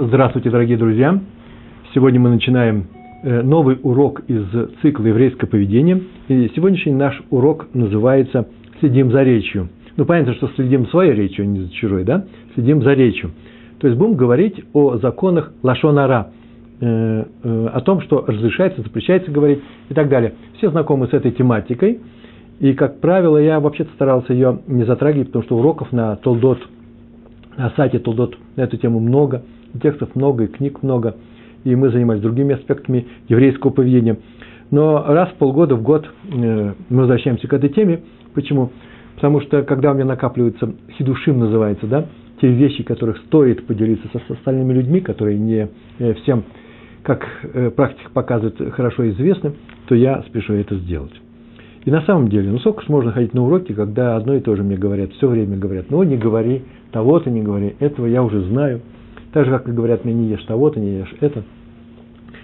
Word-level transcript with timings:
Здравствуйте, 0.00 0.48
дорогие 0.50 0.78
друзья! 0.78 1.18
Сегодня 1.92 2.20
мы 2.20 2.30
начинаем 2.30 2.86
э, 3.24 3.42
новый 3.42 3.80
урок 3.82 4.22
из 4.28 4.44
цикла 4.80 5.06
«Еврейское 5.06 5.48
поведение». 5.48 6.02
И 6.28 6.52
сегодняшний 6.54 6.92
наш 6.92 7.20
урок 7.30 7.66
называется 7.74 8.46
«Следим 8.78 9.10
за 9.10 9.24
речью». 9.24 9.70
Ну, 9.96 10.04
понятно, 10.04 10.34
что 10.34 10.50
следим 10.54 10.86
своей 10.86 11.14
речью, 11.14 11.42
а 11.42 11.46
не 11.46 11.62
за 11.62 11.72
чужой, 11.72 12.04
да? 12.04 12.26
Следим 12.54 12.80
за 12.82 12.92
речью. 12.92 13.32
То 13.80 13.88
есть 13.88 13.98
будем 13.98 14.14
говорить 14.14 14.62
о 14.72 14.98
законах 14.98 15.52
лашонара, 15.64 16.30
э, 16.80 17.24
э, 17.42 17.66
о 17.66 17.80
том, 17.80 18.00
что 18.02 18.24
разрешается, 18.24 18.82
запрещается 18.82 19.32
говорить 19.32 19.58
и 19.88 19.94
так 19.94 20.08
далее. 20.08 20.34
Все 20.58 20.70
знакомы 20.70 21.08
с 21.08 21.12
этой 21.12 21.32
тематикой. 21.32 21.98
И, 22.60 22.72
как 22.74 23.00
правило, 23.00 23.36
я 23.36 23.58
вообще-то 23.58 23.90
старался 23.94 24.32
ее 24.32 24.60
не 24.68 24.84
затрагивать, 24.84 25.26
потому 25.26 25.42
что 25.42 25.56
уроков 25.56 25.90
на 25.90 26.14
Толдот, 26.14 26.60
на 27.56 27.70
сайте 27.70 27.98
Толдот 27.98 28.38
на 28.54 28.60
эту 28.60 28.76
тему 28.76 29.00
много– 29.00 29.42
текстов 29.80 30.14
много, 30.14 30.44
и 30.44 30.46
книг 30.46 30.82
много, 30.82 31.16
и 31.64 31.74
мы 31.74 31.90
занимались 31.90 32.22
другими 32.22 32.54
аспектами 32.54 33.06
еврейского 33.28 33.70
поведения. 33.70 34.18
Но 34.70 35.02
раз 35.06 35.30
в 35.30 35.34
полгода, 35.34 35.76
в 35.76 35.82
год 35.82 36.06
э, 36.30 36.74
мы 36.88 37.00
возвращаемся 37.00 37.48
к 37.48 37.52
этой 37.52 37.70
теме. 37.70 38.00
Почему? 38.34 38.70
Потому 39.14 39.40
что, 39.40 39.62
когда 39.62 39.92
у 39.92 39.94
меня 39.94 40.04
накапливается, 40.04 40.74
хидушим 40.92 41.38
называется, 41.38 41.86
да, 41.86 42.06
те 42.40 42.48
вещи, 42.48 42.82
которых 42.82 43.18
стоит 43.26 43.66
поделиться 43.66 44.08
со 44.12 44.32
остальными 44.32 44.72
людьми, 44.72 45.00
которые 45.00 45.38
не 45.38 45.68
э, 45.98 46.14
всем, 46.14 46.44
как 47.02 47.26
э, 47.42 47.70
практика 47.70 48.10
показывает, 48.12 48.74
хорошо 48.74 49.08
известны, 49.10 49.54
то 49.88 49.94
я 49.94 50.22
спешу 50.28 50.52
это 50.54 50.76
сделать. 50.76 51.14
И 51.84 51.90
на 51.90 52.02
самом 52.02 52.28
деле, 52.28 52.50
ну 52.50 52.58
сколько 52.58 52.82
можно 52.88 53.12
ходить 53.12 53.32
на 53.32 53.42
уроки, 53.42 53.72
когда 53.72 54.16
одно 54.16 54.34
и 54.34 54.40
то 54.40 54.54
же 54.54 54.62
мне 54.62 54.76
говорят, 54.76 55.12
все 55.12 55.28
время 55.28 55.56
говорят, 55.56 55.86
ну 55.90 56.02
не 56.02 56.18
говори, 56.18 56.62
того-то 56.92 57.30
не 57.30 57.40
говори, 57.40 57.74
этого 57.80 58.06
я 58.06 58.22
уже 58.22 58.42
знаю– 58.42 58.82
так 59.32 59.44
же, 59.44 59.50
как 59.50 59.68
и 59.68 59.72
говорят 59.72 60.04
мне, 60.04 60.14
не 60.14 60.28
ешь 60.28 60.44
того-то, 60.44 60.80
не 60.80 60.98
ешь 60.98 61.14
это. 61.20 61.42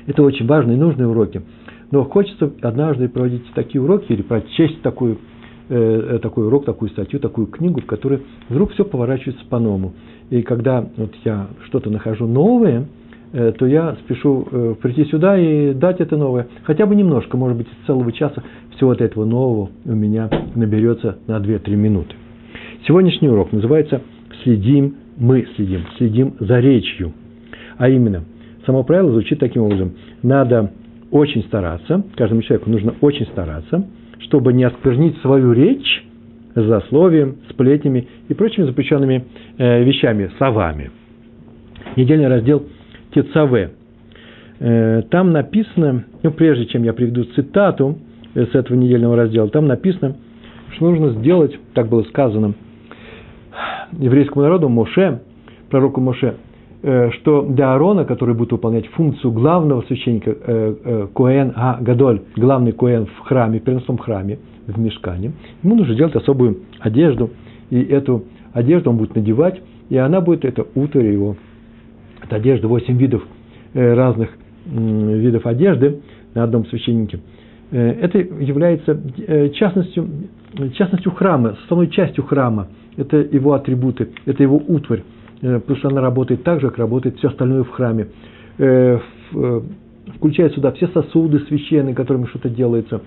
Это 0.06 0.22
очень 0.22 0.46
важные 0.46 0.76
и 0.76 0.80
нужные 0.80 1.08
уроки. 1.08 1.42
Но 1.90 2.04
хочется 2.04 2.50
однажды 2.62 3.08
проводить 3.08 3.42
такие 3.54 3.80
уроки 3.80 4.06
или 4.12 4.22
прочесть 4.22 4.82
такую, 4.82 5.18
э, 5.68 6.18
такой 6.20 6.46
урок, 6.46 6.64
такую 6.64 6.90
статью, 6.90 7.20
такую 7.20 7.46
книгу, 7.46 7.80
в 7.80 7.86
которой 7.86 8.22
вдруг 8.48 8.72
все 8.72 8.84
поворачивается 8.84 9.44
по-новому. 9.48 9.94
И 10.30 10.42
когда 10.42 10.84
вот 10.96 11.14
я 11.24 11.48
что-то 11.66 11.90
нахожу 11.90 12.26
новое, 12.26 12.86
э, 13.32 13.52
то 13.52 13.66
я 13.66 13.96
спешу 14.04 14.46
э, 14.50 14.74
прийти 14.80 15.04
сюда 15.04 15.38
и 15.38 15.72
дать 15.72 16.00
это 16.00 16.16
новое. 16.16 16.48
Хотя 16.64 16.86
бы 16.86 16.96
немножко, 16.96 17.36
может 17.36 17.56
быть, 17.56 17.68
из 17.68 17.86
целого 17.86 18.10
часа 18.12 18.42
всего 18.76 18.92
этого 18.92 19.24
нового 19.24 19.70
у 19.84 19.92
меня 19.94 20.28
наберется 20.54 21.18
на 21.26 21.38
2-3 21.38 21.76
минуты. 21.76 22.14
Сегодняшний 22.86 23.28
урок 23.28 23.52
называется 23.52 24.02
«Следим 24.42 24.96
мы 25.16 25.46
следим, 25.56 25.82
следим 25.96 26.34
за 26.40 26.60
речью. 26.60 27.12
А 27.76 27.88
именно, 27.88 28.24
само 28.66 28.84
правило 28.84 29.12
звучит 29.12 29.38
таким 29.38 29.62
образом. 29.62 29.92
Надо 30.22 30.70
очень 31.10 31.42
стараться, 31.44 32.02
каждому 32.16 32.42
человеку 32.42 32.70
нужно 32.70 32.94
очень 33.00 33.26
стараться, 33.26 33.86
чтобы 34.20 34.52
не 34.52 34.64
осквернить 34.64 35.16
свою 35.18 35.52
речь 35.52 36.04
злословием, 36.54 37.36
сплетнями 37.50 38.06
и 38.28 38.34
прочими 38.34 38.64
запрещенными 38.64 39.24
э, 39.58 39.84
вещами, 39.84 40.30
словами. 40.38 40.90
Недельный 41.96 42.28
раздел 42.28 42.64
Тецаве. 43.12 43.72
Э, 44.60 45.02
там 45.10 45.32
написано, 45.32 46.04
ну, 46.22 46.30
прежде 46.30 46.66
чем 46.66 46.84
я 46.84 46.92
приведу 46.92 47.24
цитату 47.24 47.98
э, 48.34 48.46
с 48.46 48.54
этого 48.54 48.76
недельного 48.76 49.16
раздела, 49.16 49.48
там 49.48 49.66
написано, 49.66 50.16
что 50.74 50.90
нужно 50.90 51.10
сделать, 51.20 51.58
так 51.74 51.88
было 51.88 52.02
сказано, 52.04 52.54
еврейскому 53.98 54.42
народу, 54.42 54.68
Моше, 54.68 55.20
пророку 55.70 56.00
Моше, 56.00 56.36
э, 56.82 57.10
что 57.12 57.42
для 57.42 57.72
Аарона, 57.72 58.04
который 58.04 58.34
будет 58.34 58.52
выполнять 58.52 58.86
функцию 58.88 59.32
главного 59.32 59.82
священника, 59.82 60.30
э, 60.30 60.74
э, 60.84 61.06
Коэн 61.14 61.52
А 61.54 61.78
Гадоль, 61.80 62.22
главный 62.36 62.72
Коэн 62.72 63.06
в 63.06 63.20
храме, 63.20 63.60
в 63.60 63.62
переносном 63.62 63.98
храме, 63.98 64.38
в 64.66 64.78
мешкане, 64.78 65.32
ему 65.62 65.74
нужно 65.74 65.94
делать 65.94 66.14
особую 66.14 66.58
одежду, 66.80 67.30
и 67.70 67.80
эту 67.82 68.24
одежду 68.52 68.90
он 68.90 68.96
будет 68.96 69.14
надевать, 69.14 69.60
и 69.90 69.96
она 69.96 70.20
будет, 70.20 70.44
это 70.44 70.66
утро 70.74 71.02
его, 71.02 71.36
это 72.22 72.36
одежда, 72.36 72.68
восемь 72.68 72.96
видов 72.96 73.22
разных 73.74 74.30
видов 74.64 75.44
одежды 75.46 76.00
на 76.34 76.44
одном 76.44 76.64
священнике. 76.66 77.20
Это 77.76 78.18
является 78.18 79.00
частностью, 79.54 80.08
частностью 80.74 81.12
храма, 81.12 81.56
основной 81.64 81.88
частью 81.88 82.24
храма– 82.24 82.68
это 82.96 83.16
его 83.16 83.54
атрибуты, 83.54 84.08
это 84.26 84.42
его 84.42 84.56
утварь, 84.56 85.02
э, 85.42 85.58
потому 85.60 85.76
что 85.78 85.88
она 85.88 86.00
работает 86.00 86.42
так 86.44 86.60
же, 86.60 86.68
как 86.68 86.78
работает 86.78 87.16
все 87.18 87.28
остальное 87.28 87.64
в 87.64 87.70
храме. 87.70 88.08
Э, 88.58 88.98
э, 89.34 89.60
включая 90.16 90.50
сюда 90.50 90.72
все 90.72 90.88
сосуды 90.88 91.40
священные, 91.40 91.94
которыми 91.94 92.26
что-то 92.26 92.48
делается, 92.50 93.00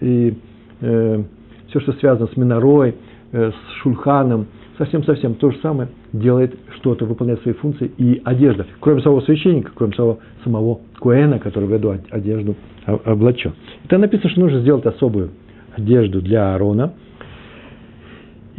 и 0.00 0.34
все, 0.80 1.80
что 1.80 1.92
связано 1.94 2.28
с 2.28 2.36
минорой, 2.36 2.94
с 3.32 3.54
шульханом, 3.82 4.46
совсем-совсем 4.78 5.34
то 5.34 5.50
же 5.50 5.58
самое 5.58 5.88
делает 6.12 6.58
что-то, 6.76 7.04
выполняет 7.04 7.42
свои 7.42 7.54
функции 7.54 7.90
и 7.98 8.20
одежда. 8.24 8.66
Кроме 8.80 9.02
самого 9.02 9.20
священника, 9.20 9.72
кроме 9.74 9.92
самого, 9.94 10.18
самого 10.44 10.80
Куэна, 10.98 11.38
который 11.38 11.68
в 11.68 11.72
эту 11.72 11.96
одежду 12.10 12.56
облачен. 12.86 13.52
И 13.84 13.88
там 13.88 14.00
написано, 14.00 14.30
что 14.30 14.40
нужно 14.40 14.60
сделать 14.60 14.86
особую 14.86 15.30
одежду 15.76 16.22
для 16.22 16.54
Аарона– 16.54 16.94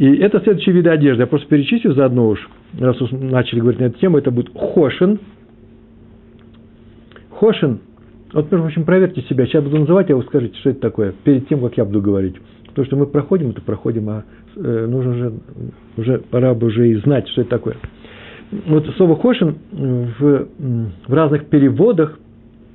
и 0.00 0.16
это 0.16 0.40
следующие 0.40 0.74
виды 0.74 0.88
одежды. 0.88 1.24
Я 1.24 1.26
просто 1.26 1.46
перечислю 1.46 1.92
заодно 1.92 2.28
уж, 2.28 2.48
раз 2.78 2.98
уж 3.02 3.10
начали 3.10 3.60
говорить 3.60 3.80
на 3.80 3.84
эту 3.84 3.98
тему, 3.98 4.16
это 4.16 4.30
будет 4.30 4.48
хошин. 4.56 5.20
Хошин. 7.28 7.80
Вот, 8.32 8.50
между 8.50 8.64
прочим, 8.64 8.84
проверьте 8.86 9.20
себя. 9.28 9.44
Сейчас 9.44 9.62
буду 9.62 9.80
называть, 9.80 10.10
а 10.10 10.16
вы 10.16 10.22
скажите, 10.22 10.56
что 10.60 10.70
это 10.70 10.80
такое, 10.80 11.12
перед 11.22 11.48
тем, 11.48 11.60
как 11.60 11.76
я 11.76 11.84
буду 11.84 12.00
говорить. 12.00 12.34
То, 12.74 12.84
что 12.84 12.96
мы 12.96 13.06
проходим, 13.06 13.50
это 13.50 13.62
проходим, 13.62 14.08
а 14.08 14.24
э, 14.56 14.86
нужно 14.86 15.14
же, 15.14 15.32
уже, 15.96 16.18
пора 16.18 16.54
бы 16.54 16.68
уже 16.68 16.88
и 16.88 16.94
знать, 16.96 17.28
что 17.28 17.42
это 17.42 17.50
такое. 17.50 17.76
Вот 18.66 18.86
слово 18.96 19.16
хошин 19.16 19.58
в, 19.72 20.48
в 21.06 21.12
разных 21.12 21.46
переводах 21.46 22.18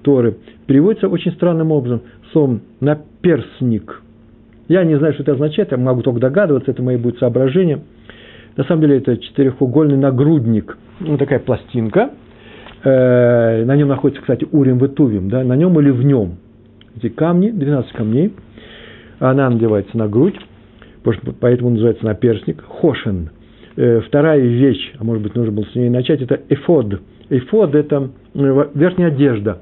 Торы 0.03 0.38
переводится 0.67 1.07
очень 1.07 1.31
странным 1.34 1.72
образом. 1.72 2.01
Словом 2.31 2.61
наперсник– 2.79 4.01
я 4.67 4.84
не 4.84 4.97
знаю, 4.97 5.13
что 5.13 5.23
это 5.23 5.34
означает, 5.34 5.72
я 5.72 5.78
могу 5.78 6.01
только 6.01 6.19
догадываться, 6.19 6.72
это 6.72 6.81
мои 6.81 6.97
будут 6.97 7.19
соображения. 7.19 7.81
На 8.57 8.63
самом 8.63 8.81
деле 8.81 8.97
это 8.97 9.17
четырехугольный 9.17 9.97
нагрудник, 9.97 10.78
ну, 11.00 11.17
такая 11.17 11.39
пластинка. 11.39 12.11
Э, 12.84 13.63
на 13.66 13.75
нем 13.75 13.89
находится, 13.89 14.22
кстати, 14.22 14.47
Урим 14.51 14.78
Ветувим, 14.78 15.29
да, 15.29 15.44
на 15.44 15.55
нем 15.55 15.79
или 15.79 15.91
в 15.91 16.03
нем. 16.03 16.38
Эти 16.95 17.09
камни, 17.09 17.51
12 17.51 17.91
камней, 17.91 18.34
она 19.19 19.49
надевается 19.49 19.97
на 19.97 20.07
грудь, 20.07 20.39
поэтому 21.39 21.71
называется 21.71 22.05
наперстник, 22.05 22.63
хошен. 22.63 23.29
Э, 23.75 24.01
вторая 24.01 24.39
вещь, 24.39 24.93
а 24.97 25.03
может 25.03 25.23
быть, 25.23 25.35
нужно 25.35 25.51
было 25.51 25.65
с 25.65 25.75
ней 25.75 25.89
начать, 25.89 26.21
это 26.21 26.41
эфод. 26.49 27.01
Эфод– 27.29 27.75
это 27.75 28.09
э, 28.33 28.69
верхняя 28.73 29.09
одежда. 29.09 29.59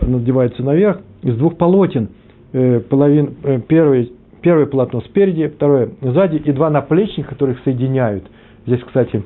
Надевается 0.00 0.62
наверх 0.62 1.00
из 1.22 1.36
двух 1.36 1.56
полотен– 1.56 2.08
Э, 2.52 2.80
половин, 2.80 3.36
первый, 3.68 4.12
первое 4.42 4.66
полотно 4.66 5.00
спереди, 5.02 5.46
второе 5.48 5.90
сзади, 6.00 6.36
и 6.36 6.52
два 6.52 6.68
наплечника, 6.68 7.30
которые 7.30 7.56
их 7.56 7.62
соединяют. 7.62 8.24
Здесь, 8.66 8.80
кстати, 8.80 9.22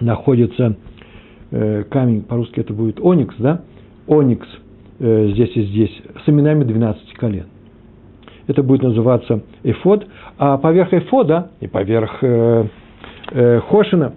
находится 0.00 0.76
камень, 1.50 2.22
по-русски 2.22 2.60
это 2.60 2.74
будет 2.74 3.00
оникс, 3.00 3.34
да? 3.38 3.62
Оникс 4.06 4.46
здесь 4.98 5.56
и 5.56 5.62
здесь, 5.62 6.02
с 6.24 6.28
именами 6.28 6.64
12 6.64 7.14
колен. 7.14 7.46
Это 8.48 8.64
будет 8.64 8.82
называться 8.82 9.42
эфод, 9.62 10.06
а 10.38 10.58
поверх 10.58 10.92
эфода 10.92 11.50
и 11.60 11.68
поверх 11.68 12.18
э, 12.22 12.64
э, 13.30 13.60
хошина 13.60 14.14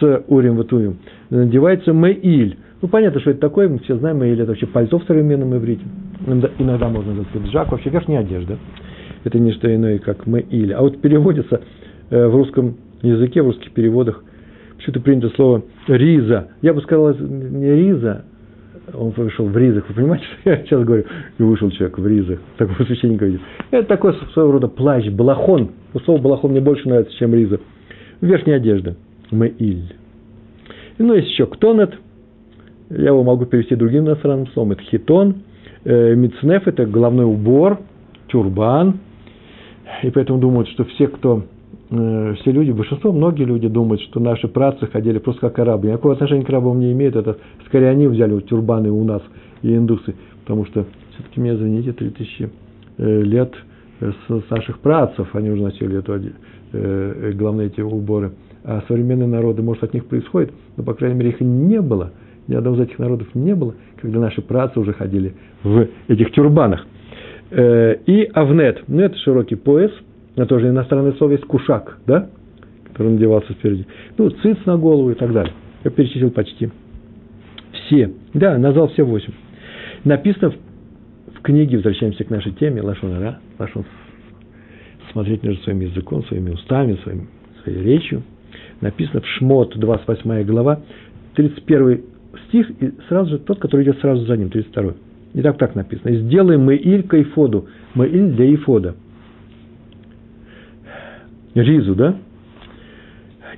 с 0.00 0.24
урим 0.26 0.56
ватуем 0.56 0.96
надевается 1.30 1.92
меиль. 1.92 2.58
Ну, 2.82 2.88
понятно, 2.88 3.20
что 3.20 3.30
это 3.30 3.40
такое, 3.40 3.68
мы 3.68 3.78
все 3.78 3.96
знаем, 3.96 4.18
меиль– 4.18 4.40
это 4.42 4.50
вообще 4.50 4.66
пальто 4.66 4.98
в 4.98 5.04
современном 5.04 5.56
иврите 5.56 5.84
иногда 6.58 6.88
можно 6.88 7.14
назвать 7.14 7.28
пиджак, 7.28 7.70
вообще 7.72 7.90
верхняя 7.90 8.20
одежда. 8.20 8.58
Это 9.24 9.38
не 9.38 9.52
что 9.52 9.72
иное, 9.74 9.98
как 9.98 10.26
мы 10.26 10.40
или. 10.40 10.72
А 10.72 10.80
вот 10.80 11.00
переводится 11.00 11.60
э, 12.10 12.26
в 12.26 12.34
русском 12.34 12.76
языке, 13.02 13.42
в 13.42 13.46
русских 13.46 13.72
переводах, 13.72 14.22
почему-то 14.76 15.00
принято 15.00 15.28
слово 15.30 15.62
риза. 15.88 16.48
Я 16.62 16.74
бы 16.74 16.80
сказал, 16.82 17.14
не 17.14 17.70
риза, 17.74 18.24
он 18.94 19.10
вышел 19.10 19.46
в 19.46 19.56
ризах. 19.56 19.84
Вы 19.88 19.94
понимаете, 19.94 20.24
что 20.40 20.50
я 20.50 20.56
сейчас 20.58 20.84
говорю, 20.84 21.04
и 21.38 21.42
вышел 21.42 21.70
человек 21.70 21.98
в 21.98 22.06
ризах. 22.06 22.38
Такого 22.56 22.84
священника 22.84 23.26
видит. 23.26 23.40
Это 23.70 23.86
такой 23.88 24.14
своего 24.32 24.52
рода 24.52 24.68
плащ, 24.68 25.08
балахон. 25.08 25.72
Но 25.94 26.00
слово 26.00 26.20
балахон 26.20 26.52
мне 26.52 26.60
больше 26.60 26.88
нравится, 26.88 27.16
чем 27.16 27.34
риза. 27.34 27.60
Верхняя 28.20 28.56
одежда. 28.58 28.96
Меиль. 29.30 29.94
Ну, 30.98 31.14
есть 31.14 31.28
еще 31.28 31.46
ктонет. 31.46 31.94
Я 32.90 33.06
его 33.08 33.24
могу 33.24 33.46
перевести 33.46 33.74
другим 33.74 34.04
иностранным 34.04 34.46
словом. 34.48 34.72
Это 34.72 34.82
хитон. 34.82 35.42
Э, 35.84 36.14
Мицнеф– 36.14 36.66
это 36.68 36.86
головной 36.86 37.24
убор, 37.24 37.80
тюрбан. 38.28 39.00
И 40.02 40.10
поэтому 40.10 40.38
думают, 40.38 40.68
что 40.68 40.84
все, 40.84 41.08
кто 41.08 41.44
все 41.88 42.50
люди, 42.50 42.72
большинство, 42.72 43.12
многие 43.12 43.44
люди 43.44 43.68
думают, 43.68 44.02
что 44.02 44.18
наши 44.18 44.48
працы 44.48 44.86
ходили 44.86 45.18
просто 45.18 45.42
как 45.42 45.58
арабы. 45.58 45.88
Никакого 45.88 46.14
отношения 46.14 46.44
к 46.44 46.48
арабам 46.50 46.80
не 46.80 46.92
имеют. 46.92 47.14
Это 47.14 47.38
скорее 47.66 47.90
они 47.90 48.08
взяли 48.08 48.32
вот 48.32 48.46
тюрбаны 48.46 48.90
у 48.90 49.04
нас 49.04 49.22
и 49.62 49.74
индусы. 49.74 50.14
Потому 50.42 50.64
что 50.66 50.86
все-таки, 51.14 51.40
меня 51.40 51.54
извините, 51.54 51.92
3000 51.92 52.50
э, 52.98 53.22
лет 53.22 53.54
с 54.00 54.50
наших 54.50 54.80
працев 54.80 55.28
они 55.34 55.50
уже 55.50 55.62
носили 55.62 55.98
эту, 55.98 56.20
э, 56.72 57.32
главные 57.34 57.68
эти 57.68 57.80
уборы. 57.80 58.32
А 58.64 58.82
современные 58.88 59.28
народы, 59.28 59.62
может, 59.62 59.84
от 59.84 59.94
них 59.94 60.06
происходит, 60.06 60.52
но, 60.76 60.82
по 60.82 60.94
крайней 60.94 61.16
мере, 61.16 61.30
их 61.30 61.40
не 61.40 61.80
было. 61.80 62.12
Ни 62.48 62.54
одного 62.54 62.76
из 62.76 62.88
этих 62.88 62.98
народов 62.98 63.28
не 63.34 63.54
было, 63.54 63.74
когда 64.00 64.20
наши 64.20 64.42
працы 64.42 64.78
уже 64.78 64.92
ходили 64.92 65.34
в 65.62 65.88
этих 66.08 66.32
тюрбанах. 66.32 66.84
Э, 67.50 67.96
и 68.06 68.24
авнет, 68.34 68.82
ну 68.88 69.02
это 69.02 69.16
широкий 69.18 69.54
пояс, 69.54 69.92
это 70.36 70.46
тоже 70.46 70.68
иностранное 70.68 71.12
слово 71.12 71.32
есть 71.32 71.44
кушак, 71.44 71.98
да, 72.06 72.28
который 72.92 73.12
надевался 73.12 73.52
спереди. 73.52 73.86
Ну, 74.18 74.30
циц 74.30 74.58
на 74.66 74.76
голову 74.76 75.10
и 75.10 75.14
так 75.14 75.32
далее. 75.32 75.52
Я 75.84 75.90
перечислил 75.90 76.30
почти 76.30 76.70
все. 77.72 78.12
Да, 78.34 78.58
назвал 78.58 78.88
все 78.88 79.02
восемь. 79.02 79.32
Написано 80.04 80.50
в, 80.50 81.38
в 81.38 81.42
книге, 81.42 81.76
возвращаемся 81.76 82.24
к 82.24 82.30
нашей 82.30 82.52
теме, 82.52 82.82
Лашон 82.82 83.14
Ара, 83.14 83.38
Лашон 83.58 83.84
смотреть 85.12 85.42
между 85.42 85.62
своим 85.62 85.80
языком, 85.80 86.24
своими 86.24 86.50
устами, 86.50 86.98
своим, 87.02 87.28
своей 87.62 87.82
речью. 87.82 88.22
Написано 88.80 89.22
в 89.22 89.26
Шмот, 89.26 89.76
28 89.78 90.42
глава, 90.44 90.80
31 91.34 92.02
стих, 92.48 92.70
и 92.82 92.92
сразу 93.08 93.30
же 93.30 93.38
тот, 93.38 93.58
который 93.58 93.84
идет 93.84 93.98
сразу 94.00 94.26
за 94.26 94.36
ним, 94.36 94.50
32. 94.50 94.94
И 95.34 95.42
так 95.42 95.58
так 95.58 95.74
написано. 95.74 96.14
«Сделай 96.14 96.56
мы 96.56 96.76
иль 96.76 97.02
к 97.02 97.14
ифоду». 97.20 97.66
Мы 97.94 98.08
иль 98.08 98.32
для 98.32 98.54
ифода. 98.54 98.94
Ризу, 101.62 101.94
да? 101.94 102.16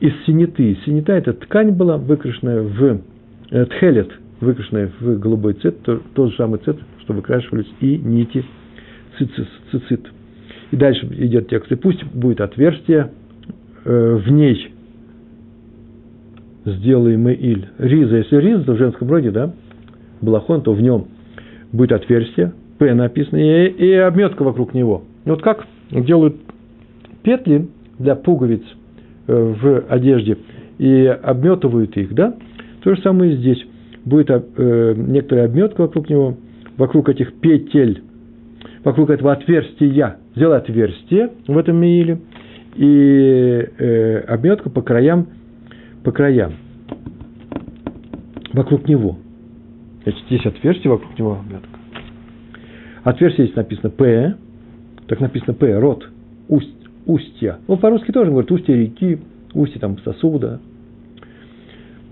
Из 0.01 0.13
синеты. 0.25 0.79
Синета– 0.85 1.13
это 1.15 1.33
ткань 1.33 1.73
была, 1.73 1.99
выкрашенная 1.99 2.63
в 2.63 3.01
э, 3.51 3.65
тхелет, 3.67 4.13
выкрашенная 4.41 4.93
в 5.01 5.19
голубой 5.19 5.55
цвет, 5.55 5.83
то, 5.83 6.01
тот 6.15 6.31
же 6.31 6.37
самый 6.37 6.61
цвет, 6.61 6.77
что 7.01 7.13
выкрашивались 7.13 7.67
и 7.81 7.97
нити 7.97 8.45
цицис, 9.19 9.49
цицит. 9.73 10.07
И 10.71 10.77
дальше 10.77 11.07
идет 11.19 11.49
текст. 11.49 11.73
И 11.73 11.75
пусть 11.75 12.05
будет 12.05 12.41
отверстие 12.41 13.11
э, 13.85 14.15
в 14.25 14.31
ней. 14.31 14.73
Сделаем 16.65 17.23
мы 17.23 17.33
иль. 17.33 17.67
Риза, 17.79 18.19
если 18.19 18.37
риза, 18.37 18.63
то 18.63 18.75
в 18.75 18.79
женском 18.79 19.11
роде, 19.11 19.33
да, 19.33 19.53
балахон, 20.21 20.63
то 20.63 20.73
в 20.73 20.81
нем 20.81 21.09
будет 21.73 21.93
отверстие, 21.93 22.53
П 22.79 22.95
написано, 22.95 23.39
и, 23.39 23.69
и 23.69 23.93
обметка 23.95 24.45
вокруг 24.45 24.75
него. 24.75 25.03
Вот 25.25 25.43
как 25.43 25.67
делают 25.91 26.37
петли 27.23 27.69
для 27.99 28.15
пуговиц 28.15 28.63
э, 29.27 29.55
в 29.61 29.85
одежде 29.89 30.39
и 30.79 31.07
обметывают 31.07 31.97
их, 31.97 32.15
да? 32.15 32.37
То 32.83 32.95
же 32.95 33.03
самое 33.03 33.33
и 33.33 33.37
здесь. 33.37 33.65
Будет 34.05 34.31
э, 34.31 34.95
некоторая 34.97 35.47
обметка 35.47 35.83
вокруг 35.83 36.09
него, 36.09 36.37
вокруг 36.77 37.09
этих 37.09 37.35
петель, 37.35 38.03
вокруг 38.85 39.11
этого 39.11 39.33
отверстия. 39.33 40.17
Сделай 40.35 40.59
отверстие 40.59 41.31
в 41.47 41.59
этом 41.59 41.77
меиле 41.77 42.21
и 42.77 43.69
э, 43.79 44.19
обметка 44.29 44.71
по 44.71 44.83
краям, 44.83 45.27
по 46.05 46.13
краям, 46.13 46.53
вокруг 48.53 48.89
него. 48.89 49.19
Значит, 50.05 50.25
здесь 50.27 50.47
отверстие, 50.47 50.93
вокруг 50.93 51.19
него 51.19 51.33
обметка. 51.33 51.69
Отверстие 53.03 53.47
здесь 53.47 53.57
написано 53.57 53.91
פה, 53.91 54.37
так 55.09 55.21
написано 55.21 55.55
פה, 55.55 55.79
рот, 55.79 56.09
усть, 56.49 56.78
устья. 57.09 57.59
Ну, 57.67 57.77
по-русски 57.77 58.13
тоже 58.13 58.31
говорят 58.31 58.51
устья 58.53 58.75
реки, 58.75 59.19
устья 59.55 59.81
там 59.81 59.99
сосуда. 59.99 60.61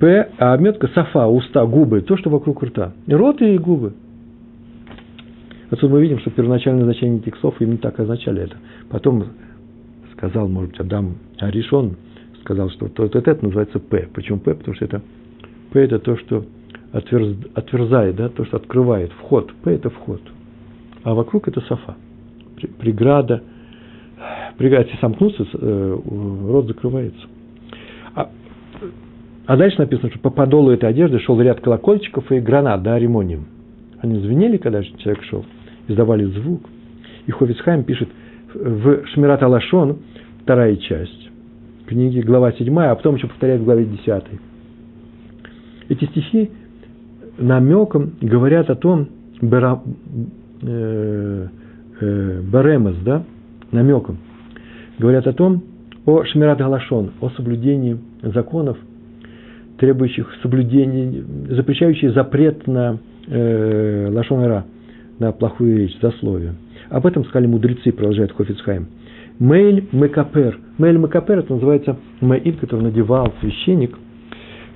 פה, 0.01 0.31
а 0.39 0.55
обметка 0.55 0.89
שפה, 0.89 1.27
уста, 1.29 1.65
губы, 1.65 2.01
то, 2.01 2.17
что 2.17 2.29
вокруг 2.31 2.63
рта. 2.63 2.93
Рот 3.07 3.41
и 3.41 3.57
губы. 3.59 3.95
Отсюда 5.71 5.95
мы 5.95 6.03
видим, 6.03 6.19
что 6.19 6.31
первоначальное 6.31 6.85
значение 6.85 7.19
этих 7.19 7.37
слов 7.39 7.55
именно 7.61 7.79
так 7.79 7.99
означали 8.01 8.43
это. 8.43 8.57
Потом 8.91 9.25
сказал, 10.13 10.49
может 10.49 10.73
быть, 10.73 10.81
אדם 10.81 11.17
הראשון, 11.39 11.97
сказал, 12.41 12.71
что 12.71 12.89
вот 12.97 13.17
это 13.17 13.45
называется 13.45 13.79
פה. 13.79 14.09
Почему 14.13 14.39
פה? 14.39 14.55
Потому 14.55 14.75
что 14.75 14.85
это 14.85 15.03
פה 15.73 15.81
это 15.81 15.99
то, 15.99 16.17
что 16.17 16.45
отверз, 16.93 17.37
отверзает, 17.55 18.17
да, 18.17 18.29
то, 18.29 18.45
что 18.45 18.57
открывает, 18.57 19.13
вход. 19.13 19.53
פה – 19.63 19.75
это 19.75 19.91
вход. 19.91 20.21
А 21.03 21.15
вокруг– 21.15 21.49
это 21.49 21.61
שפה. 21.63 21.97
Преграда. 22.79 23.43
Если 24.59 24.97
сомкнуться, 25.01 25.47
э, 25.53 25.99
рот 26.49 26.67
закрывается. 26.67 27.27
А, 28.15 28.31
а 29.47 29.57
дальше 29.57 29.79
написано, 29.79 30.11
что 30.11 30.19
по 30.19 30.31
подолу 30.31 30.71
этой 30.71 30.89
одежды 30.89 31.19
шел 31.21 31.41
ряд 31.41 31.61
колокольчиков 31.61 32.31
и 32.33 32.41
гранат, 32.41 32.83
да, 32.83 32.99
רימונים. 32.99 33.47
Они 34.01 34.19
звенели, 34.21 34.57
когда 34.57 34.83
человек 34.83 35.23
шел, 35.25 35.45
издавали 35.89 36.25
звук. 36.25 36.63
И 37.27 37.31
Ховицхайм 37.31 37.85
пишет 37.85 38.09
в 38.55 39.07
Шмират 39.09 39.43
Алашон, 39.43 39.99
вторая 40.43 40.77
часть 40.77 41.27
книги, 41.87 42.21
глава 42.21 42.53
7, 42.53 42.79
а 42.81 42.95
потом 42.95 43.15
еще 43.15 43.29
повторяет 43.29 43.61
в 43.61 43.65
главе 43.65 43.85
10. 43.85 44.25
Эти 45.89 46.05
стихи 46.07 46.51
намеком 47.39 48.13
говорят 48.21 48.69
о 48.71 48.75
том, 48.75 49.09
бера, 49.41 49.81
э, 50.63 51.49
э, 52.01 52.41
да, 53.05 53.23
намеком, 53.73 54.19
говорят 54.99 55.27
о 55.27 55.33
том, 55.33 55.63
о 56.05 56.25
шмират 56.25 56.59
галашон, 56.59 57.13
о 57.21 57.31
соблюдении 57.31 57.99
законов, 58.23 58.79
требующих 59.79 60.29
соблюдения, 60.43 61.25
запрещающих 61.51 62.13
запрет 62.13 62.67
на 62.67 62.99
э, 63.27 64.09
лашон 64.13 64.65
на 65.19 65.33
плохую 65.33 65.79
речь, 65.79 65.99
засловие. 66.01 66.55
Об 66.91 67.07
этом 67.07 67.25
сказали 67.25 67.47
мудрецы, 67.47 67.91
продолжает 67.93 68.33
Хофицхайм. 68.33 68.87
Мейль 69.39 69.87
Мекапер. 69.93 70.59
Мейль 70.79 70.99
Мекапер, 70.99 71.41
это 71.41 71.55
называется 71.55 71.97
мейль, 72.21 72.57
который 72.59 72.83
надевал 72.83 73.33
священник, 73.41 73.97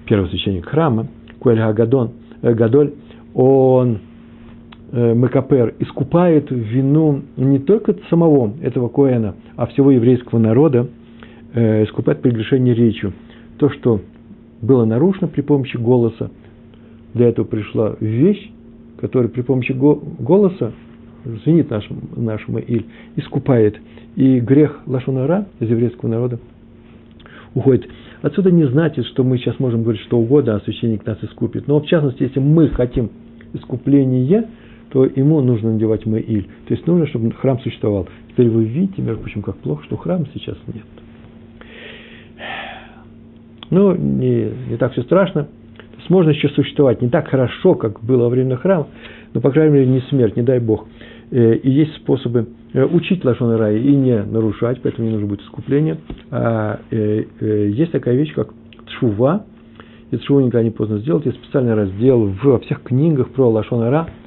первый 0.07 0.29
священник 0.31 0.67
храма, 0.67 1.07
Куэль 1.39 1.59
Гагадон, 1.59 2.13
Э, 2.43 2.55
Гадоль, 2.55 2.93
он 3.35 3.99
Макапер 4.93 5.75
искупает 5.79 6.51
вину 6.51 7.23
не 7.37 7.61
только 7.61 7.97
самого 8.09 8.53
этого 8.61 8.89
Коэна, 8.89 9.35
а 9.57 9.67
всего 9.67 9.93
еврейского 9.93 10.39
народа, 10.39 10.89
э, 11.55 11.85
искупает 11.85 12.23
прегрешение 12.23 12.75
речью. 12.75 13.13
То, 13.59 13.71
что 13.71 14.01
было 14.61 14.85
нарушено 14.85 15.29
при 15.29 15.43
помощи 15.43 15.77
голоса, 15.77 16.31
для 17.15 17.29
этого 17.29 17.45
пришла 17.47 17.95
вещь, 18.01 18.51
которая 19.01 19.29
при 19.29 19.43
помощи 19.43 19.73
голоса 19.73 20.73
звенит 21.25 21.71
наш, 21.71 21.89
наш 22.17 22.47
Маиль, 22.49 22.87
искупает. 23.17 23.79
И 24.17 24.41
грех 24.41 24.81
Лашонара 24.87 25.47
из 25.61 25.71
еврейского 25.71 26.09
народа 26.09 26.39
уходит. 27.55 27.89
Отсюда 28.23 28.51
не 28.51 28.65
значит, 28.65 29.07
что 29.07 29.25
мы 29.25 29.39
сейчас 29.39 29.59
можем 29.59 29.83
говорить 29.83 30.03
что 30.03 30.19
угодно, 30.19 30.57
а 30.57 30.61
священник 30.61 31.07
нас 31.07 31.19
искупит. 31.23 31.69
Но 31.69 31.81
в 31.81 31.87
частности, 31.87 32.25
если 32.25 32.41
мы 32.41 32.69
хотим 32.69 33.11
искупления, 33.55 34.49
то 34.91 35.05
ему 35.05 35.41
нужно 35.41 35.73
надевать 35.73 36.07
маиль. 36.07 36.49
То 36.67 36.75
есть 36.75 36.87
нужно, 36.87 37.07
чтобы 37.07 37.33
храм 37.33 37.59
существовал. 37.61 38.09
Теперь 38.29 38.49
вы 38.49 38.65
видите, 38.65 39.03
между 39.03 39.21
прочим, 39.23 39.43
как 39.43 39.57
плохо, 39.59 39.85
что 39.85 39.97
храма 39.97 40.27
сейчас 40.35 40.57
нет. 40.67 40.85
Ну, 43.71 43.95
не, 43.95 44.51
не 44.71 44.77
так 44.77 44.93
все 44.93 45.03
страшно. 45.03 45.45
То 45.45 45.97
есть 45.99 46.11
можно 46.11 46.31
еще 46.31 46.49
существовать 46.49 47.03
не 47.03 47.09
так 47.09 47.29
хорошо, 47.29 47.75
как 47.75 48.03
было 48.03 48.25
во 48.25 48.29
время 48.29 48.57
храма, 48.57 48.89
но, 49.33 49.41
по 49.41 49.51
крайней 49.51 49.75
мере, 49.75 49.87
не 49.87 50.01
смерть, 50.03 50.37
не 50.37 50.43
дай 50.43 50.59
Бог. 50.59 50.87
Э, 51.31 51.55
и 51.55 51.71
есть 51.71 51.95
способы 51.97 52.49
Э, 52.73 52.85
учить 52.85 53.25
Лашон 53.25 53.57
Рая 53.57 53.77
и 53.77 53.95
не 53.95 54.23
нарушать, 54.23 54.81
поэтому 54.83 55.07
не 55.07 55.13
нужно 55.13 55.29
будет 55.29 55.43
искупление. 55.43 55.99
А, 56.31 56.81
э, 56.91 57.25
есть 57.41 57.93
такая 57.93 58.15
вещь, 58.15 58.33
как 58.33 58.51
Тшува. 58.87 59.45
И 60.11 60.17
Тшуву 60.17 60.41
никогда 60.41 60.63
не 60.63 60.71
поздно 60.71 60.99
сделать. 60.99 61.27
Есть 61.27 61.39
специальный 61.43 61.75
раздел 61.75 62.33
во 62.43 62.59
всех 62.61 62.83
книгах 62.83 63.31
про 63.31 63.49
Лашон 63.49 63.83
Ра, 63.89 64.09
э, 64.09 64.20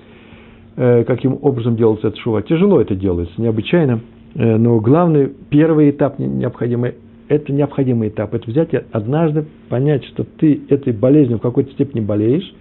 каким 0.75 1.37
образом 1.41 1.75
делается 1.75 2.11
Тшува. 2.11 2.41
Тяжело 2.41 2.81
это 2.81 2.95
делается, 2.95 3.33
необычайно. 3.41 4.01
Э, 4.35 4.57
но 4.57 4.79
главный, 4.79 5.31
первый 5.49 5.91
этап 5.91 6.19
необходимый, 6.19 6.95
это 7.27 7.51
необходимый 7.51 8.09
этап. 8.09 8.33
Это 8.33 8.49
взять 8.49 8.73
и 8.73 8.81
однажды 8.91 9.45
понять, 9.69 10.03
что 10.05 10.23
ты 10.23 10.61
этой 10.69 10.93
болезнью 10.93 11.37
в 11.37 11.41
какой-то 11.41 11.71
степени 11.71 12.01
болеешь, 12.01 12.53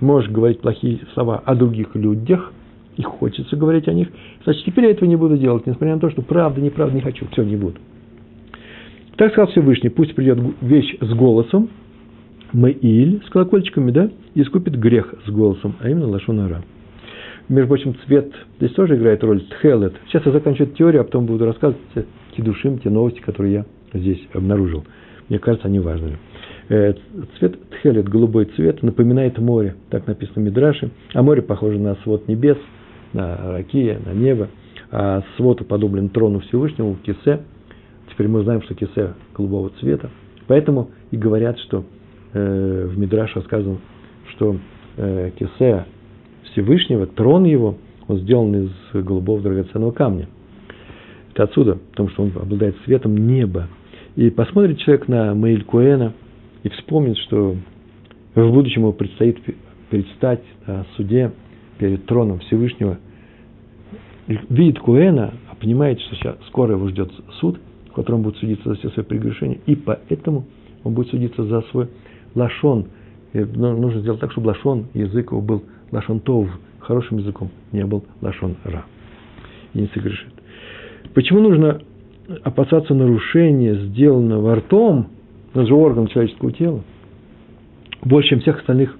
можешь 0.00 0.30
говорить 0.30 0.60
плохие 0.60 1.00
слова 1.14 1.42
о 1.44 1.54
других 1.54 1.94
людях– 1.94 2.52
и 2.96 3.02
хочется 3.02 3.56
говорить 3.56 3.88
о 3.88 3.92
них, 3.92 4.08
значит, 4.44 4.64
теперь 4.64 4.84
я 4.84 4.90
этого 4.92 5.08
не 5.08 5.16
буду 5.16 5.36
делать, 5.36 5.66
несмотря 5.66 5.94
на 5.94 6.00
то, 6.00 6.10
что 6.10 6.22
правда, 6.22 6.60
неправда 6.60 6.94
не 6.94 7.00
хочу, 7.00 7.26
все, 7.32 7.42
не 7.42 7.56
буду. 7.56 7.76
Так 9.16 9.32
сказал 9.32 9.50
Всевышний, 9.50 9.90
пусть 9.90 10.14
придет 10.14 10.38
вещь 10.60 10.96
с 11.00 11.12
голосом, 11.14 11.68
Маиль 12.52 13.22
с 13.26 13.30
колокольчиками, 13.30 13.90
да, 13.90 14.10
и 14.34 14.42
искупит 14.42 14.78
грех 14.78 15.12
с 15.26 15.30
голосом, 15.30 15.74
а 15.80 15.88
именно 15.88 16.08
Лашонара. 16.08 16.62
Между 17.48 17.68
прочим, 17.68 17.94
цвет 18.06 18.32
здесь 18.56 18.72
тоже 18.72 18.96
играет 18.96 19.22
роль, 19.22 19.42
тхелет. 19.42 19.94
Сейчас 20.06 20.24
я 20.24 20.32
заканчиваю 20.32 20.72
теорию, 20.72 21.02
а 21.02 21.04
потом 21.04 21.26
буду 21.26 21.44
рассказывать 21.44 21.82
те, 21.94 22.42
душим, 22.42 22.78
те 22.78 22.88
новости, 22.88 23.20
которые 23.20 23.52
я 23.52 23.64
здесь 23.92 24.20
обнаружил. 24.32 24.84
Мне 25.28 25.38
кажется, 25.38 25.68
они 25.68 25.78
важными. 25.78 26.18
Э, 26.70 26.94
цвет 27.38 27.58
тхелет, 27.68 28.08
голубой 28.08 28.46
цвет, 28.46 28.82
напоминает 28.82 29.38
море, 29.38 29.74
так 29.90 30.06
написано 30.06 30.42
в 30.42 30.44
Мидраше. 30.46 30.90
А 31.12 31.22
море 31.22 31.42
похоже 31.42 31.78
на 31.78 31.96
свод 31.96 32.28
небес, 32.28 32.56
на 33.12 33.36
ракия, 33.52 33.98
на 34.04 34.12
небо. 34.12 34.48
А 34.90 35.22
свод 35.36 35.60
уподоблен 35.60 36.08
трону 36.08 36.40
Всевышнего, 36.40 36.96
кисе. 37.04 37.40
Теперь 38.10 38.28
мы 38.28 38.42
знаем, 38.42 38.62
что 38.62 38.74
кисе 38.74 39.14
голубого 39.36 39.70
цвета. 39.80 40.08
Поэтому 40.46 40.90
и 41.10 41.16
говорят, 41.16 41.58
что 41.58 41.84
э, 42.32 42.86
в 42.90 42.98
Мидраше 42.98 43.42
сказано, 43.42 43.78
что 44.30 44.56
э, 44.96 45.30
кисе 45.38 45.84
Всевышнего, 46.54 47.06
трон 47.06 47.44
его, 47.44 47.76
он 48.06 48.18
сделан 48.18 48.54
из 48.54 48.70
голубого 48.92 49.40
драгоценного 49.40 49.90
камня. 49.90 50.28
Это 51.32 51.44
отсюда, 51.44 51.78
потому 51.90 52.08
что 52.10 52.22
он 52.22 52.32
обладает 52.36 52.76
светом 52.84 53.16
неба. 53.16 53.68
И 54.14 54.30
посмотрит 54.30 54.78
человек 54.78 55.08
на 55.08 55.34
Маиль 55.34 55.64
Куэна 55.64 56.12
и 56.62 56.68
вспомнит, 56.68 57.18
что 57.18 57.56
в 58.36 58.52
будущем 58.52 58.82
ему 58.82 58.92
предстоит 58.92 59.38
предстать 59.90 60.42
на 60.66 60.86
суде 60.96 61.32
перед 61.78 62.06
троном 62.06 62.38
Всевышнего. 62.38 62.98
Видит 64.26 64.78
Куэна, 64.78 65.34
а 65.50 65.56
понимает, 65.56 66.00
что 66.00 66.14
сейчас 66.14 66.36
скоро 66.46 66.74
его 66.74 66.88
ждет 66.88 67.12
суд, 67.40 67.58
в 67.90 67.92
котором 67.94 68.22
будет 68.22 68.36
судиться 68.36 68.68
за 68.68 68.76
все 68.76 68.90
свои 68.90 69.04
прегрешения, 69.04 69.58
и 69.66 69.74
поэтому 69.74 70.46
он 70.84 70.94
будет 70.94 71.08
судиться 71.08 71.44
за 71.44 71.62
свой 71.72 71.88
лашон. 72.34 72.86
И 73.32 73.38
нужно 73.40 74.00
сделать 74.00 74.20
так, 74.20 74.30
чтобы 74.30 74.48
лашон, 74.48 74.86
язык 74.94 75.32
его 75.32 75.40
был 75.40 75.64
лашон 75.94 76.20
тов, 76.20 76.48
хорошим 76.80 77.18
языком, 77.18 77.50
не 77.72 77.84
был 77.84 78.04
лашон 78.20 78.56
ра. 78.64 78.84
И 79.72 79.80
не 79.80 79.86
согрешит. 79.88 80.32
Почему 81.14 81.40
нужно 81.40 81.80
опасаться 82.42 82.94
нарушения, 82.94 83.74
сделанного 83.86 84.56
ртом, 84.56 85.08
это 85.52 85.66
же 85.66 85.74
орган 85.74 86.08
человеческого 86.08 86.52
тела, 86.52 86.82
больше, 88.02 88.30
чем 88.30 88.40
всех 88.40 88.58
остальных 88.58 88.96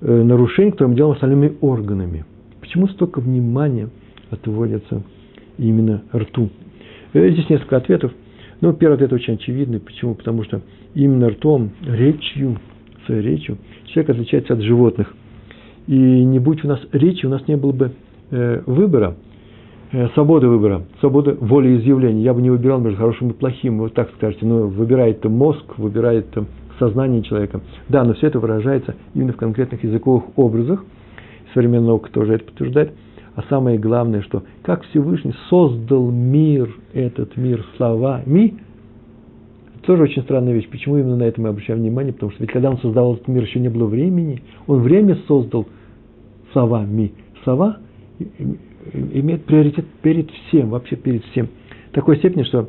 э, 0.00 0.22
нарушений, 0.22 0.70
которые 0.70 0.90
мы 0.90 0.96
делаем 0.96 1.14
остальными 1.14 1.56
органами? 1.60 2.24
Почему 2.60 2.88
столько 2.88 3.20
внимания 3.20 3.90
отводится 4.30 5.02
именно 5.58 6.02
рту? 6.14 6.48
Э, 7.12 7.30
здесь 7.30 7.48
несколько 7.48 7.76
ответов. 7.76 8.12
Ну, 8.60 8.72
первый 8.72 8.94
ответ 8.94 9.12
очень 9.12 9.34
очевидный. 9.34 9.78
Почему? 9.78 10.14
Потому 10.14 10.42
что 10.44 10.62
именно 10.94 11.28
ртом, 11.28 11.70
речью, 11.86 12.56
своей 13.06 13.22
речью, 13.22 13.58
человек 13.86 14.10
отличается 14.10 14.54
от 14.54 14.60
животных. 14.60 15.14
И 15.88 16.24
не 16.24 16.38
будь 16.38 16.64
у 16.64 16.68
нас 16.68 16.80
речи, 16.92 17.26
у 17.26 17.28
нас 17.28 17.42
не 17.48 17.56
было 17.56 17.72
бы 17.72 17.90
э, 18.30 18.62
выбора– 18.66 19.16
Э, 19.90 20.08
свобода 20.12 20.48
выбора, 20.48 20.82
свобода 21.00 21.34
волеизъявления. 21.40 22.22
Я 22.22 22.34
бы 22.34 22.42
не 22.42 22.50
выбирал 22.50 22.78
между 22.78 22.98
хорошим 22.98 23.30
и 23.30 23.32
плохим. 23.32 23.78
Вы 23.78 23.88
так 23.88 24.10
скажете, 24.16 24.44
ну, 24.44 24.66
выбирает 24.66 25.24
мозг, 25.24 25.78
выбирает 25.78 26.26
сознание 26.78 27.22
человека. 27.22 27.62
Да, 27.88 28.04
но 28.04 28.12
все 28.12 28.26
это 28.26 28.38
выражается 28.38 28.96
именно 29.14 29.32
в 29.32 29.36
конкретных 29.36 29.82
языковых 29.82 30.24
образах. 30.36 30.84
Современная 31.54 31.88
наука 31.88 32.10
тоже 32.12 32.34
это 32.34 32.44
подтверждает. 32.44 32.92
А 33.34 33.42
самое 33.48 33.78
главное, 33.78 34.20
что 34.20 34.42
как 34.62 34.82
Всевышний 34.90 35.32
создал 35.48 36.10
мир, 36.10 36.68
этот 36.92 37.36
мир 37.38 37.64
словами, 37.78 38.58
тоже 39.86 40.02
очень 40.02 40.22
странная 40.22 40.52
вещь. 40.52 40.68
Почему 40.68 40.98
именно 40.98 41.16
на 41.16 41.22
это 41.22 41.40
мы 41.40 41.48
обращаем 41.48 41.80
внимание? 41.80 42.12
Потому 42.12 42.32
что 42.32 42.42
ведь 42.42 42.52
когда 42.52 42.68
он 42.68 42.78
создавал 42.78 43.14
этот 43.14 43.28
мир, 43.28 43.42
еще 43.42 43.58
не 43.58 43.70
было 43.70 43.86
времени. 43.86 44.42
Он 44.66 44.82
время 44.82 45.16
создал 45.26 45.66
словами. 46.52 47.12
Слова 47.44 47.78
имеет 48.92 49.44
приоритет 49.44 49.84
перед 50.02 50.30
всем, 50.30 50.70
вообще 50.70 50.96
перед 50.96 51.24
всем. 51.26 51.48
В 51.90 51.94
такой 51.94 52.16
степени, 52.18 52.42
что 52.44 52.68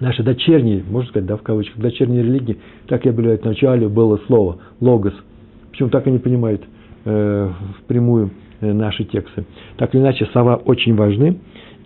наши 0.00 0.22
дочерние, 0.22 0.82
можно 0.88 1.08
сказать, 1.10 1.26
да, 1.26 1.36
в 1.36 1.42
кавычках, 1.42 1.78
дочерние 1.80 2.22
религии, 2.22 2.58
так 2.86 3.04
и 3.06 3.08
объявляют, 3.08 3.44
вначале 3.44 3.88
было 3.88 4.18
слово, 4.26 4.58
логос. 4.80 5.14
Почему 5.70 5.88
так 5.90 6.06
они 6.06 6.18
понимают 6.18 6.62
э, 7.04 7.50
впрямую 7.80 8.30
э, 8.60 8.72
наши 8.72 9.04
тексты. 9.04 9.44
Так 9.76 9.94
или 9.94 10.02
иначе, 10.02 10.26
слова 10.32 10.56
очень 10.56 10.94
важны, 10.94 11.38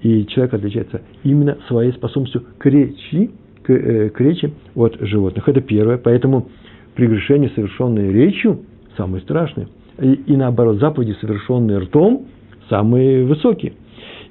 и 0.02 0.26
человек 0.26 0.54
отличается 0.54 1.02
именно 1.22 1.58
своей 1.68 1.92
способностью 1.92 2.44
к 2.58 2.66
речи, 2.66 3.30
к, 3.62 3.70
э, 3.70 4.10
к 4.10 4.20
речи 4.20 4.52
от 4.74 4.98
животных. 5.00 5.48
Это 5.48 5.60
первое. 5.60 5.98
Поэтому 5.98 6.48
прегрешения, 6.94 7.50
совершенные 7.54 8.12
речью, 8.12 8.60
самые 8.96 9.22
страшные. 9.22 9.68
И, 9.98 10.12
и 10.12 10.36
наоборот, 10.36 10.78
заповеди, 10.78 11.16
совершенные 11.20 11.78
ртом, 11.78 12.26
самые 12.68 13.24
высокие. 13.24 13.74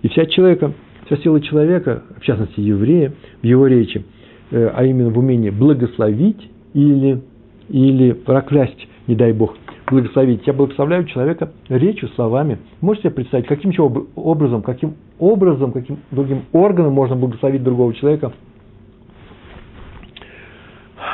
И 0.01 0.09
вся 0.09 0.25
человека, 0.25 0.73
вся 1.05 1.17
сила 1.17 1.39
человека, 1.41 2.03
в 2.19 2.23
частности 2.23 2.59
еврея, 2.59 3.13
в 3.41 3.45
его 3.45 3.67
речи, 3.67 4.05
э, 4.51 4.71
а 4.73 4.83
именно 4.83 5.09
в 5.09 5.17
умении 5.17 5.49
благословить 5.49 6.49
или, 6.73 7.21
или 7.69 8.11
проклясть, 8.11 8.87
не 9.07 9.15
дай 9.15 9.31
Бог, 9.31 9.55
благословить. 9.89 10.45
Я 10.45 10.53
благословляю 10.53 11.05
человека 11.05 11.51
речью, 11.69 12.09
словами. 12.15 12.59
Можете 12.81 13.09
себе 13.09 13.15
представить, 13.15 13.47
каким 13.47 13.71
образом, 14.15 14.61
каким 14.61 14.95
образом, 15.19 15.71
каким 15.71 15.99
другим 16.11 16.43
органом 16.51 16.93
можно 16.93 17.15
благословить 17.15 17.63
другого 17.63 17.93
человека? 17.93 18.33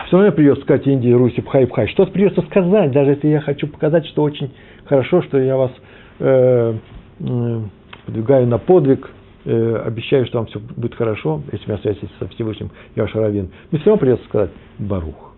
Все 0.08 0.17
равно 0.17 0.31
придется 0.31 0.63
сказать 0.63 0.88
Индии, 0.88 1.12
Руси, 1.12 1.41
пхай, 1.41 1.67
пхай. 1.67 1.88
Что-то 1.88 2.12
придется 2.12 2.41
сказать, 2.43 2.91
даже 2.91 3.12
если 3.12 3.27
я 3.27 3.41
хочу 3.41 3.67
показать, 3.67 4.05
что 4.08 4.24
очень 4.24 4.51
хорошо, 4.86 5.22
что 5.22 5.39
я 5.39 5.55
вас 5.55 5.72
э, 6.19 6.74
Э, 7.19 7.62
подвигаю 8.05 8.48
на 8.48 8.58
подвиг, 8.58 9.10
э, 9.46 9.75
обещаю, 9.86 10.25
что 10.25 10.39
вам 10.39 10.48
все 10.48 10.60
будет 10.60 10.96
хорошо, 10.96 11.41
если 11.51 11.69
меня 11.69 11.79
связь 11.79 11.98
со 12.17 12.27
Всевышним, 12.29 12.72
я 12.96 13.03
ваш 13.03 13.13
раввин. 13.13 13.50
Мне 13.72 13.81
все 13.81 13.91
равно 13.91 14.00
придется 14.00 14.25
сказать 14.25 14.51
Барух. 14.79 15.36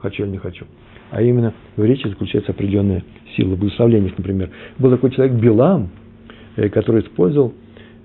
Хочу 0.00 0.24
или 0.24 0.30
не 0.30 0.38
хочу. 0.38 0.66
А 1.10 1.22
именно 1.22 1.52
в 1.76 1.84
речи 1.84 2.08
заключается 2.08 2.52
определенная 2.52 3.04
сила. 3.36 3.54
В 3.54 3.58
благословениях, 3.58 4.16
например. 4.16 4.50
Был 4.78 4.90
такой 4.90 5.10
человек 5.10 5.36
Билам, 5.36 5.90
э, 6.56 6.68
который 6.70 7.02
использовал 7.02 7.52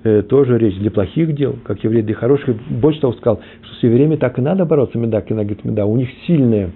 тоже 0.03 0.57
речь 0.57 0.77
для 0.77 0.91
плохих 0.91 1.35
дел, 1.35 1.55
как 1.63 1.83
еврей 1.83 2.03
для 2.03 2.15
хороших. 2.15 2.55
Больше 2.69 3.01
того 3.01 3.13
сказал, 3.13 3.41
что 3.61 3.75
с 3.75 3.83
евреями 3.83 4.15
так 4.15 4.37
и 4.39 4.41
надо 4.41 4.65
бороться, 4.65 4.97
меда, 4.97 5.21
кинагит, 5.21 5.65
меда. 5.65 5.85
У 5.85 5.97
них 5.97 6.09
сильные, 6.25 6.71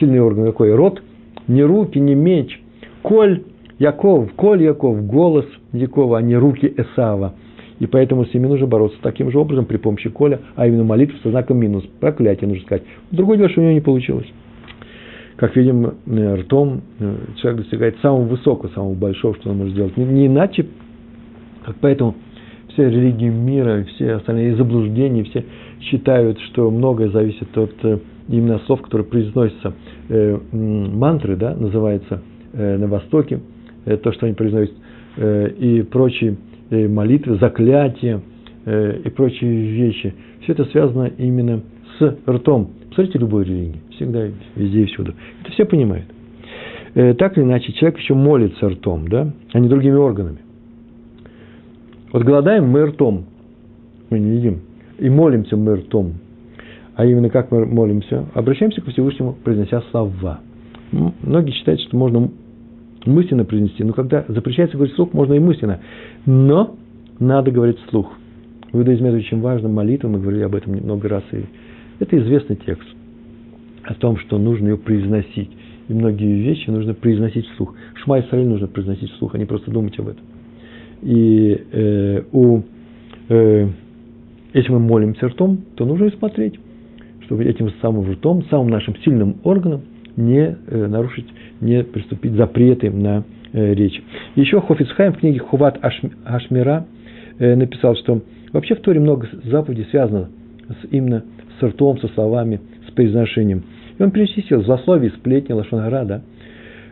сильный 0.00 0.20
орган 0.20 0.46
какой? 0.46 0.74
Рот, 0.74 1.02
не 1.48 1.62
руки, 1.62 1.98
не 1.98 2.14
меч. 2.14 2.60
Коль 3.02 3.42
Яков, 3.78 4.32
Коль 4.34 4.62
Яков, 4.62 5.06
голос 5.06 5.46
Якова, 5.72 6.18
а 6.18 6.22
не 6.22 6.36
руки 6.36 6.72
Эсава. 6.76 7.34
И 7.82 7.86
поэтому 7.86 8.24
с 8.24 8.32
ними 8.32 8.46
нужно 8.46 8.68
бороться 8.68 8.96
таким 9.02 9.32
же 9.32 9.38
образом 9.40 9.64
при 9.64 9.76
помощи 9.76 10.08
Коля, 10.08 10.38
а 10.54 10.68
именно 10.68 10.84
молитвы 10.84 11.18
со 11.20 11.30
знаком 11.30 11.58
минус. 11.58 11.84
Проклятие 11.98 12.48
нужно 12.48 12.64
сказать. 12.64 12.84
Другое 13.10 13.38
дело, 13.38 13.48
что 13.48 13.60
у 13.60 13.64
него 13.64 13.74
не 13.74 13.80
получилось. 13.80 14.28
Как 15.34 15.56
видим, 15.56 15.94
э, 16.06 16.34
ртом 16.36 16.82
э, 17.00 17.16
человек 17.40 17.62
достигает 17.62 17.98
самого 18.00 18.22
высокого, 18.22 18.70
самого 18.70 18.94
большого, 18.94 19.34
что 19.34 19.50
он 19.50 19.58
может 19.58 19.72
сделать. 19.72 19.96
Не 19.96 20.28
иначе, 20.28 20.66
как 21.64 21.74
поэтому 21.80 22.14
все 22.72 22.88
религии 22.88 23.28
мира, 23.28 23.84
все 23.94 24.14
остальные 24.14 24.56
заблуждения, 24.56 25.24
все 25.24 25.44
считают, 25.80 26.38
что 26.40 26.70
многое 26.70 27.10
зависит 27.10 27.56
от 27.56 27.72
э, 27.82 27.98
именно 28.28 28.58
слов, 28.66 28.82
которые 28.82 29.06
произносятся. 29.06 29.74
Мантры, 30.52 31.36
да, 31.36 31.54
называется 31.54 32.22
на 32.52 32.86
Востоке, 32.86 33.40
Э, 33.84 33.96
то, 33.96 34.12
что 34.12 34.26
они 34.26 34.34
произносят, 34.34 34.74
э, 35.16 35.50
и 35.58 35.82
прочие 35.82 36.36
э, 36.70 36.88
молитвы, 36.88 37.36
заклятия 37.36 38.20
и 38.64 39.08
прочие 39.08 39.72
вещи. 39.72 40.14
Все 40.42 40.52
это 40.52 40.64
связано 40.66 41.10
именно 41.18 41.62
с 41.98 42.16
ртом. 42.28 42.70
Посмотрите 42.90 43.18
любой 43.18 43.42
религии, 43.42 43.80
всегда, 43.96 44.28
везде 44.54 44.82
и 44.82 44.84
всюду. 44.84 45.14
Это 45.42 45.50
все 45.50 45.64
понимают. 45.64 46.06
Так 46.94 47.36
или 47.36 47.42
иначе, 47.42 47.72
человек 47.72 47.98
еще 47.98 48.14
молится 48.14 48.68
ртом, 48.68 49.08
да, 49.08 49.34
а 49.52 49.58
не 49.58 49.68
другими 49.68 49.96
органами. 49.96 50.38
Вот 52.12 52.24
голодаем 52.24 52.68
мы 52.68 52.84
ртом, 52.84 53.24
мы 54.10 54.18
не 54.18 54.36
едим, 54.36 54.60
и 54.98 55.08
молимся 55.08 55.56
мы 55.56 55.76
ртом. 55.76 56.14
А 56.94 57.06
именно 57.06 57.30
как 57.30 57.50
мы 57.50 57.64
молимся? 57.64 58.26
Обращаемся 58.34 58.82
к 58.82 58.88
Всевышнему, 58.88 59.32
произнося 59.32 59.82
слова. 59.90 60.40
Многие 61.22 61.52
считают, 61.52 61.80
что 61.80 61.96
можно 61.96 62.30
мысленно 63.06 63.46
произнести. 63.46 63.82
Но 63.82 63.94
когда 63.94 64.26
запрещается 64.28 64.76
говорить 64.76 64.92
вслух, 64.92 65.14
можно 65.14 65.32
и 65.32 65.38
мысленно. 65.38 65.80
Но 66.26 66.76
надо 67.18 67.50
говорить 67.50 67.78
вслух. 67.86 68.12
В 68.72 68.78
иудаизме 68.78 69.08
это 69.08 69.16
очень 69.16 69.40
важно. 69.40 69.70
Молитва, 69.70 70.08
мы 70.08 70.20
говорили 70.20 70.42
об 70.42 70.54
этом 70.54 70.74
много 70.74 71.08
раз. 71.08 71.24
И 71.32 71.44
это 71.98 72.18
известный 72.18 72.56
текст 72.56 72.88
о 73.84 73.94
том, 73.94 74.18
что 74.18 74.36
нужно 74.36 74.68
ее 74.68 74.76
произносить. 74.76 75.50
И 75.88 75.94
многие 75.94 76.42
вещи 76.42 76.68
нужно 76.68 76.92
произносить 76.92 77.46
вслух. 77.48 77.74
Шма 77.94 78.20
Исраиль 78.20 78.46
нужно 78.46 78.66
произносить 78.66 79.10
вслух, 79.12 79.34
а 79.34 79.38
не 79.38 79.46
просто 79.46 79.70
думать 79.70 79.98
об 79.98 80.08
этом. 80.08 80.24
И 81.02 81.60
э, 81.72 82.22
у, 82.32 82.62
э, 83.28 83.68
если 84.54 84.72
мы 84.72 84.78
молимся 84.78 85.28
ртом, 85.28 85.58
то 85.74 85.84
нужно 85.84 86.10
смотреть, 86.10 86.58
чтобы 87.22 87.44
этим 87.44 87.70
самым 87.80 88.10
ртом, 88.12 88.44
самым 88.50 88.68
нашим 88.68 88.96
сильным 88.98 89.36
органом 89.44 89.82
не 90.16 90.56
э, 90.66 90.86
нарушить 90.86 91.26
не 91.60 91.82
приступить 91.84 92.32
запреты 92.32 92.90
на 92.90 93.24
э, 93.52 93.74
речь. 93.74 94.00
Еще 94.36 94.60
Хофицхайм 94.60 95.14
в 95.14 95.18
книге 95.18 95.40
Хуват 95.40 95.78
Ашмира 96.24 96.86
э, 97.38 97.54
написал, 97.54 97.96
что 97.96 98.22
вообще 98.52 98.74
в 98.74 98.80
Торе 98.80 99.00
много 99.00 99.28
заповедей 99.44 99.86
связано 99.90 100.28
с, 100.68 100.88
именно 100.90 101.24
с 101.58 101.62
ртом, 101.62 101.98
со 101.98 102.08
словами, 102.08 102.60
с 102.88 102.92
произношением. 102.92 103.64
И 103.98 104.02
он 104.02 104.10
перечислил 104.10 104.62
злословие, 104.62 105.10
сплетни, 105.10 105.52
лошонгара, 105.52 106.04
да, 106.04 106.22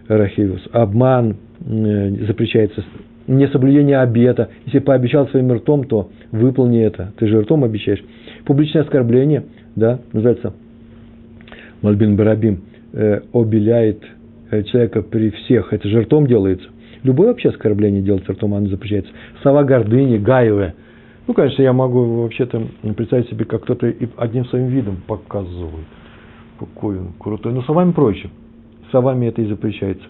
Рахивус, 0.08 0.62
обман 0.72 1.36
э, 1.60 2.26
запрещается, 2.26 2.84
несоблюдение 3.26 3.98
обета. 3.98 4.50
Если 4.66 4.78
пообещал 4.78 5.28
своим 5.28 5.52
ртом, 5.52 5.84
то 5.84 6.10
выполни 6.32 6.80
это. 6.80 7.12
Ты 7.18 7.26
же 7.26 7.40
ртом 7.40 7.64
обещаешь. 7.64 8.02
Публичное 8.44 8.82
оскорбление, 8.82 9.44
да, 9.76 10.00
называется 10.12 10.52
Мальбин 11.82 12.16
Барабим, 12.16 12.60
э, 12.92 13.20
обеляет 13.32 14.02
э, 14.50 14.62
человека 14.64 15.02
при 15.02 15.30
всех. 15.30 15.72
Это 15.72 15.88
же 15.88 16.02
ртом 16.02 16.26
делается. 16.26 16.68
Любое 17.02 17.28
вообще 17.28 17.48
оскорбление 17.48 18.02
делается 18.02 18.32
ртом, 18.32 18.54
оно 18.54 18.68
запрещается. 18.68 19.10
Слова 19.42 19.64
гордыни, 19.64 20.18
гаевые. 20.18 20.74
Ну, 21.26 21.34
конечно, 21.34 21.62
я 21.62 21.72
могу 21.72 22.22
вообще-то 22.22 22.62
представить 22.96 23.28
себе, 23.30 23.44
как 23.44 23.62
кто-то 23.62 23.92
одним 24.16 24.44
своим 24.46 24.66
видом 24.66 24.98
показывает. 25.06 25.86
Какой 26.58 26.98
он 26.98 27.12
крутой. 27.18 27.52
Но 27.52 27.62
словами 27.62 27.92
проще. 27.92 28.28
Словами 28.90 29.26
это 29.26 29.40
и 29.40 29.46
запрещается. 29.46 30.04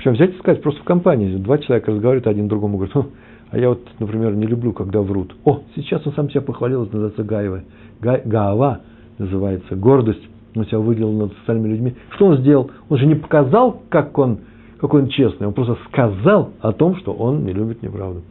Причем 0.00 0.14
взять 0.14 0.34
и 0.34 0.38
сказать, 0.38 0.62
просто 0.62 0.80
в 0.80 0.84
компании. 0.84 1.36
Два 1.36 1.58
человека 1.58 1.90
разговаривают, 1.90 2.26
один 2.26 2.48
другому 2.48 2.78
говорит, 2.78 2.96
«Хм, 2.96 3.10
а 3.50 3.58
я 3.58 3.68
вот, 3.68 3.86
например, 3.98 4.34
не 4.34 4.46
люблю, 4.46 4.72
когда 4.72 5.02
врут. 5.02 5.36
О, 5.44 5.60
сейчас 5.76 6.06
он 6.06 6.14
сам 6.14 6.30
себя 6.30 6.40
похвалил, 6.40 6.84
это 6.84 6.94
называется 6.94 7.22
гаева. 7.22 7.64
Га, 8.00 8.18
гаава 8.24 8.80
называется, 9.18 9.76
гордость. 9.76 10.26
Он 10.56 10.64
себя 10.64 10.78
выделил 10.78 11.12
над 11.12 11.32
остальными 11.32 11.72
людьми. 11.72 11.94
Что 12.14 12.28
он 12.28 12.38
сделал? 12.38 12.70
Он 12.88 12.96
же 12.96 13.04
не 13.04 13.14
показал, 13.14 13.82
как 13.90 14.16
он, 14.16 14.38
какой 14.78 15.02
он 15.02 15.08
честный. 15.08 15.46
Он 15.46 15.52
просто 15.52 15.76
сказал 15.88 16.54
о 16.62 16.72
том, 16.72 16.96
что 16.96 17.12
он 17.12 17.44
не 17.44 17.52
любит 17.52 17.82
неправду. 17.82 18.22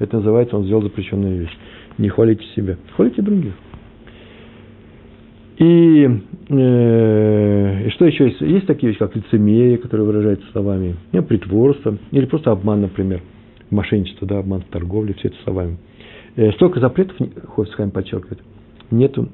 Это 0.00 0.16
называется, 0.16 0.56
он 0.56 0.64
сделал 0.64 0.82
запрещенную 0.82 1.38
вещь. 1.38 1.56
Не 1.98 2.08
хвалите 2.08 2.44
себя, 2.56 2.78
хвалите 2.96 3.22
других. 3.22 3.52
И, 5.58 6.08
э, 6.48 7.88
что 7.90 8.06
еще 8.06 8.28
есть? 8.28 8.40
Есть 8.40 8.66
такие 8.66 8.88
вещи, 8.88 8.98
как 8.98 9.14
лицемерие, 9.14 9.78
которые 9.78 10.06
выражаются 10.06 10.46
словами, 10.52 10.96
нет, 11.12 11.28
притворство, 11.28 11.98
или 12.10 12.24
просто 12.24 12.50
обман, 12.50 12.80
например, 12.80 13.20
мошенничество, 13.70 14.26
да, 14.26 14.38
обман 14.38 14.62
в 14.62 14.72
торговле, 14.72 15.14
все 15.14 15.28
это 15.28 15.36
словами. 15.44 15.76
Э, 16.36 16.52
столько 16.52 16.80
запретов, 16.80 17.16
Хофисхайм 17.54 17.90
подчеркивает, 17.90 18.40
нету, 18.90 19.28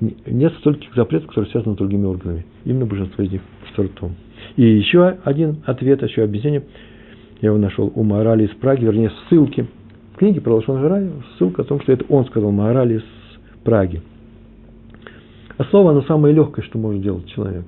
нет 0.00 0.52
стольких 0.60 0.94
запретов, 0.94 1.28
которые 1.28 1.50
связаны 1.50 1.74
с 1.74 1.78
другими 1.78 2.06
органами. 2.06 2.44
Именно 2.64 2.86
большинство 2.86 3.24
из 3.24 3.32
них 3.32 3.42
с 3.74 3.78
ртом. 3.78 4.14
И 4.56 4.62
еще 4.62 5.16
один 5.24 5.58
ответ, 5.64 6.02
еще 6.02 6.22
объяснение, 6.22 6.62
я 7.40 7.48
его 7.48 7.58
нашел 7.58 7.92
у 7.94 8.02
Морали 8.02 8.46
из 8.46 8.50
Праги, 8.56 8.84
вернее, 8.84 9.12
ссылки. 9.28 9.66
В 10.14 10.18
книге 10.18 10.40
про 10.40 10.54
Лошон 10.54 11.12
ссылка 11.38 11.62
о 11.62 11.64
том, 11.64 11.80
что 11.80 11.92
это 11.92 12.04
он 12.08 12.24
сказал 12.26 12.50
Морали 12.50 12.96
из 12.96 13.04
Праги. 13.62 14.02
А 15.58 15.64
слово, 15.64 15.90
оно 15.90 16.02
самое 16.02 16.34
легкое, 16.34 16.64
что 16.64 16.78
может 16.78 17.02
делать 17.02 17.26
человек. 17.26 17.64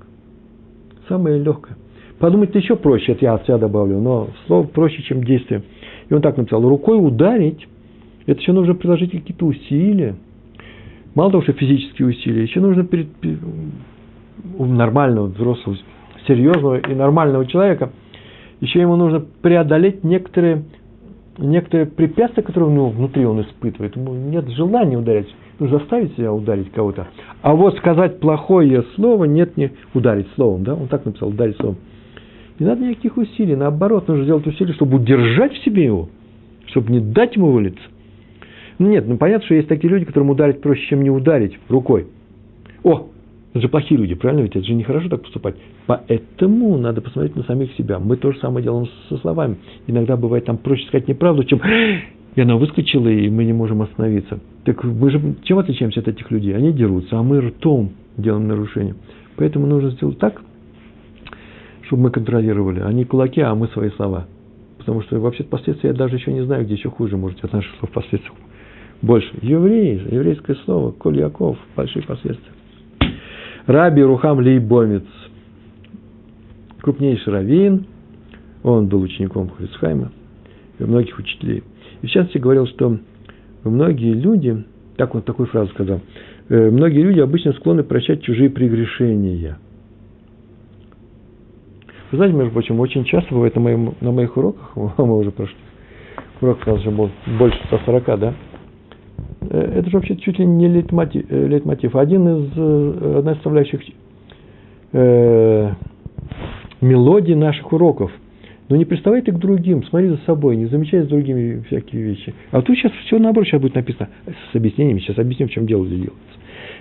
Самое 1.08 1.42
легкое. 1.42 1.76
Подумать-то 2.20 2.58
еще 2.58 2.76
проще, 2.76 3.12
это 3.12 3.24
я 3.24 3.34
от 3.34 3.44
себя 3.44 3.58
добавлю, 3.58 3.98
но 3.98 4.28
слово 4.46 4.66
проще, 4.66 5.02
чем 5.02 5.24
действие. 5.24 5.62
И 6.08 6.14
он 6.14 6.22
так 6.22 6.36
написал, 6.36 6.62
рукой 6.62 7.04
ударить, 7.04 7.66
это 8.26 8.40
еще 8.40 8.52
нужно 8.52 8.74
приложить 8.74 9.10
какие-то 9.10 9.44
усилия. 9.44 10.14
Мало 11.14 11.32
того, 11.32 11.42
что 11.42 11.52
физические 11.52 12.08
усилия, 12.08 12.42
еще 12.42 12.60
нужно 12.60 12.84
перед, 12.84 13.08
у 14.56 14.64
нормального, 14.66 15.26
взрослого, 15.26 15.76
серьезного 16.28 16.78
и 16.78 16.94
нормального 16.94 17.44
человека, 17.46 17.90
еще 18.60 18.80
ему 18.80 18.94
нужно 18.96 19.24
преодолеть 19.42 20.04
некоторые, 20.04 20.62
некоторые 21.40 21.86
препятствия, 21.86 22.42
которые 22.42 22.70
ну, 22.70 22.88
внутри 22.88 23.24
он 23.24 23.42
испытывает. 23.42 23.96
Ему 23.96 24.14
нет 24.14 24.48
желания 24.50 24.96
ударять 24.98 25.26
заставить 25.68 26.14
себя 26.16 26.32
ударить 26.32 26.70
кого-то. 26.72 27.08
А 27.42 27.54
вот 27.54 27.76
сказать 27.76 28.20
плохое 28.20 28.82
слово, 28.94 29.24
нет, 29.24 29.56
не 29.56 29.72
ударить 29.92 30.26
словом, 30.34 30.64
да, 30.64 30.74
он 30.74 30.88
так 30.88 31.04
написал, 31.04 31.28
ударить 31.28 31.56
словом. 31.56 31.76
Не 32.58 32.66
надо 32.66 32.82
никаких 32.82 33.16
усилий, 33.16 33.56
наоборот, 33.56 34.08
нужно 34.08 34.24
сделать 34.24 34.46
усилия, 34.46 34.72
чтобы 34.74 34.96
удержать 34.96 35.52
в 35.52 35.64
себе 35.64 35.84
его, 35.84 36.08
чтобы 36.66 36.92
не 36.92 37.00
дать 37.00 37.36
ему 37.36 37.50
вылиться. 37.50 37.82
Ну 38.78 38.88
нет, 38.88 39.06
ну 39.06 39.18
понятно, 39.18 39.44
что 39.44 39.54
есть 39.54 39.68
такие 39.68 39.90
люди, 39.90 40.06
которым 40.06 40.30
ударить 40.30 40.60
проще, 40.60 40.86
чем 40.88 41.02
не 41.02 41.10
ударить 41.10 41.58
рукой. 41.68 42.06
О, 42.82 43.08
это 43.52 43.62
же 43.62 43.68
плохие 43.68 44.00
люди, 44.00 44.14
правильно? 44.14 44.42
Ведь 44.42 44.54
это 44.54 44.64
же 44.64 44.74
нехорошо 44.74 45.08
так 45.08 45.22
поступать. 45.22 45.56
Поэтому 45.86 46.78
надо 46.78 47.00
посмотреть 47.00 47.34
на 47.34 47.42
самих 47.42 47.72
себя. 47.74 47.98
Мы 47.98 48.16
то 48.16 48.30
же 48.30 48.38
самое 48.38 48.62
делаем 48.62 48.88
со 49.08 49.16
словами. 49.18 49.56
Иногда 49.88 50.16
бывает 50.16 50.44
там 50.44 50.56
проще 50.56 50.86
сказать 50.86 51.08
неправду, 51.08 51.42
чем 51.44 51.60
и 52.36 52.40
она 52.40 52.56
выскочила, 52.56 53.08
и 53.08 53.28
мы 53.28 53.44
не 53.44 53.52
можем 53.52 53.82
остановиться. 53.82 54.38
Так 54.64 54.84
мы 54.84 55.10
же 55.10 55.20
чем 55.42 55.58
отличаемся 55.58 55.98
от 55.98 56.06
этих 56.06 56.30
людей? 56.30 56.56
Они 56.56 56.72
дерутся, 56.72 57.18
а 57.18 57.22
мы 57.24 57.40
ртом 57.40 57.90
делаем 58.16 58.46
нарушение. 58.46 58.94
Поэтому 59.36 59.66
нужно 59.66 59.90
сделать 59.90 60.18
так, 60.18 60.40
чтобы 61.82 62.04
мы 62.04 62.10
контролировали. 62.10 62.80
Они 62.80 63.04
кулаки, 63.04 63.40
а 63.40 63.54
мы 63.56 63.66
свои 63.68 63.90
слова. 63.90 64.28
Потому 64.78 65.02
что 65.02 65.18
вообще 65.18 65.42
последствия 65.42 65.90
я 65.90 65.96
даже 65.96 66.16
еще 66.16 66.32
не 66.32 66.44
знаю, 66.44 66.64
где 66.64 66.74
еще 66.74 66.88
хуже 66.88 67.16
может 67.16 67.42
от 67.44 67.52
наших 67.52 67.74
слов 67.80 67.90
последствий. 67.90 68.32
Больше. 69.02 69.30
Еврей, 69.42 70.00
еврейское 70.10 70.54
слово, 70.64 70.92
Коль 70.92 71.18
Яков, 71.18 71.58
большие 71.74 72.04
последствия. 72.04 72.52
Раби 73.66 74.02
Рухам 74.02 74.38
Лейбомец, 74.38 75.04
крупнейший 76.80 77.32
раввин, 77.32 77.86
он 78.62 78.88
был 78.88 79.02
учеником 79.02 79.50
Хрисхайма 79.50 80.12
и 80.78 80.84
многих 80.84 81.18
учителей. 81.18 81.62
И 82.02 82.06
в 82.06 82.10
частности 82.10 82.38
говорил, 82.38 82.66
что 82.66 82.98
многие 83.64 84.14
люди, 84.14 84.64
так 84.96 85.14
он 85.14 85.22
такую 85.22 85.46
фразу 85.46 85.70
сказал, 85.72 86.00
«Э, 86.48 86.70
многие 86.70 87.02
люди 87.02 87.20
обычно 87.20 87.52
склонны 87.52 87.82
прощать 87.82 88.22
чужие 88.22 88.50
прегрешения. 88.50 89.58
Вы 92.10 92.16
знаете, 92.16 92.36
между 92.36 92.52
прочим, 92.52 92.80
очень 92.80 93.04
часто 93.04 93.32
бывает 93.34 93.54
на, 93.54 93.60
моем, 93.60 93.94
на 94.00 94.10
моих 94.10 94.36
уроках, 94.36 94.72
мы 94.98 95.18
уже 95.18 95.30
прошли, 95.30 95.56
урок 96.40 96.58
у 96.66 96.70
нас 96.70 96.80
уже 96.80 96.90
был 96.90 97.10
больше 97.38 97.58
140, 97.66 98.18
да? 98.18 98.34
Э, 99.42 99.72
это 99.76 99.90
же 99.90 99.96
вообще 99.96 100.16
чуть 100.16 100.38
ли 100.38 100.46
не 100.46 100.68
лейтмотив. 100.68 101.24
Э, 101.28 101.46
лейтмотив. 101.46 101.96
Один 101.96 102.28
из, 102.28 103.16
одна 103.18 103.32
из 103.32 103.36
составляющих 103.36 103.80
э, 104.92 105.72
мелодий 106.80 107.34
наших 107.34 107.72
уроков– 107.72 108.12
но 108.70 108.76
не 108.76 108.84
приставай 108.84 109.20
ты 109.20 109.32
к 109.32 109.38
другим, 109.38 109.82
смотри 109.82 110.08
за 110.10 110.18
собой, 110.18 110.56
не 110.56 110.66
замечай 110.66 111.02
с 111.02 111.08
другими 111.08 111.60
всякие 111.66 112.02
вещи. 112.02 112.32
А 112.52 112.62
тут 112.62 112.76
сейчас 112.76 112.92
все 113.04 113.18
наоборот, 113.18 113.48
сейчас 113.48 113.60
будет 113.60 113.74
написано 113.74 114.08
с 114.52 114.54
объяснениями, 114.54 115.00
сейчас 115.00 115.18
объясним, 115.18 115.48
в 115.48 115.50
чем 115.50 115.66
дело 115.66 115.84
делается. 115.84 116.14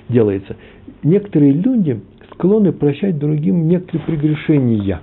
делается. 0.07 0.55
Некоторые 1.01 1.51
люди 1.51 1.99
склонны 2.31 2.73
прощать 2.73 3.17
другим 3.17 3.67
некоторые 3.67 4.05
прегрешения. 4.05 5.01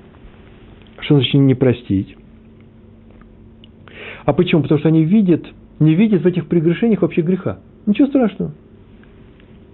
Что 1.01 1.17
значит 1.17 1.35
не 1.35 1.57
простить? 1.57 2.17
А 4.25 4.33
почему? 4.33 4.63
Потому 4.63 4.79
что 4.79 4.89
они 4.89 5.05
видят, 5.05 5.45
не 5.79 5.95
видят 5.95 6.23
в 6.23 6.27
этих 6.27 6.47
прегрешениях 6.47 7.03
вообще 7.03 7.23
греха. 7.23 7.59
Ничего 7.87 8.09
страшного. 8.09 8.53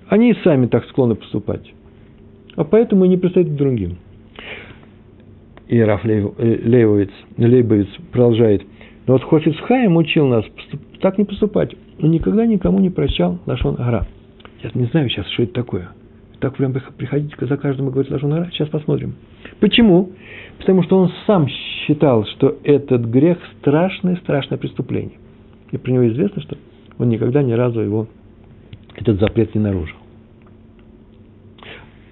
Они 0.09 0.31
и 0.31 0.37
сами 0.43 0.67
так 0.67 0.85
склонны 0.87 1.15
поступать. 1.15 1.73
А 2.57 2.65
поэтому 2.65 3.05
и 3.05 3.09
не 3.09 3.17
пристают 3.17 3.49
к 3.49 3.55
другим. 3.55 3.97
И 5.69 5.81
Раф 5.81 6.05
Лейбовец, 6.05 7.11
Лейбовец 7.39 7.89
продолжает. 8.11 8.63
Но 9.07 9.15
вот 9.15 9.25
Хофиц 9.25 9.57
Хаим 9.61 9.97
учил 9.97 10.27
нас 10.27 10.45
так 11.01 11.19
не 11.19 11.25
поступать. 11.25 11.75
Он 12.01 12.11
никогда 12.11 12.45
никому 12.45 12.79
не 12.79 12.91
прощал 12.91 13.39
Лашон 13.47 13.77
Гара. 13.77 14.07
Я 14.63 14.71
не 14.75 14.87
знаю 14.87 15.09
сейчас, 15.09 15.27
что 15.29 15.45
это 15.45 15.55
такое. 15.55 15.89
Так 16.41 16.57
прям 16.57 16.73
приходить 16.73 17.33
за 17.41 17.57
каждым 17.57 17.89
и 17.89 17.91
говорить 17.91 18.13
Лашон 18.13 18.31
Гара. 18.31 18.51
Сейчас 18.53 18.69
посмотрим. 18.69 19.15
Почему? 19.61 20.11
Потому 20.59 20.83
что 20.83 20.99
он 20.99 21.11
сам 21.27 21.49
считал, 21.49 22.27
что 22.27 22.59
этот 22.65 23.07
грех 23.07 23.39
страшное, 23.59 24.17
страшное 24.17 24.59
преступление. 24.59 25.19
И 25.73 25.79
про 25.79 25.91
него 25.91 26.07
известно, 26.09 26.41
что 26.43 26.57
он 26.99 27.09
никогда 27.09 27.43
ни 27.43 27.53
разу 27.53 27.81
его, 27.81 28.07
этот 28.95 29.19
запрет 29.19 29.55
не 29.55 29.61
нарушил. 29.61 29.97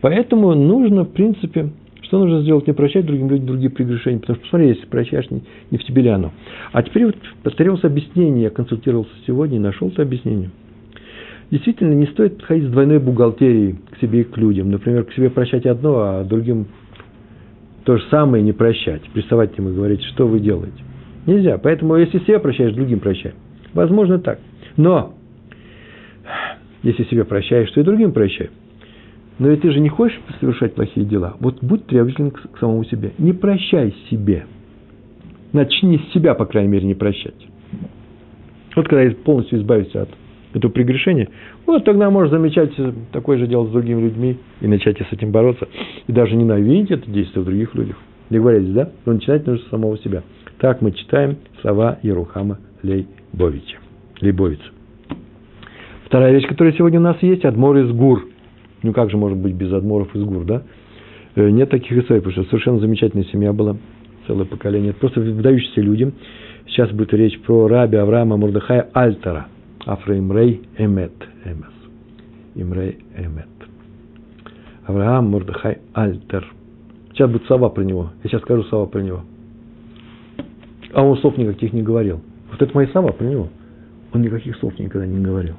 Поэтому 0.01 0.55
нужно, 0.55 1.05
в 1.05 1.13
принципе, 1.13 1.71
что 2.03 2.19
нужно 2.19 2.41
сделать? 2.41 2.67
Не 2.67 2.73
прощать 2.73 3.07
другим 3.07 3.31
людям 3.31 3.47
другие 3.47 3.71
прегрешения. 3.71 4.19
Потому 4.19 4.37
что, 4.37 4.45
посмотри, 4.45 4.69
если 4.69 4.87
прощаешь, 4.87 5.31
не, 5.31 5.43
не 5.71 5.79
в 5.79 5.85
тебе 5.85 6.03
ли 6.03 6.09
оно. 6.09 6.33
А 6.73 6.83
теперь 6.83 7.07
вот 7.07 7.17
повторилось 7.43 7.85
объяснение. 7.85 8.45
Я 8.45 8.51
консультировался 8.51 9.13
сегодня 9.27 9.57
и 9.57 9.61
нашел 9.61 9.89
это 9.89 10.03
объяснение. 10.03 10.51
Действительно, 11.51 11.93
не 11.93 12.07
стоит 12.07 12.39
подходить 12.39 12.69
с 12.69 12.73
двойной 12.73 12.99
бухгалтерией 12.99 13.77
к 13.93 13.99
себе 14.01 14.23
и 14.23 14.25
к 14.25 14.37
людям. 14.39 14.71
Например, 14.71 15.05
к 15.05 15.13
себе 15.13 15.31
прощать 15.31 15.67
одно, 15.67 15.99
а 15.99 16.25
другим 16.25 16.67
то 17.85 17.97
же 17.97 18.05
самое 18.11 18.43
не 18.43 18.53
прощать. 18.53 19.03
Приставать 19.13 19.55
к 19.55 19.59
ним 19.59 19.69
и 19.69 19.75
говорить, 19.75 20.03
что 20.03 20.27
вы 20.27 20.41
делаете. 20.41 20.83
Нельзя. 21.27 21.59
Поэтому, 21.59 21.97
если 21.97 22.19
себя 22.21 22.41
прощаешь, 22.41 22.73
другим 22.73 23.01
прощай. 23.01 23.35
Возможно 23.75 24.19
так. 24.19 24.41
Но, 24.77 25.15
если 26.83 27.05
себя 27.05 27.25
прощаешь, 27.25 27.71
то 27.71 27.81
и 27.81 27.85
другим 27.85 28.13
прощай. 28.13 28.51
Но 29.39 29.49
ведь 29.49 29.63
ты 29.63 29.71
же 29.71 29.81
не 29.81 29.89
хочешь 29.89 30.21
совершать 30.39 30.75
плохие 30.75 31.07
дела. 31.07 31.35
Вот 31.41 31.63
будь 31.63 31.87
требователен 31.87 32.31
к, 32.31 32.41
самому 32.59 32.85
себе. 32.85 33.13
Не 33.19 33.33
прощай 33.33 33.95
себе. 34.11 34.45
Начни 35.53 35.99
с 35.99 36.13
себя, 36.13 36.35
по 36.35 36.45
крайней 36.45 36.69
мере, 36.71 36.87
не 36.87 36.95
прощать. 36.95 37.35
Вот 38.77 38.87
когда 38.87 39.13
полностью 39.25 39.59
избавиться 39.59 40.03
от 40.03 40.11
это 40.53 40.69
прегрешение, 40.69 41.29
вот 41.65 41.85
тогда 41.85 42.11
можешь 42.11 42.33
замечать 42.33 42.73
такое 43.13 43.39
же 43.39 43.47
дело 43.47 43.67
с 43.67 43.71
другими 43.71 44.03
людьми 44.03 44.39
и 44.61 44.67
начать 44.67 44.99
с 44.99 45.13
этим 45.13 45.33
бороться. 45.33 45.69
И 46.07 46.13
даже 46.13 46.37
ненавидеть 46.37 46.91
это 46.91 47.11
действие 47.11 47.43
в 47.43 47.47
других 47.47 47.75
людях. 47.75 47.97
Договорились, 48.31 48.73
да? 48.75 48.91
Но 49.07 49.15
начинать 49.15 49.47
нужно 49.47 49.65
с 49.65 49.71
самого 49.71 49.97
себя. 49.99 50.23
Так 50.59 50.83
мы 50.83 50.93
читаем 50.93 51.39
слова 51.63 51.99
Ерухама 52.03 52.59
Лейбовича. 53.33 53.79
Лейбовица. 54.21 54.63
Вторая 56.07 56.33
вещь, 56.33 56.47
которая 56.49 56.75
сегодня 56.75 56.99
у 56.99 57.03
нас 57.03 57.17
есть, 57.23 57.45
адмор 57.45 57.77
из 57.79 57.91
гур. 57.93 58.27
Ну 58.83 58.93
как 58.93 59.11
же 59.11 59.17
может 59.17 59.39
быть 59.39 59.55
без 59.55 59.73
адморов 59.73 60.15
из 60.15 60.25
гур, 60.25 60.45
да? 60.45 60.63
Э, 61.37 61.49
нет 61.51 61.71
таких 61.71 61.93
историй, 61.93 62.21
потому 62.21 62.33
что 62.33 62.51
совершенно 62.51 62.81
замечательная 62.81 63.25
семья 63.27 63.53
была, 63.53 63.77
целое 64.27 64.45
поколение. 64.45 64.91
Это 64.91 65.01
просто 65.01 65.21
выдающиеся 65.21 65.81
люди. 65.81 66.13
Сейчас 66.67 66.91
будет 66.91 67.13
речь 67.15 67.39
про 67.41 67.69
раби 67.69 67.97
Авраама 67.97 68.37
Мурдыхая 68.37 68.89
Альтера. 68.93 69.47
Афра 69.87 70.19
Имрей 70.19 70.63
Эмет. 70.77 71.13
Эмес. 71.45 71.73
Имрей 72.55 72.99
Эмет. 73.17 73.49
Авраам 74.87 75.31
Мурдыхай 75.31 75.79
Альтер. 75.95 76.47
Сейчас 77.13 77.31
будет 77.31 77.45
сова 77.47 77.69
про 77.69 77.83
него. 77.83 78.11
Я 78.25 78.31
сейчас 78.31 78.43
скажу 78.43 78.65
сова 78.65 78.87
про 78.87 79.01
него. 79.01 79.23
А 80.93 81.03
он 81.03 81.17
слов 81.19 81.37
никаких 81.37 81.73
не 81.73 81.83
говорил. 81.83 82.21
Вот 82.51 82.61
это 82.61 82.75
мои 82.75 82.87
слова 82.89 83.13
про 83.13 83.25
него. 83.25 83.49
Он 84.13 84.23
никаких 84.23 84.57
слов 84.57 84.79
никогда 84.79 85.07
не 85.07 85.21
говорил. 85.21 85.55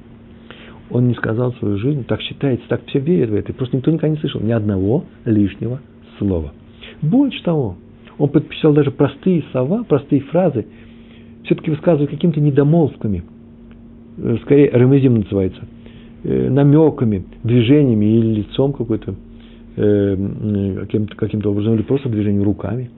Он 0.90 1.08
не 1.08 1.14
сказал 1.14 1.54
свою 1.54 1.78
жизнь, 1.78 2.04
так 2.04 2.20
считается, 2.20 2.68
так 2.68 2.82
все 2.86 2.98
верят 2.98 3.30
в 3.30 3.34
это. 3.34 3.52
И 3.52 3.54
просто 3.54 3.76
никто 3.76 3.90
никогда 3.90 4.14
не 4.14 4.20
слышал 4.20 4.40
ни 4.40 4.52
одного 4.52 5.04
лишнего 5.24 5.80
слова. 6.18 6.52
Больше 7.00 7.42
того, 7.42 7.76
он 8.18 8.28
подписал 8.28 8.74
даже 8.74 8.90
простые 8.90 9.42
слова, 9.52 9.84
простые 9.84 10.20
фразы, 10.22 10.66
все-таки 11.44 11.70
высказывая 11.70 12.08
какими-то 12.08 12.40
недомолвками, 12.40 13.24
э, 14.18 14.36
скорее 14.42 14.70
ремезим 14.70 15.14
называется, 15.14 15.62
э, 16.24 16.50
намеками, 16.50 17.24
движениями 17.42 18.04
или 18.04 18.34
лицом 18.42 18.72
какой-то, 18.74 19.14
э, 19.76 20.76
каким-то, 20.82 21.16
каким-то 21.16 21.50
образом, 21.50 21.74
или 21.74 21.82
просто 21.82 22.08
движением 22.10 22.44
руками. 22.44 22.90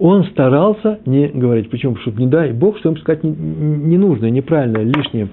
Он 0.00 0.24
старался 0.24 1.00
не 1.06 1.28
говорить. 1.28 1.70
Почему? 1.70 1.94
Потому 1.94 2.12
что 2.12 2.22
не 2.22 2.28
дай 2.28 2.52
Бог, 2.52 2.78
что 2.78 2.90
им 2.90 2.96
сказать 2.98 3.24
ненужное, 3.24 4.30
неправильное, 4.30 4.84
лишнее. 4.84 5.28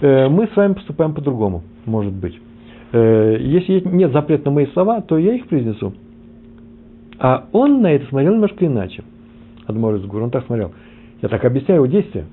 Мы 0.00 0.48
с 0.52 0.56
вами 0.56 0.74
поступаем 0.74 1.14
по-другому, 1.14 1.62
может 1.84 2.12
быть. 2.12 2.38
Если 2.92 3.82
нет 3.84 4.12
запрета 4.12 4.46
на 4.46 4.50
мои 4.52 4.66
слова, 4.66 5.00
то 5.00 5.18
я 5.18 5.34
их 5.34 5.46
произнесу. 5.46 5.94
А 7.18 7.46
он 7.52 7.80
на 7.82 7.92
это 7.92 8.06
смотрел 8.06 8.34
немножко 8.34 8.66
иначе. 8.66 9.02
Адмор 9.66 9.96
из 9.96 10.04
он 10.04 10.30
так 10.30 10.44
смотрел. 10.46 10.72
Я 11.22 11.28
так 11.28 11.44
объясняю 11.44 11.82
его 11.82 11.86
действия. 11.86 12.26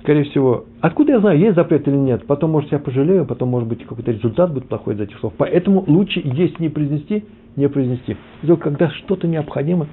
Скорее 0.00 0.24
всего, 0.24 0.64
откуда 0.80 1.12
я 1.12 1.20
знаю, 1.20 1.38
есть 1.38 1.54
запрет 1.54 1.86
или 1.86 1.96
нет? 1.96 2.24
Потом, 2.26 2.50
может, 2.50 2.72
я 2.72 2.78
пожалею, 2.78 3.26
потом, 3.26 3.50
может 3.50 3.68
быть, 3.68 3.84
какой-то 3.84 4.10
результат 4.10 4.52
будет 4.52 4.64
плохой 4.64 4.94
из 4.94 5.00
этих 5.00 5.18
слов. 5.18 5.34
Поэтому 5.36 5.84
лучше, 5.86 6.20
если 6.24 6.62
не 6.62 6.68
произнести, 6.70 7.24
не 7.56 7.68
произнести. 7.68 8.16
Когда 8.60 8.90
что-то 8.90 9.28
необходимо 9.28 9.86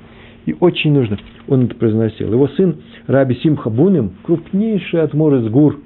и 0.48 0.56
очень 0.60 0.94
нужно, 0.94 1.18
он 1.48 1.66
это 1.66 1.76
произносил. 1.76 2.32
Его 2.32 2.48
сын 2.48 2.78
Раби 3.06 3.36
Симха 3.36 3.70
Буним, 3.70 4.14
крупнейший 4.24 5.02
адмор 5.02 5.36
из 5.36 5.50
гур, 5.50 5.78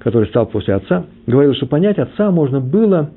который 0.00 0.26
стал 0.28 0.46
после 0.46 0.74
отца, 0.74 1.04
говорил, 1.26 1.54
что 1.54 1.66
понять 1.66 1.98
отца 1.98 2.30
можно 2.30 2.60
было 2.60 3.10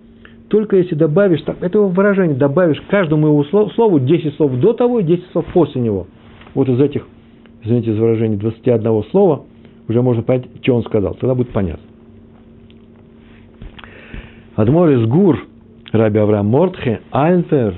только 0.50 0.76
если 0.76 0.94
добавишь, 0.94 1.42
так, 1.42 1.58
это 1.62 1.80
выражение, 1.80 2.36
добавишь 2.36 2.82
каждому 2.90 3.28
его 3.28 3.44
слову 3.70 4.00
10 4.00 4.36
слов 4.36 4.60
до 4.60 4.74
того 4.74 5.00
и 5.00 5.04
10 5.04 5.32
слов 5.32 5.46
после 5.54 5.82
него. 5.82 6.06
Вот 6.54 6.70
из 6.70 6.80
этих, 6.80 7.08
извините 7.64 7.94
за 7.94 8.02
выражение, 8.02 8.38
21 8.38 9.04
слова 9.12 9.44
уже 9.88 10.02
можно 10.02 10.22
понять, 10.22 10.46
что 10.62 10.76
он 10.76 10.84
сказал. 10.84 11.16
Тогда 11.16 11.34
будет 11.34 11.50
понятно. 11.50 11.84
Адмор 14.56 14.90
из 14.92 15.08
Гур, 15.08 15.46
Раби 15.92 16.20
Авраам 16.20 16.48
Мортхе, 16.48 17.02
Альтер, 17.12 17.76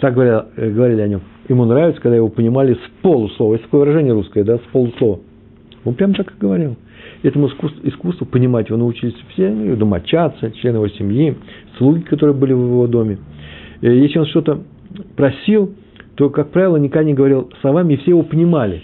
так 0.00 0.14
говорили, 0.14 0.42
э, 0.56 0.70
говорили 0.70 1.00
о 1.02 1.08
нем. 1.08 1.20
Ему 1.48 1.64
нравится, 1.64 2.00
когда 2.00 2.16
его 2.16 2.28
понимали 2.28 2.74
с 2.74 3.02
полуслова. 3.02 3.54
Есть 3.54 3.64
такое 3.64 3.80
выражение 3.80 4.12
русское, 4.12 4.44
да, 4.44 4.58
с 4.58 4.62
полуслова. 4.72 5.20
Он 5.84 5.94
прям 5.94 6.14
так 6.14 6.30
и 6.32 6.38
говорил 6.38 6.76
этому 7.22 7.48
искусству, 7.48 7.80
искусству 7.88 8.26
понимать 8.26 8.68
его 8.68 8.78
научились 8.78 9.14
все, 9.32 9.50
ну, 9.50 9.76
домочадцы, 9.76 10.52
члены 10.52 10.76
его 10.76 10.88
семьи, 10.88 11.36
слуги, 11.78 12.02
которые 12.02 12.34
были 12.34 12.52
в 12.52 12.60
его 12.60 12.86
доме. 12.86 13.18
Э, 13.82 13.94
если 13.94 14.18
он 14.18 14.26
что-то 14.26 14.60
просил, 15.16 15.74
то, 16.16 16.30
как 16.30 16.50
правило, 16.50 16.76
никогда 16.76 17.04
не 17.04 17.14
говорил 17.14 17.50
словами, 17.60 17.94
и 17.94 17.96
все 17.98 18.10
его 18.10 18.22
понимали. 18.22 18.82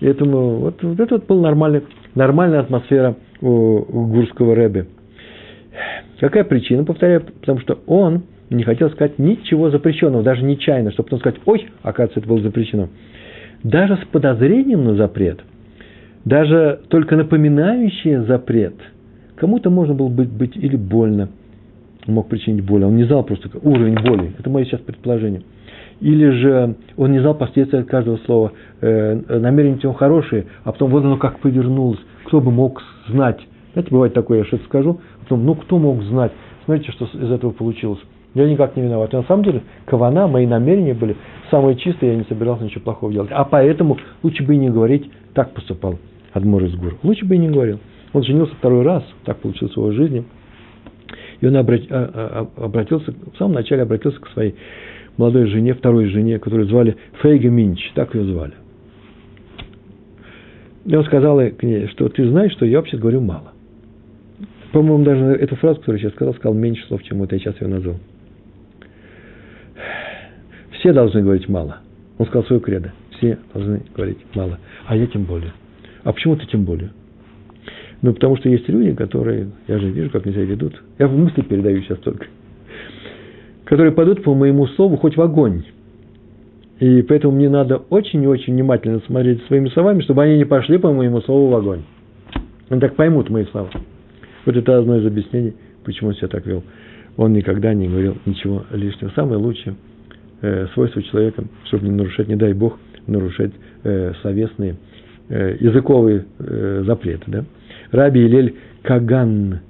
Поэтому 0.00 0.56
вот, 0.56 0.82
вот 0.82 1.00
это 1.00 1.16
вот 1.16 1.26
была 1.26 1.42
нормальная, 1.42 1.82
нормальная 2.14 2.60
атмосфера 2.60 3.16
у, 3.40 3.48
у 3.48 4.06
Гурского 4.06 4.54
Рэбе. 4.54 4.86
Какая 6.20 6.44
причина? 6.44 6.84
Повторяю, 6.84 7.22
потому 7.22 7.60
что 7.60 7.78
он 7.86 8.22
не 8.50 8.62
хотел 8.62 8.90
сказать 8.90 9.18
ничего 9.18 9.70
запрещенного, 9.70 10.22
даже 10.22 10.44
нечаянно, 10.44 10.92
чтобы 10.92 11.06
потом 11.08 11.20
сказать, 11.20 11.40
ой, 11.46 11.68
оказывается, 11.82 12.20
это 12.20 12.28
было 12.28 12.40
запрещено. 12.40 12.88
Даже 13.62 13.96
с 13.96 14.04
подозрением 14.10 14.84
на 14.84 14.94
запрет– 14.94 15.40
даже 16.24 16.80
только 16.88 17.16
напоминающее 17.16 18.22
запрет, 18.22 18.74
кому-то 19.36 19.70
можно 19.70 19.94
было 19.94 20.08
быть, 20.08 20.30
быть 20.30 20.56
или 20.56 20.76
больно, 20.76 21.28
мог 22.06 22.28
причинить 22.28 22.64
боль, 22.64 22.84
он 22.84 22.96
не 22.96 23.04
знал 23.04 23.24
просто 23.24 23.50
уровень 23.62 23.94
боли, 23.94 24.32
это 24.38 24.48
мое 24.48 24.64
сейчас 24.64 24.80
предположение. 24.80 25.42
Или 26.00 26.28
же 26.30 26.76
он 26.96 27.12
не 27.12 27.20
знал 27.20 27.34
последствия 27.34 27.84
каждого 27.84 28.16
слова, 28.24 28.52
э, 28.80 29.38
намерения 29.38 29.78
у 29.84 29.94
него 29.94 30.32
а 30.64 30.72
потом 30.72 30.90
вот 30.90 31.04
оно 31.04 31.18
как 31.18 31.38
повернулось, 31.40 32.00
кто 32.24 32.40
бы 32.40 32.50
мог 32.50 32.82
знать. 33.08 33.40
Знаете, 33.74 33.90
бывает 33.90 34.14
такое, 34.14 34.38
я 34.38 34.44
что-то 34.44 34.64
скажу, 34.64 35.00
а 35.20 35.22
потом, 35.24 35.44
ну 35.44 35.54
кто 35.54 35.78
мог 35.78 36.02
знать, 36.02 36.32
смотрите, 36.64 36.90
что 36.92 37.04
из 37.04 37.30
этого 37.30 37.52
получилось. 37.52 38.00
Я 38.34 38.48
никак 38.48 38.76
не 38.76 38.82
виноват. 38.82 39.12
И 39.14 39.16
на 39.16 39.22
самом 39.24 39.44
деле, 39.44 39.62
кавана, 39.86 40.26
мои 40.26 40.46
намерения 40.46 40.94
были 40.94 41.16
самые 41.50 41.76
чистые, 41.76 42.12
я 42.12 42.18
не 42.18 42.24
собирался 42.24 42.64
ничего 42.64 42.82
плохого 42.82 43.12
делать. 43.12 43.30
А 43.32 43.44
поэтому 43.44 43.96
лучше 44.22 44.42
бы 44.42 44.54
и 44.54 44.58
не 44.58 44.70
говорить, 44.70 45.08
так 45.34 45.52
поступал. 45.52 45.98
Адмор 46.32 46.64
из 46.64 46.74
Гур. 46.74 46.96
Лучше 47.04 47.24
бы 47.24 47.36
и 47.36 47.38
не 47.38 47.48
говорил. 47.48 47.78
Он 48.12 48.24
женился 48.24 48.54
второй 48.56 48.82
раз, 48.82 49.04
так 49.24 49.38
получилось 49.38 49.74
в 49.74 49.76
его 49.76 49.92
жизни. 49.92 50.24
И 51.40 51.46
он 51.46 51.56
а, 51.56 51.60
а, 51.60 52.48
обратился, 52.56 53.12
в 53.12 53.36
самом 53.38 53.54
начале 53.54 53.82
обратился 53.82 54.20
к 54.20 54.28
своей 54.30 54.56
молодой 55.16 55.46
жене, 55.46 55.74
второй 55.74 56.06
жене, 56.06 56.38
которую 56.38 56.66
звали 56.68 56.96
Фейга 57.22 57.50
Минч, 57.50 57.92
так 57.94 58.14
ее 58.14 58.24
звали. 58.24 58.54
И 60.86 60.94
он 60.94 61.04
сказал 61.04 61.38
к 61.38 61.62
ней, 61.62 61.86
что 61.88 62.08
ты 62.08 62.28
знаешь, 62.28 62.52
что 62.52 62.66
я 62.66 62.78
вообще 62.78 62.96
говорю 62.96 63.20
мало. 63.20 63.52
По-моему, 64.72 65.04
даже 65.04 65.24
эту 65.24 65.54
фразу, 65.56 65.78
которую 65.80 66.00
я 66.00 66.08
сейчас 66.08 66.16
сказал, 66.16 66.34
сказал 66.34 66.54
меньше 66.54 66.84
слов, 66.86 67.02
чем 67.04 67.18
вот 67.18 67.32
я 67.32 67.38
сейчас 67.38 67.60
ее 67.60 67.68
назвал. 67.68 67.96
Все 70.84 70.92
должны 70.92 71.22
говорить 71.22 71.48
мало. 71.48 71.78
Он 72.18 72.26
сказал 72.26 72.44
свою 72.44 72.60
кредо. 72.60 72.92
Все 73.16 73.38
должны 73.54 73.80
говорить 73.96 74.18
мало. 74.34 74.58
А 74.84 74.94
я 74.94 75.06
тем 75.06 75.24
более. 75.24 75.54
А 76.02 76.12
почему 76.12 76.36
ты 76.36 76.44
тем 76.44 76.64
более? 76.64 76.90
Ну, 78.02 78.12
потому 78.12 78.36
что 78.36 78.50
есть 78.50 78.68
люди, 78.68 78.92
которые, 78.94 79.48
я 79.66 79.78
же 79.78 79.88
вижу, 79.88 80.10
как 80.10 80.26
они 80.26 80.34
себя 80.34 80.44
ведут. 80.44 80.74
Я 80.98 81.08
в 81.08 81.16
мысли 81.16 81.40
передаю 81.40 81.80
сейчас 81.80 81.96
только. 82.00 82.26
Которые 83.64 83.92
пойдут 83.92 84.22
по 84.24 84.34
моему 84.34 84.66
слову 84.66 84.98
хоть 84.98 85.16
в 85.16 85.22
огонь. 85.22 85.62
И 86.80 87.00
поэтому 87.00 87.34
мне 87.34 87.48
надо 87.48 87.78
очень 87.88 88.22
и 88.22 88.26
очень 88.26 88.52
внимательно 88.52 89.00
смотреть 89.06 89.42
своими 89.46 89.70
словами, 89.70 90.02
чтобы 90.02 90.22
они 90.22 90.36
не 90.36 90.44
пошли 90.44 90.76
по 90.76 90.92
моему 90.92 91.22
слову 91.22 91.48
в 91.48 91.54
огонь. 91.56 91.80
Они 92.68 92.78
так 92.78 92.94
поймут 92.94 93.30
мои 93.30 93.46
слова. 93.46 93.70
Вот 94.44 94.54
это 94.54 94.76
одно 94.76 94.98
из 94.98 95.06
объяснений, 95.06 95.54
почему 95.82 96.10
он 96.10 96.16
себя 96.16 96.28
так 96.28 96.44
вел. 96.44 96.62
Он 97.16 97.32
никогда 97.32 97.72
не 97.72 97.88
говорил 97.88 98.18
ничего 98.26 98.66
лишнего. 98.70 99.10
Самое 99.16 99.38
лучшее 99.38 99.76
э, 100.42 100.66
свойство 100.74 101.02
человека, 101.02 101.44
чтобы 101.66 101.86
не 101.86 101.94
нарушать, 101.94 102.28
не 102.28 102.36
дай 102.36 102.52
Бог, 102.52 102.78
нарушать 103.06 103.52
э, 103.82 104.12
словесные 104.22 104.76
Э, 105.30 105.56
языковые 105.58 106.26
э, 106.38 106.82
запреты. 106.86 107.22
Да? 107.28 107.44
Раби 107.92 108.26
Илель 108.26 108.56
Каган 108.82 109.60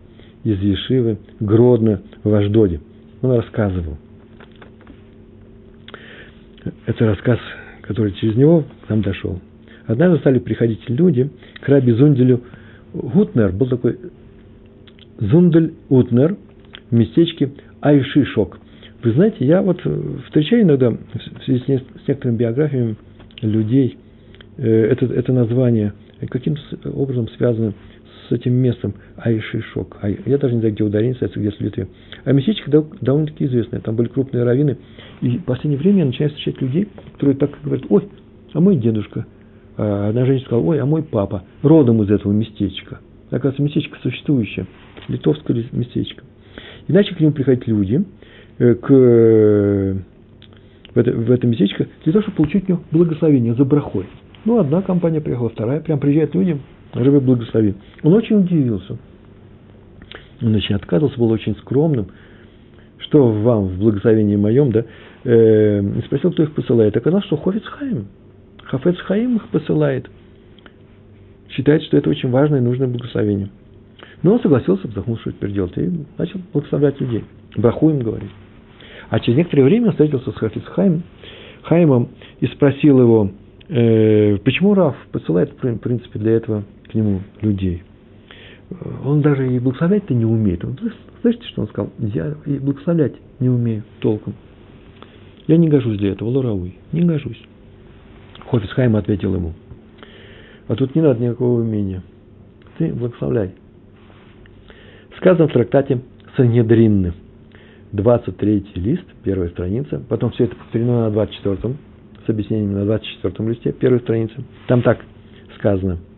из 0.43 0.59
Ешивы, 0.61 1.19
Гродно, 1.39 2.03
в 2.25 2.35
Аждоде. 2.35 2.81
Он 3.23 3.37
рассказывал. 3.37 3.97
Это 6.87 7.07
рассказ, 7.07 7.39
который 7.83 8.13
через 8.13 8.35
него 8.35 8.65
нам 8.89 9.03
дошел. 9.03 9.41
Однажды 9.87 10.19
стали 10.19 10.41
приходить 10.41 10.81
люди 10.89 11.31
к 11.61 11.69
Раби 11.69 11.93
Зунделю 11.93 12.41
Гутнер. 12.93 13.53
Был 13.53 13.69
такой 13.69 13.99
Зундель 15.19 15.75
Утнер 15.89 16.37
в 16.91 16.95
местечке 16.95 17.53
Айшишок. 17.81 18.59
Вы 19.05 19.13
знаете, 19.13 19.45
я 19.45 19.63
вот 19.63 19.81
встречаю 20.27 20.63
иногда 20.63 20.91
в 20.91 21.45
связи 21.45 21.63
с 21.67 22.09
некоторыми 22.09 22.39
биографиями 22.39 22.97
людей– 23.43 23.99
Э, 24.57 24.87
это, 24.91 25.07
это 25.07 25.33
название 25.33 25.93
каким 26.31 26.57
образом 26.85 27.29
связано 27.37 27.75
с 28.29 28.33
этим 28.33 28.55
местом 28.55 28.95
Айшишок. 29.17 29.99
А 30.01 30.09
я 30.09 30.39
даже 30.39 30.55
не 30.55 30.61
знаю, 30.61 30.75
где 30.75 30.85
ударение 30.85 31.15
стоит, 31.17 31.37
где 31.37 31.53
ее. 31.77 31.89
А 32.25 32.33
местечко 32.33 32.71
довольно-таки 32.71 33.45
известное. 33.45 33.81
Там 33.81 33.97
были 33.97 34.09
крупные 34.09 34.45
раввины. 34.45 34.79
И 35.21 35.37
в 35.37 35.45
последнее 35.45 35.79
время 35.79 35.99
я 35.99 36.05
начинаю 36.07 36.31
встречать 36.31 36.63
людей, 36.63 36.89
которые 37.13 37.37
так 37.37 37.51
говорят, 37.63 37.85
ой, 37.91 38.09
а 38.55 38.61
мой 38.61 38.77
дедушка 38.77 39.27
А 39.77 40.09
одна 40.09 40.25
женщина 40.25 40.47
сказала, 40.47 40.65
ой, 40.65 40.81
а 40.81 40.87
мой 40.87 41.03
папа 41.03 41.45
родом 41.63 42.03
из 42.03 42.11
этого 42.11 42.33
местечка. 42.33 43.01
Оказывается, 43.27 43.63
местечко 43.63 43.99
существующее, 44.01 44.67
литовское 45.09 45.63
местечко. 45.73 46.25
И 46.89 46.93
начали 46.93 47.15
к 47.15 47.21
нему 47.21 47.33
приходить 47.33 47.67
люди, 47.67 47.97
э, 47.97 48.24
к, 48.59 48.89
в, 50.95 50.99
это, 50.99 51.13
в 51.13 51.31
это 51.31 51.47
местечко, 51.47 51.87
для 52.05 52.13
того, 52.13 52.23
чтобы 52.23 52.37
получить 52.37 52.65
у 52.69 52.73
него 52.73 52.83
благословение 52.91 53.55
за 53.55 53.65
брахой. 53.65 54.07
Ну, 54.45 54.59
одна 54.59 54.83
компания 54.83 55.21
приехала, 55.21 55.49
вторая, 55.49 55.81
прям 55.81 55.99
приезжают 55.99 56.35
люди, 56.35 56.59
Рыбы 56.95 57.21
благослови. 57.21 57.75
Он 58.03 58.15
очень 58.15 58.37
удивился. 58.37 58.97
Он 60.41 60.55
очень 60.55 60.77
отказывался, 60.77 61.19
был 61.19 61.31
очень 61.31 61.57
скромным. 61.57 62.07
Что 62.99 63.31
вам 63.31 63.67
в 63.67 63.79
благословении 63.79 64.37
моем, 64.37 64.71
да? 64.71 64.85
Э, 65.25 65.83
спросил, 66.07 66.33
кто 66.33 66.45
их 66.45 66.55
посылает. 66.55 66.97
Оказалось, 66.97 67.27
что 67.27 67.37
Хофец 67.37 67.65
Хаим. 67.65 68.07
Хафец 68.63 68.97
Хаим 68.99 69.37
их 69.37 69.49
посылает. 69.49 70.09
Считает, 71.49 71.83
что 71.83 71.97
это 71.97 72.11
очень 72.11 72.31
важное 72.31 72.61
и 72.61 72.63
нужное 72.63 72.87
благословение. 72.87 73.51
Но 74.23 74.35
он 74.35 74.41
согласился, 74.41 74.87
вздохнул, 74.87 75.19
что 75.19 75.33
теперь 75.33 75.53
делать, 75.53 75.77
и 75.77 75.91
начал 76.17 76.41
благословлять 76.53 77.01
людей. 77.01 77.25
Браху 77.57 77.91
им 77.91 78.01
говорить. 78.01 78.31
А 79.11 79.21
через 79.21 79.39
некоторое 79.39 79.65
время 79.65 79.91
встретился 79.91 80.31
с 80.31 80.35
Хафиц 80.35 80.65
Хаим, 80.65 81.03
Хаимом 81.63 82.09
и 82.41 82.47
спросил 82.47 83.01
его, 83.01 83.31
э, 83.69 84.37
почему 84.39 84.75
Раф 84.75 84.97
посылает, 85.13 85.53
в 85.53 85.79
принципе, 85.79 86.19
для 86.19 86.33
этого 86.33 86.65
к 86.91 86.95
нему 86.95 87.21
людей. 87.41 87.83
Он 89.05 89.21
даже 89.21 89.47
и 89.47 89.59
благословлять-то 89.59 90.15
не 90.15 90.25
умеет. 90.25 90.65
Он, 90.65 90.79
слышите, 91.23 91.47
что 91.49 91.63
он 91.63 91.69
сказал? 91.69 91.91
Я 91.99 92.35
и 92.47 92.59
благословлять 92.59 93.15
не 93.41 93.49
умею 93.49 93.83
толком. 94.01 94.35
Я 95.47 95.59
не 95.59 95.69
гожусь 95.69 95.99
для 95.99 96.13
этого, 96.13 96.29
Лорауи, 96.31 96.75
не 96.93 97.03
гожусь. 97.03 97.41
Хофисхайм 98.47 98.97
ответил 98.97 99.35
ему. 99.35 99.53
А 100.69 100.75
тут 100.75 100.95
не 100.95 101.03
надо 101.03 101.23
никакого 101.23 101.61
умения. 101.61 102.03
Ты 102.79 102.93
благословляй. 102.93 103.53
Сказано 105.19 105.49
в 105.49 105.53
трактате 105.53 106.01
Санедринны. 106.37 107.13
23 107.95 108.67
лист, 108.77 109.05
первая 109.23 109.49
страница. 109.49 110.03
Потом 110.09 110.31
все 110.33 110.45
это 110.45 110.57
повторено 110.57 111.09
на 111.09 111.15
24-м, 111.15 111.77
с 112.27 112.29
объяснением 112.29 112.73
на 112.73 112.91
24-м 112.93 113.49
листе, 113.49 113.73
первой 113.73 114.01
странице. 114.01 114.35
Там 114.67 114.83
так 114.83 114.99
сказано– 115.57 115.99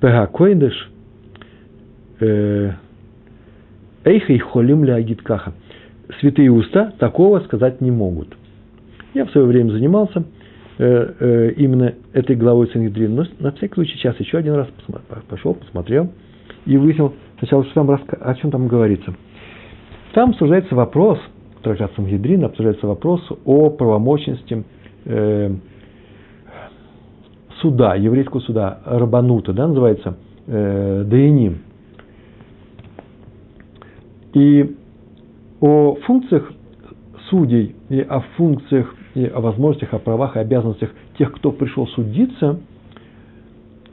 Пега 0.00 0.26
койдыш, 0.26 0.90
э, 2.20 2.72
эйхей 4.04 4.38
холим 4.38 4.86
каха. 5.22 5.52
Святые 6.18 6.50
уста 6.50 6.92
такого 6.98 7.40
сказать 7.40 7.80
не 7.80 7.90
могут. 7.90 8.34
Я 9.12 9.26
в 9.26 9.30
свое 9.30 9.46
время 9.46 9.70
занимался 9.70 10.24
э, 10.78 11.14
э, 11.20 11.52
именно 11.56 11.94
этой 12.14 12.34
главой 12.34 12.68
Сангидрин, 12.68 13.14
но 13.14 13.26
на 13.40 13.52
всякий 13.52 13.74
случай 13.74 13.96
сейчас 13.96 14.18
еще 14.18 14.38
один 14.38 14.54
раз 14.54 14.68
пошел, 15.28 15.54
посмотрел 15.54 16.10
и 16.64 16.76
выяснил 16.78 17.14
сначала, 17.38 17.64
что 17.64 17.74
там, 17.74 17.90
о 17.90 18.34
чем 18.36 18.50
там 18.50 18.68
говорится. 18.68 19.14
Там 20.12 20.30
обсуждается 20.30 20.74
вопрос, 20.74 21.18
трактат 21.62 21.92
Сангидрин, 21.94 22.44
обсуждается 22.44 22.86
вопрос 22.86 23.20
о 23.44 23.70
правомощности 23.70 24.64
э, 25.04 25.50
суда, 27.60 27.94
еврейского 27.94 28.40
суда, 28.40 28.80
Рабанута, 28.84 29.52
да, 29.52 29.68
называется, 29.68 30.16
э, 30.46 31.04
Даиним. 31.06 31.58
И 34.32 34.76
о 35.60 35.94
функциях 36.06 36.50
судей 37.28 37.76
и 37.88 38.00
о 38.00 38.20
функциях, 38.36 38.92
и 39.14 39.24
о 39.26 39.40
возможностях, 39.40 39.94
о 39.94 39.98
правах 39.98 40.36
и 40.36 40.40
обязанностях 40.40 40.90
тех, 41.18 41.32
кто 41.32 41.52
пришел 41.52 41.86
судиться, 41.88 42.58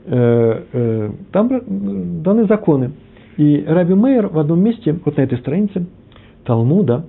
э, 0.06 0.62
э, 0.72 1.10
там 1.32 2.22
даны 2.22 2.46
законы. 2.46 2.92
И 3.36 3.64
Раби 3.66 3.94
Мейер 3.94 4.26
в 4.26 4.38
одном 4.38 4.60
месте, 4.60 4.98
вот 5.04 5.16
на 5.16 5.20
этой 5.22 5.38
странице 5.38 5.86
Талмуда, 6.48 7.04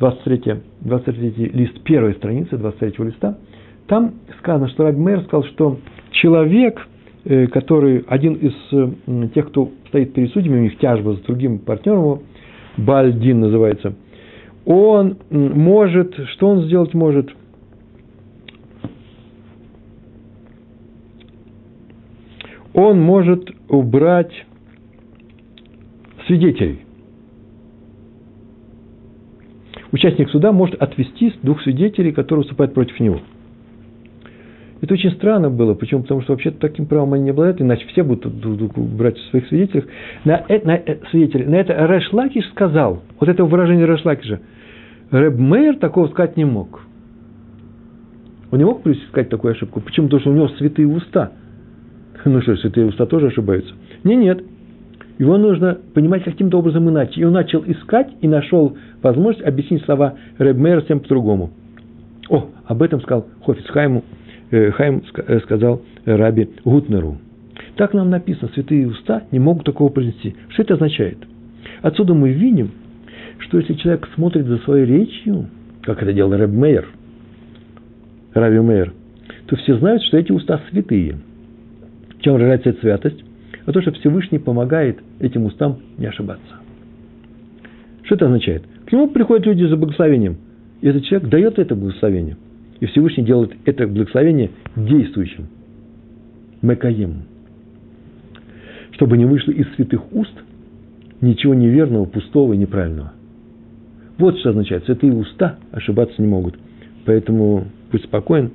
23, 0.00 0.60
23 0.82 1.50
лист 1.54 1.80
первой 1.82 2.12
страницы, 2.14 2.58
23 2.58 3.06
листа, 3.06 3.38
там 3.86 4.16
сказано, 4.38 4.68
что 4.68 4.84
Раби 4.84 5.16
сказал, 5.24 5.44
что 5.44 5.78
человек, 6.10 6.78
э, 7.24 7.46
который 7.46 8.04
один 8.06 8.34
из 8.34 8.52
э, 8.70 9.28
тех, 9.34 9.48
кто 9.48 9.70
стоит 9.88 10.12
перед 10.12 10.30
судьями, 10.32 10.58
у 10.58 10.62
них 10.64 10.78
тяжба 10.78 11.14
с 11.14 11.20
другим 11.20 11.60
партнером, 11.60 12.20
Бальдин 12.76 13.40
называется, 13.40 13.94
он 14.66 15.16
может, 15.30 16.14
что 16.34 16.48
он 16.48 16.64
сделать 16.64 16.92
может? 16.92 17.30
Он 22.74 23.00
может 23.00 23.50
убрать 23.70 24.32
свидетелей. 26.26 26.80
Участник 29.92 30.30
суда 30.30 30.52
может 30.52 30.80
отвести 30.82 31.32
двух 31.42 31.62
свидетелей, 31.62 32.12
которые 32.12 32.42
выступают 32.42 32.74
против 32.74 32.98
него– 32.98 33.20
это 34.82 34.94
очень 34.94 35.12
странно 35.12 35.48
было. 35.48 35.74
Почему? 35.74 36.02
Потому 36.02 36.22
что 36.22 36.32
вообще 36.32 36.50
таким 36.50 36.86
правом 36.86 37.12
они 37.12 37.24
не 37.24 37.30
обладают, 37.30 37.62
иначе 37.62 37.86
все 37.86 38.02
будут 38.02 38.26
брать 38.76 39.16
в 39.16 39.30
своих 39.30 39.46
свидетелях. 39.46 39.84
На, 40.24 40.44
это, 40.48 40.66
на, 40.66 40.74
э, 40.74 40.98
свидетели, 41.12 41.44
на 41.44 41.54
это 41.54 41.86
Рэш 41.86 42.12
Лакиш 42.12 42.44
сказал, 42.50 43.04
вот 43.20 43.28
это 43.28 43.44
выражение 43.44 43.86
Рэш 43.86 44.04
Лакиша, 44.04 44.40
Рэб 45.12 45.38
Мейер 45.38 45.76
такого 45.76 46.08
сказать 46.08 46.36
не 46.36 46.44
мог. 46.44 46.80
Он 48.50 48.58
не 48.58 48.64
мог 48.64 48.82
сказать 49.08 49.28
такую 49.28 49.52
ошибку. 49.52 49.80
Почему? 49.80 50.08
Потому 50.08 50.20
что 50.20 50.30
у 50.30 50.34
него 50.34 50.48
святые 50.48 50.88
уста. 50.88 51.32
Ну 52.24 52.40
что, 52.42 52.56
святые 52.56 52.86
уста 52.86 53.06
тоже 53.06 53.28
ошибаются? 53.28 53.72
Не, 54.02 54.16
нет. 54.16 54.44
Его 55.18 55.36
нужно 55.38 55.78
понимать 55.94 56.24
каким-то 56.24 56.58
образом 56.58 56.88
иначе. 56.88 57.20
И 57.20 57.24
он 57.24 57.32
начал 57.32 57.62
искать 57.66 58.08
и 58.20 58.28
нашел 58.28 58.76
возможность 59.02 59.46
объяснить 59.46 59.84
слова 59.84 60.14
Рэб 60.38 60.56
Мейера 60.56 60.82
совсем 60.84 61.00
по-другому. 61.00 61.50
О, 62.28 62.48
об 62.66 62.82
этом 62.82 63.00
сказал 63.00 63.26
Хофец 63.44 63.66
Хаим 63.66 64.02
Э, 64.52 64.70
Хайм 64.72 65.02
э, 65.16 65.40
сказал 65.40 65.82
Раби 66.04 66.48
Гутнеру. 66.62 67.16
Так 67.76 67.94
нам 67.94 68.10
написано, 68.10 68.50
святые 68.52 68.86
уста 68.86 69.22
не 69.32 69.38
могут 69.38 69.64
такого 69.64 69.88
произнести. 69.88 70.36
Что 70.50 70.62
это 70.62 70.74
означает? 70.74 71.18
Отсюда 71.80 72.12
мы 72.12 72.32
видим, 72.32 72.70
что 73.38 73.58
если 73.58 73.72
человек 73.74 74.06
смотрит 74.14 74.44
за 74.44 74.58
своей 74.58 74.84
речью, 74.84 75.46
как 75.82 76.02
это 76.02 76.12
делал 76.12 76.36
Рэб 76.36 76.50
Мейер, 76.50 76.86
Раби 78.34 78.60
Мейер, 78.60 78.92
то 79.46 79.56
все 79.56 79.78
знают, 79.78 80.02
что 80.02 80.18
эти 80.18 80.32
уста 80.32 80.60
святые. 80.70 81.18
В 82.18 82.22
чем 82.22 82.34
выражается 82.34 82.70
эта 82.70 82.80
святость? 82.80 83.24
А 83.64 83.72
то, 83.72 83.80
что 83.80 83.92
Всевышний 83.92 84.38
помогает 84.38 84.98
этим 85.20 85.44
устам 85.44 85.78
не 85.98 86.06
ошибаться. 86.06 86.54
Что 88.02 88.16
это 88.16 88.26
означает? 88.26 88.64
К 88.86 88.92
нему 88.92 89.08
приходят 89.08 89.46
люди 89.46 89.64
за 89.64 89.76
благословением, 89.76 90.36
и 90.80 90.88
этот 90.88 91.04
человек 91.04 91.28
дает 91.28 91.58
это 91.58 91.74
благословение– 91.74 92.36
и 92.82 92.86
Всевышний 92.86 93.22
делает 93.22 93.52
это 93.64 93.86
благословение 93.86 94.50
действующим. 94.74 95.46
Мекаем. 96.62 97.22
Чтобы 98.90 99.16
не 99.16 99.24
вышло 99.24 99.52
из 99.52 99.72
святых 99.76 100.12
уст 100.12 100.34
ничего 101.20 101.54
неверного, 101.54 102.06
пустого 102.06 102.54
и 102.54 102.56
неправильного. 102.56 103.12
Вот 104.18 104.36
что 104.40 104.50
означает. 104.50 104.84
Святые 104.84 105.12
уста 105.12 105.60
ошибаться 105.70 106.20
не 106.20 106.26
могут. 106.26 106.58
Поэтому 107.04 107.66
будь 107.92 108.02
спокоен, 108.02 108.50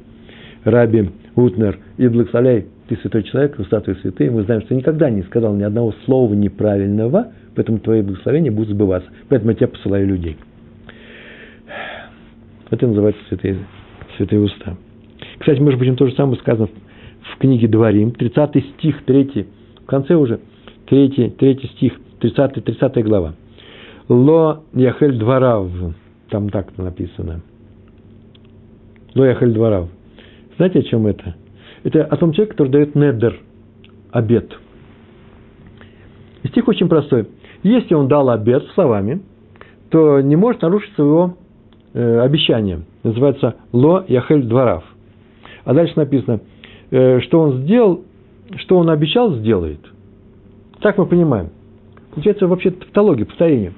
Раби 0.65 1.09
Утнер, 1.35 1.79
и 1.95 2.09
благословляй, 2.09 2.65
ты 2.87 2.95
святой 2.97 3.23
человек, 3.23 3.57
уста 3.59 3.79
твои 3.81 3.95
святые. 3.97 4.31
Мы 4.31 4.43
знаем, 4.43 4.61
что 4.61 4.69
ты 4.69 4.75
никогда 4.75 5.09
не 5.09 5.23
сказал 5.23 5.53
ни 5.55 5.63
одного 5.63 5.93
слова 6.05 6.33
неправильного, 6.33 7.31
поэтому 7.55 7.79
твои 7.79 8.01
благословения 8.01 8.51
будут 8.51 8.69
сбываться. 8.69 9.09
Поэтому 9.29 9.51
я 9.51 9.57
тебя 9.57 9.67
посылаю 9.67 10.07
людей. 10.07 10.37
Это 12.69 12.87
называется 12.87 13.21
святые 13.29 13.57
святые 14.17 14.41
уста. 14.41 14.75
Кстати, 15.39 15.59
может 15.59 15.79
быть, 15.79 15.95
то 15.95 16.07
же 16.07 16.15
самое 16.15 16.37
сказано 16.39 16.69
в 17.21 17.37
книге 17.37 17.67
Дворим, 17.67 18.11
30 18.11 18.65
стих, 18.75 19.03
3, 19.05 19.47
в 19.83 19.85
конце 19.85 20.15
уже, 20.15 20.39
3, 20.87 21.35
3 21.37 21.69
стих, 21.75 21.93
30, 22.19 22.63
30 22.63 23.03
глава. 23.05 23.35
Ло 24.09 24.63
яхель 24.73 25.17
дворав, 25.17 25.69
там 26.29 26.49
так 26.49 26.77
написано. 26.77 27.41
Ло 29.15 29.25
яхель 29.25 29.51
дворав. 29.51 29.89
Знаете, 30.57 30.79
о 30.79 30.83
чем 30.83 31.07
это? 31.07 31.35
Это 31.87 32.03
о 32.03 32.17
том 32.17 32.33
человеке, 32.33 32.51
который 32.51 32.67
дает 32.67 32.95
недер, 32.95 33.39
обед. 34.11 34.51
Стих 36.43 36.67
очень 36.67 36.89
простой. 36.89 37.29
Если 37.63 37.93
он 37.93 38.09
дал 38.09 38.29
обед 38.29 38.61
словами, 38.73 39.21
то 39.89 40.19
не 40.19 40.35
может 40.35 40.63
нарушить 40.63 40.93
своего 40.95 41.37
э, 41.93 42.19
обещание. 42.19 42.81
Называется 43.03 43.55
«Ло 43.71 44.03
Яхель 44.05 44.43
Дворав». 44.43 44.83
А 45.63 45.73
дальше 45.73 45.93
написано, 45.95 46.41
э, 46.91 47.21
что 47.21 47.39
он 47.39 47.61
сделал, 47.61 48.03
что 48.57 48.79
он 48.79 48.89
обещал, 48.89 49.35
сделает. 49.35 49.79
Так 50.81 50.97
мы 50.97 51.05
понимаем. 51.05 51.51
Получается 52.11 52.47
вообще 52.47 52.71
тавтология, 52.71 53.23
повторение. 53.23 53.71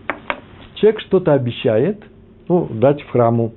Человек 0.74 1.00
что-то 1.02 1.34
обещает, 1.34 2.02
ну, 2.48 2.68
дать 2.72 3.04
в 3.04 3.10
храму 3.12 3.54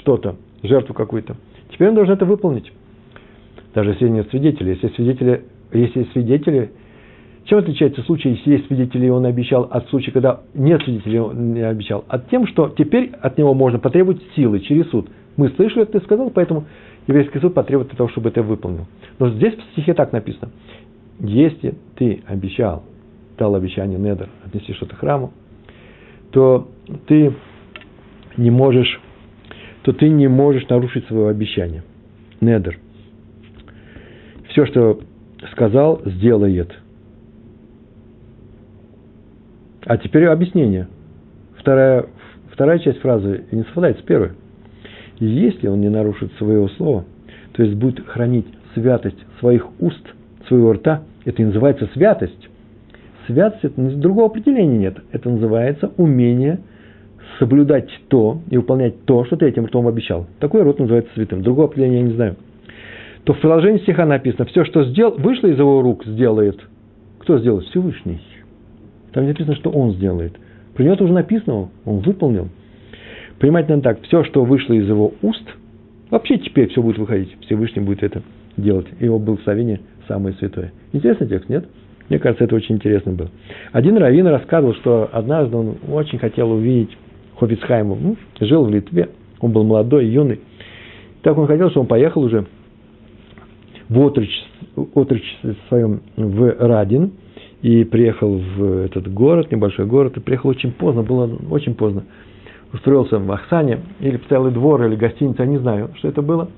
что-то, 0.00 0.34
жертву 0.64 0.94
какую-то. 0.94 1.36
Теперь 1.70 1.90
он 1.90 1.94
должен 1.94 2.14
это 2.14 2.24
выполнить. 2.24 2.72
Даже 3.74 3.90
если 3.90 4.08
нет 4.08 4.28
свидетелей. 4.30 4.72
Если 4.72 4.88
свидетели, 4.88 5.44
если 5.72 6.04
свидетели, 6.12 6.70
чем 7.44 7.58
отличается 7.58 8.02
случай, 8.02 8.30
если 8.30 8.52
есть 8.52 8.66
свидетели, 8.68 9.06
и 9.06 9.10
он 9.10 9.26
обещал, 9.26 9.68
от 9.70 9.88
случая, 9.88 10.12
когда 10.12 10.40
нет 10.54 10.82
свидетелей, 10.82 11.18
он 11.18 11.52
не 11.52 11.60
обещал? 11.60 12.04
От 12.08 12.30
тем, 12.30 12.46
что 12.46 12.68
теперь 12.70 13.12
от 13.20 13.36
него 13.36 13.52
можно 13.52 13.78
потребовать 13.78 14.22
силы 14.34 14.60
через 14.60 14.88
суд. 14.90 15.08
Мы 15.36 15.50
слышали, 15.50 15.84
ты 15.84 16.00
сказал, 16.00 16.30
поэтому 16.30 16.64
еврейский 17.06 17.40
суд 17.40 17.52
потребует 17.52 17.90
того, 17.90 18.08
чтобы 18.08 18.30
это 18.30 18.42
выполнил. 18.42 18.86
Но 19.18 19.30
здесь 19.30 19.54
в 19.54 19.72
стихе 19.72 19.92
так 19.92 20.12
написано. 20.12 20.52
Если 21.18 21.74
ты 21.96 22.22
обещал, 22.26 22.84
дал 23.36 23.54
обещание 23.54 23.98
Недер 23.98 24.28
отнести 24.44 24.72
что-то 24.74 24.96
храму, 24.96 25.32
то 26.30 26.68
ты 27.06 27.32
не 28.36 28.50
можешь, 28.50 29.00
то 29.82 29.92
ты 29.92 30.08
не 30.08 30.28
можешь 30.28 30.68
нарушить 30.68 31.06
свое 31.06 31.28
обещание. 31.28 31.82
Недер. 32.40 32.78
Все, 34.54 34.66
что 34.66 35.00
сказал, 35.50 36.00
сделает. 36.04 36.72
А 39.84 39.96
теперь 39.98 40.26
объяснение. 40.26 40.86
Вторая, 41.58 42.06
вторая 42.52 42.78
часть 42.78 43.00
фразы 43.00 43.46
не 43.50 43.64
совпадает 43.64 43.98
с 43.98 44.02
первой. 44.02 44.30
Если 45.18 45.66
он 45.66 45.80
не 45.80 45.88
нарушит 45.88 46.32
своего 46.34 46.68
слова, 46.68 47.04
то 47.54 47.64
есть 47.64 47.74
будет 47.74 48.06
хранить 48.06 48.46
святость 48.74 49.18
своих 49.40 49.66
уст, 49.80 50.06
своего 50.46 50.72
рта, 50.74 51.02
это 51.24 51.42
и 51.42 51.46
называется 51.46 51.88
святость. 51.92 52.48
Святость, 53.26 53.64
это 53.64 53.80
другого 53.96 54.26
определения 54.26 54.78
нет. 54.78 54.98
Это 55.10 55.30
называется 55.30 55.90
умение 55.96 56.60
соблюдать 57.40 57.90
то 58.06 58.40
и 58.50 58.56
выполнять 58.56 59.04
то, 59.04 59.24
что 59.24 59.36
ты 59.36 59.46
этим 59.46 59.66
ртом 59.66 59.88
обещал. 59.88 60.28
Такой 60.38 60.62
рот 60.62 60.78
называется 60.78 61.10
святым. 61.14 61.42
Другого 61.42 61.66
определения 61.66 61.96
я 61.96 62.02
не 62.04 62.12
знаю. 62.12 62.36
То 63.24 63.32
в 63.32 63.40
продолжении 63.40 63.78
стиха 63.78 64.04
написано, 64.04 64.44
все, 64.44 64.64
что 64.64 64.84
сделал, 64.84 65.14
вышло 65.16 65.46
из 65.46 65.58
его 65.58 65.80
рук, 65.80 66.04
сделает. 66.04 66.60
Кто 67.20 67.38
сделает? 67.38 67.66
Всевышний. 67.68 68.20
Там 69.12 69.26
написано, 69.26 69.56
что 69.56 69.70
он 69.70 69.92
сделает. 69.92 70.34
Про 70.74 70.82
него 70.82 70.94
уже 70.94 71.12
написано, 71.12 71.70
он 71.84 72.00
выполнил. 72.00 72.48
Понимать 73.38 73.68
надо 73.68 73.82
так, 73.82 74.02
все, 74.02 74.24
что 74.24 74.44
вышло 74.44 74.74
из 74.74 74.86
его 74.86 75.14
уст, 75.22 75.44
вообще 76.10 76.38
теперь 76.38 76.68
все 76.68 76.82
будет 76.82 76.98
выходить, 76.98 77.34
Всевышний 77.42 77.82
будет 77.82 78.02
это 78.02 78.22
делать. 78.56 78.86
Его 79.00 79.18
благословение 79.18 79.80
самое 80.06 80.34
святое. 80.36 80.72
Интересный 80.92 81.26
текст, 81.26 81.48
нет? 81.48 81.66
Мне 82.08 82.18
кажется, 82.18 82.44
это 82.44 82.54
очень 82.54 82.74
интересно 82.74 83.12
было. 83.12 83.30
Один 83.72 83.96
раввин 83.96 84.26
рассказывал, 84.26 84.74
что 84.74 85.08
однажды 85.10 85.56
он 85.56 85.76
очень 85.90 86.18
хотел 86.18 86.52
увидеть 86.52 86.96
Хофицхайму. 87.38 87.96
Ну, 88.00 88.16
жил 88.40 88.64
в 88.64 88.70
Литве, 88.70 89.08
он 89.40 89.52
был 89.52 89.64
молодой, 89.64 90.06
юный. 90.06 90.40
Так 91.22 91.38
он 91.38 91.46
хотел, 91.46 91.70
что 91.70 91.80
он 91.80 91.86
поехал 91.86 92.22
уже 92.22 92.44
в 93.88 94.00
отрочестве 94.94 95.56
своем 95.68 96.00
в 96.16 96.56
Радин 96.58 97.12
и 97.62 97.84
приехал 97.84 98.36
в 98.36 98.84
этот 98.84 99.12
город, 99.12 99.50
небольшой 99.50 99.86
город, 99.86 100.16
и 100.16 100.20
приехал 100.20 100.50
очень 100.50 100.72
поздно, 100.72 101.02
было 101.02 101.30
очень 101.50 101.74
поздно. 101.74 102.04
Устроился 102.72 103.18
в 103.18 103.30
Ахсане, 103.30 103.80
или 104.00 104.20
целый 104.28 104.52
двор, 104.52 104.84
или 104.84 104.96
гостиница, 104.96 105.44
я 105.44 105.48
не 105.48 105.58
знаю, 105.58 105.90
что 105.96 106.08
это 106.08 106.22
было. 106.22 106.48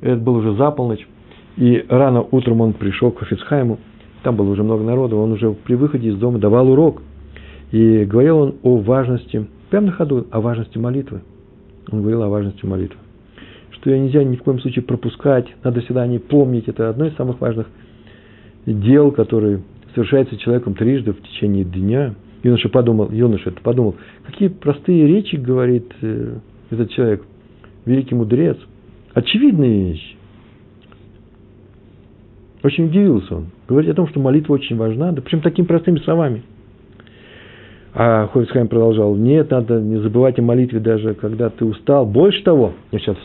Это 0.00 0.16
было 0.16 0.38
уже 0.38 0.54
за 0.54 0.70
полночь. 0.70 1.06
И 1.56 1.84
рано 1.88 2.24
утром 2.30 2.60
он 2.60 2.72
пришел 2.74 3.10
к 3.10 3.18
Хафицхайму, 3.18 3.78
там 4.22 4.36
было 4.36 4.50
уже 4.50 4.62
много 4.62 4.82
народу, 4.82 5.18
он 5.18 5.32
уже 5.32 5.52
при 5.52 5.74
выходе 5.74 6.08
из 6.08 6.16
дома 6.16 6.38
давал 6.38 6.70
урок. 6.70 7.02
И 7.72 8.04
говорил 8.04 8.38
он 8.38 8.54
о 8.62 8.78
важности, 8.78 9.46
прямо 9.70 9.86
на 9.86 9.92
ходу, 9.92 10.26
о 10.30 10.40
важности 10.40 10.78
молитвы. 10.78 11.20
Он 11.90 12.00
говорил 12.00 12.22
о 12.22 12.28
важности 12.28 12.64
молитвы. 12.64 12.98
Что 13.86 13.92
ее 13.92 14.00
нельзя 14.00 14.24
ни 14.24 14.34
в 14.34 14.42
коем 14.42 14.58
случае 14.58 14.82
пропускать, 14.82 15.46
надо 15.62 15.80
всегда 15.80 16.02
о 16.02 16.08
ней 16.08 16.18
помнить. 16.18 16.66
Это 16.66 16.88
одно 16.90 17.06
из 17.06 17.14
самых 17.14 17.40
важных 17.40 17.68
дел, 18.66 19.12
которые 19.12 19.62
совершается 19.94 20.36
человеком 20.38 20.74
трижды 20.74 21.12
в 21.12 21.22
течение 21.22 21.62
дня. 21.64 22.16
Юноша 22.42 22.68
подумал, 22.68 23.12
юноша 23.12 23.50
это 23.50 23.60
подумал, 23.60 23.94
какие 24.24 24.48
простые 24.48 25.06
речи 25.06 25.36
говорит 25.36 25.86
э, 26.02 26.34
этот 26.70 26.90
человек, 26.90 27.22
великий 27.84 28.16
мудрец. 28.16 28.56
Очевидные 29.14 29.92
вещи. 29.92 30.16
Очень 32.64 32.86
удивился 32.86 33.36
он. 33.36 33.46
Говорит 33.68 33.92
о 33.92 33.94
том, 33.94 34.08
что 34.08 34.18
молитва 34.18 34.54
очень 34.54 34.74
важна, 34.74 35.12
да 35.12 35.22
причем 35.22 35.42
такими 35.42 35.64
простыми 35.64 36.00
словами. 36.00 36.42
А 37.98 38.26
Ховицхайм 38.26 38.68
продолжал, 38.68 39.14
нет, 39.14 39.50
надо 39.50 39.80
не 39.80 39.96
забывать 39.96 40.38
о 40.38 40.42
молитве 40.42 40.80
даже, 40.80 41.14
когда 41.14 41.48
ты 41.48 41.64
устал. 41.64 42.04
Больше 42.04 42.42
того, 42.42 42.74
я 42.92 42.98
сейчас 42.98 43.16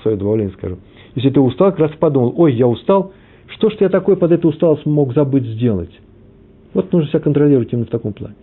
свое 0.00 0.16
добавление 0.16 0.54
скажу, 0.54 0.78
если 1.14 1.28
ты 1.28 1.38
устал, 1.38 1.70
как 1.70 1.80
раз 1.80 1.90
подумал, 1.98 2.32
ой, 2.34 2.54
я 2.54 2.66
устал, 2.66 3.12
что 3.48 3.68
ж 3.68 3.76
я 3.80 3.90
такой 3.90 4.16
под 4.16 4.32
эту 4.32 4.48
усталость 4.48 4.86
мог 4.86 5.12
забыть 5.12 5.44
сделать? 5.44 5.90
Вот 6.72 6.90
нужно 6.94 7.10
себя 7.10 7.20
контролировать 7.20 7.74
именно 7.74 7.84
в 7.84 7.90
таком 7.90 8.14
плане. 8.14 8.36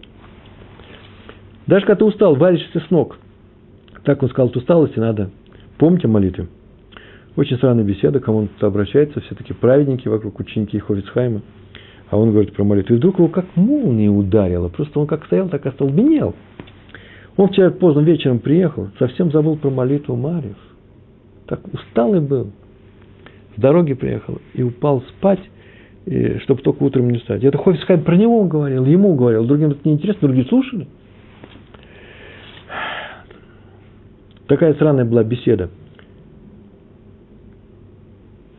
Даже 1.65 1.87
когда 1.87 1.99
ты 1.99 2.05
устал, 2.05 2.35
валишься 2.35 2.79
с 2.79 2.91
ног. 2.91 3.17
Так 4.03 4.21
он 4.21 4.29
сказал, 4.29 4.49
от 4.49 4.57
усталости 4.57 4.99
надо 4.99 5.31
помнить 5.79 6.05
о 6.05 6.07
молитве. 6.07 6.45
Очень 7.35 7.57
странная 7.57 7.83
беседа, 7.83 8.19
кому 8.19 8.37
он 8.39 8.49
обращается, 8.59 9.21
все 9.21 9.33
таки 9.33 9.53
праведники 9.53 10.07
вокруг 10.07 10.39
ученики 10.39 10.77
Ховицхайма. 10.77 11.41
А 12.09 12.17
он 12.17 12.31
говорит 12.31 12.53
про 12.53 12.63
молитву. 12.63 12.95
И 12.95 12.97
вдруг 12.97 13.17
его 13.19 13.27
как 13.27 13.45
молния 13.55 14.09
ударила. 14.09 14.69
Просто 14.69 14.99
он 14.99 15.07
как 15.07 15.25
стоял, 15.25 15.49
так 15.49 15.65
остолбенел. 15.65 16.35
Он 17.35 17.49
вчера 17.49 17.69
поздно 17.69 18.01
вечером 18.01 18.39
приехал, 18.39 18.89
совсем 18.97 19.31
забыл 19.31 19.57
про 19.57 19.69
молитву 19.69 20.15
Марьев. 20.15 20.57
Так 21.45 21.61
усталый 21.71 22.21
был. 22.21 22.51
С 23.55 23.61
дороги 23.61 23.93
приехал 23.93 24.39
и 24.53 24.63
упал 24.63 25.03
спать, 25.09 25.39
чтобы 26.43 26.61
только 26.61 26.83
утром 26.83 27.09
не 27.09 27.19
встать. 27.19 27.43
Это 27.43 27.57
Хофицхайм 27.57 28.03
про 28.03 28.15
него 28.15 28.43
говорил, 28.45 28.85
ему 28.85 29.15
говорил. 29.15 29.45
Другим 29.45 29.71
это 29.71 29.79
неинтересно, 29.83 30.27
другие 30.27 30.47
слушали. 30.47 30.87
Такая 34.47 34.73
странная 34.75 35.05
была 35.05 35.23
беседа 35.23 35.69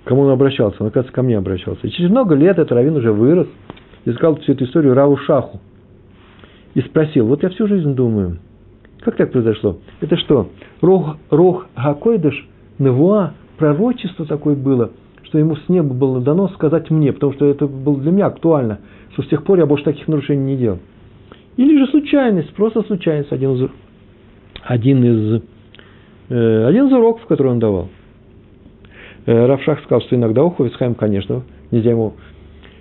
кому 0.09 0.23
он 0.23 0.31
обращался? 0.31 0.77
Он, 0.81 0.87
оказывается, 0.87 1.15
ко 1.15 1.23
мне 1.23 1.37
обращался. 1.37 1.87
И 1.87 1.91
через 1.91 2.09
много 2.09 2.35
лет 2.35 2.59
этот 2.59 2.73
раввин 2.73 2.97
уже 2.97 3.13
вырос 3.13 3.47
и 4.07 4.13
сказал 4.13 4.37
всю 4.37 4.53
эту 4.53 4.65
историю 4.65 4.95
Раву 4.95 5.19
Шаху. 5.19 5.61
И 6.73 6.81
спросил, 6.81 7.27
вот 7.27 7.43
я 7.43 7.51
всю 7.51 7.67
жизнь 7.67 7.95
думаю, 7.95 8.39
как 9.01 9.17
так 9.17 9.33
произошло? 9.33 9.79
Это 10.01 10.17
что, 10.17 10.49
Рох, 10.81 11.19
Рох 11.29 11.67
Гакойдыш, 11.77 12.49
Невуа, 12.79 13.35
пророчество 13.59 14.25
такое 14.25 14.57
было, 14.57 14.93
что 15.25 15.39
ему 15.39 15.57
с 15.57 15.69
неба 15.69 15.93
было 15.93 16.23
дано 16.23 16.49
сказать 16.49 16.89
мне, 16.89 17.13
потому 17.13 17.35
что 17.35 17.45
это 17.45 17.67
было 17.67 18.01
для 18.01 18.11
меня 18.11 18.27
актуально, 18.27 18.79
что 19.13 19.23
с 19.23 19.29
тех 19.29 19.45
пор 19.45 19.59
я 19.59 19.67
больше 19.67 19.85
таких 19.85 20.09
нарушений 20.09 20.55
не 20.55 20.57
делал. 20.57 20.79
Или 21.59 21.77
же 21.79 21.91
случайность, 21.91 22.55
просто 22.55 22.83
случайность, 22.83 23.31
один 23.31 23.57
из, 23.57 23.71
один 24.63 25.05
из, 25.05 25.43
э, 26.31 26.65
один 26.67 26.87
из 26.87 26.93
уроков, 26.95 27.27
который 27.27 27.49
он 27.49 27.59
давал. 27.59 27.89
Э, 29.29 29.45
Равшах 29.45 29.83
сказал, 29.83 30.01
что 30.01 30.17
иногда 30.17 30.43
у 30.43 30.49
Ховицхайм, 30.49 30.95
конечно, 30.95 31.43
нельзя 31.71 31.91
ему... 31.91 32.15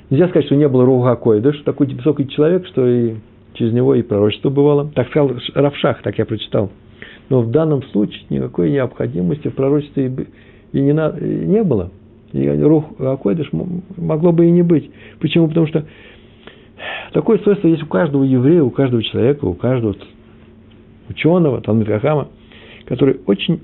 Нельзя 0.09 0.29
сказать, 0.29 0.45
что 0.45 0.55
не 0.55 0.69
было 0.69 0.85
Руга 0.85 1.17
Койдыш, 1.17 1.61
такой 1.63 1.87
высокий 1.87 2.25
человек, 2.29 2.65
что 2.67 2.87
и 2.87 3.15
через 3.55 3.73
него 3.73 3.93
и 3.95 4.01
пророчество 4.01 4.49
бывало. 4.49 4.89
Так 4.95 5.09
сказал 5.09 5.33
Равшах, 5.55 6.01
так 6.03 6.17
я 6.17 6.25
прочитал. 6.25 6.71
Но 7.27 7.41
в 7.41 7.51
данном 7.51 7.83
случае 7.87 8.21
никакой 8.29 8.71
необходимости 8.71 9.49
в 9.49 9.55
пророчестве 9.55 10.27
и, 10.71 10.79
не, 10.79 10.93
на, 10.93 11.09
и 11.09 11.45
не 11.45 11.63
было. 11.63 11.91
И 12.31 12.47
Рух 12.47 12.85
Акойдыш 12.97 13.49
могло 13.97 14.31
бы 14.31 14.45
и 14.45 14.51
не 14.51 14.61
быть. 14.61 14.89
Почему? 15.19 15.49
Потому 15.49 15.67
что 15.67 15.85
такое 17.11 17.39
свойство 17.39 17.67
есть 17.67 17.83
у 17.83 17.87
каждого 17.87 18.23
еврея, 18.23 18.63
у 18.63 18.69
каждого 18.69 19.03
человека, 19.03 19.43
у 19.43 19.53
каждого 19.53 19.97
ученого, 21.09 21.59
Талмитхахама, 21.59 22.29
который 22.85 23.19
очень 23.25 23.59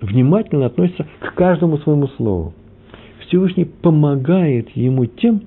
внимательно 0.00 0.66
относится 0.66 1.06
к 1.20 1.34
каждому 1.34 1.78
своему 1.78 2.08
слову. 2.08 2.52
Всевышний 3.26 3.64
помогает 3.64 4.70
ему 4.70 5.06
тем, 5.06 5.42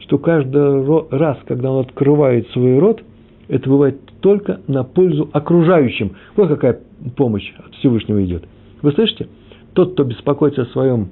что 0.00 0.18
каждый 0.18 1.08
раз, 1.10 1.38
когда 1.46 1.70
он 1.70 1.84
открывает 1.84 2.48
свой 2.50 2.78
рот, 2.78 3.02
это 3.48 3.68
бывает 3.68 4.00
только 4.20 4.60
на 4.66 4.84
пользу 4.84 5.28
окружающим. 5.32 6.12
Вот 6.36 6.48
какая 6.48 6.80
помощь 7.16 7.52
от 7.58 7.74
Всевышнего 7.76 8.24
идет. 8.24 8.44
Вы 8.82 8.92
слышите? 8.92 9.28
Тот, 9.74 9.92
кто 9.92 10.04
беспокоится 10.04 10.62
о, 10.62 10.66
своем, 10.66 11.08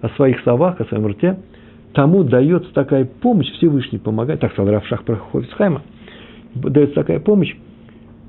о 0.00 0.08
своих 0.10 0.40
словах, 0.42 0.80
о 0.80 0.84
своем 0.84 1.06
рте, 1.08 1.38
тому 1.92 2.24
дается 2.24 2.72
такая 2.74 3.04
помощь, 3.04 3.50
Всевышний 3.52 3.98
помогает, 3.98 4.40
так 4.40 4.52
сказал 4.52 4.72
Равшах 4.72 5.04
Проховицхайма, 5.04 5.82
дается 6.54 6.94
такая 6.94 7.20
помощь, 7.20 7.54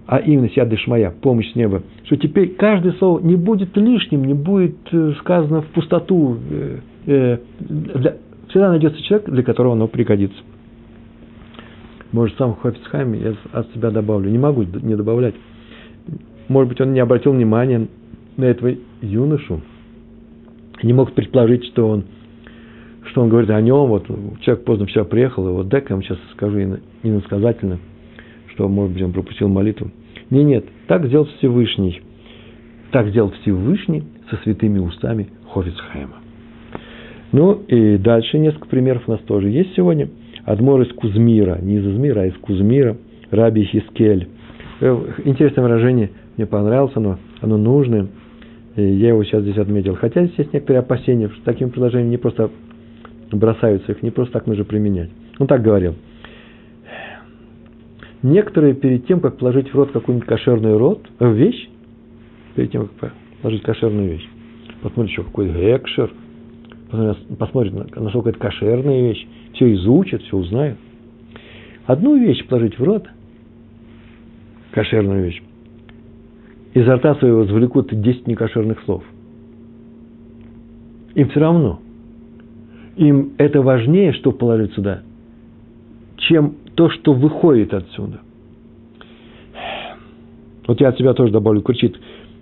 а 0.07 0.19
именно 0.19 0.49
сядешь 0.49 0.87
моя, 0.87 1.11
помощь 1.11 1.51
с 1.51 1.55
неба, 1.55 1.83
что 2.05 2.15
теперь 2.15 2.55
каждое 2.55 2.93
слово 2.93 3.19
не 3.19 3.35
будет 3.35 3.75
лишним, 3.75 4.23
не 4.23 4.33
будет 4.33 4.77
э, 4.91 5.11
сказано 5.19 5.61
в 5.61 5.67
пустоту. 5.67 6.37
Э, 6.49 6.79
э, 7.05 7.37
всегда 8.47 8.69
найдется 8.69 9.01
человек, 9.03 9.29
для 9.29 9.43
которого 9.43 9.73
оно 9.73 9.89
пригодится. 9.89 10.37
Может, 12.13 12.37
сам 12.37 12.55
Хофицхайм 12.55 13.13
я 13.13 13.35
от 13.51 13.69
себя 13.73 13.91
добавлю. 13.91 14.29
Не 14.29 14.37
могу 14.37 14.63
не 14.63 14.95
добавлять. 14.95 15.35
Может 16.47 16.69
быть, 16.69 16.79
он 16.79 16.93
не 16.93 17.01
обратил 17.01 17.33
внимания 17.33 17.87
на 18.37 18.45
этого 18.45 18.73
юношу. 19.01 19.61
Не 20.83 20.93
мог 20.93 21.11
предположить, 21.11 21.65
что 21.65 21.89
он 21.89 22.05
что 23.07 23.21
он 23.21 23.29
говорит 23.29 23.49
о 23.49 23.61
нем, 23.61 23.87
вот 23.87 24.05
человек 24.41 24.65
поздно 24.65 24.85
вчера 24.85 25.05
приехал, 25.05 25.47
и 25.47 25.51
вот 25.51 25.69
дай-ка 25.69 25.87
я 25.89 25.95
вам 25.95 26.03
сейчас 26.03 26.17
скажу 26.33 26.59
иносказательно, 27.03 27.79
что, 28.57 28.67
может 28.67 28.93
быть, 28.93 29.03
он 29.03 29.13
пропустил 29.13 29.47
молитву. 29.47 29.91
Не, 30.31 30.43
нет, 30.43 30.65
так 30.87 31.05
сделал 31.05 31.25
Всевышний. 31.37 32.01
Так 32.91 33.09
сделал 33.09 33.31
Всевышний 33.41 34.03
со 34.29 34.37
святыми 34.37 34.79
устами 34.79 35.27
Хофицхайма. 35.53 36.15
Ну 37.31 37.61
и 37.67 37.97
дальше 37.97 38.39
несколько 38.39 38.67
примеров 38.67 39.03
у 39.05 39.11
нас 39.11 39.21
тоже 39.21 39.49
есть 39.49 39.75
сегодня. 39.75 40.09
Адмор 40.43 40.81
из 40.81 40.93
Кузмира, 40.93 41.59
не 41.61 41.77
из 41.77 41.85
Измира, 41.85 42.21
а 42.21 42.25
из 42.25 42.33
Кузмира, 42.37 42.97
Раби 43.29 43.63
Хискель. 43.65 44.27
Э, 44.79 44.97
интересное 45.25 45.63
выражение, 45.63 46.09
мне 46.35 46.47
понравилось 46.47 46.93
оно, 46.95 47.19
оно 47.41 47.57
нужное. 47.57 48.07
И 48.75 48.81
я 48.81 49.09
его 49.09 49.23
сейчас 49.23 49.43
здесь 49.43 49.57
отметил. 49.57 49.95
Хотя 49.95 50.25
здесь 50.25 50.39
есть 50.39 50.53
некоторые 50.53 50.79
опасения, 50.79 51.29
что 51.29 51.43
таким 51.43 51.69
предложением 51.69 52.09
не 52.09 52.17
просто 52.17 52.49
бросаются, 53.31 53.91
их 53.91 54.01
не 54.01 54.09
просто 54.09 54.33
так 54.33 54.47
нужно 54.47 54.63
применять. 54.63 55.09
Он 55.37 55.45
так 55.45 55.61
говорил. 55.61 55.95
Некоторые 58.23 58.73
перед 58.73 59.05
тем, 59.05 59.19
как 59.19 59.37
положить 59.37 59.71
в 59.71 59.75
рот 59.75 59.91
какую-нибудь 59.91 60.27
кошерную 60.27 60.77
рот, 60.77 61.07
э, 61.19 61.33
вещь, 61.33 61.69
перед 62.55 62.71
тем, 62.71 62.89
как 62.99 63.13
положить 63.41 63.61
кошерную 63.61 64.09
вещь, 64.09 64.27
посмотрит 64.81 65.11
еще 65.11 65.23
какой 65.23 65.49
экшер, 65.49 66.11
посмотрит, 67.37 67.95
насколько 67.95 68.29
это 68.29 68.39
кошерная 68.39 69.09
вещь, 69.09 69.27
все 69.53 69.73
изучит, 69.75 70.21
все 70.23 70.37
узнает. 70.37 70.77
Одну 71.85 72.17
вещь 72.17 72.45
положить 72.47 72.77
в 72.79 72.83
рот, 72.83 73.07
кошерную 74.71 75.25
вещь, 75.25 75.41
изо 76.73 76.95
рта 76.95 77.15
своего 77.15 77.45
извлекут 77.45 77.89
10 77.93 78.27
некошерных 78.27 78.81
слов. 78.83 79.03
Им 81.15 81.29
все 81.29 81.39
равно. 81.39 81.79
Им 82.95 83.33
это 83.37 83.61
важнее, 83.61 84.13
что 84.13 84.31
положить 84.31 84.73
сюда, 84.73 85.01
чем 86.17 86.55
то, 86.77 86.91
что 86.91 87.13
выходит 87.13 87.73
отсюда. 87.73 88.19
Вот 90.67 90.79
я 90.79 90.89
от 90.89 90.97
себя 90.97 91.13
тоже 91.15 91.33
добавлю, 91.33 91.61
кричит, 91.61 91.99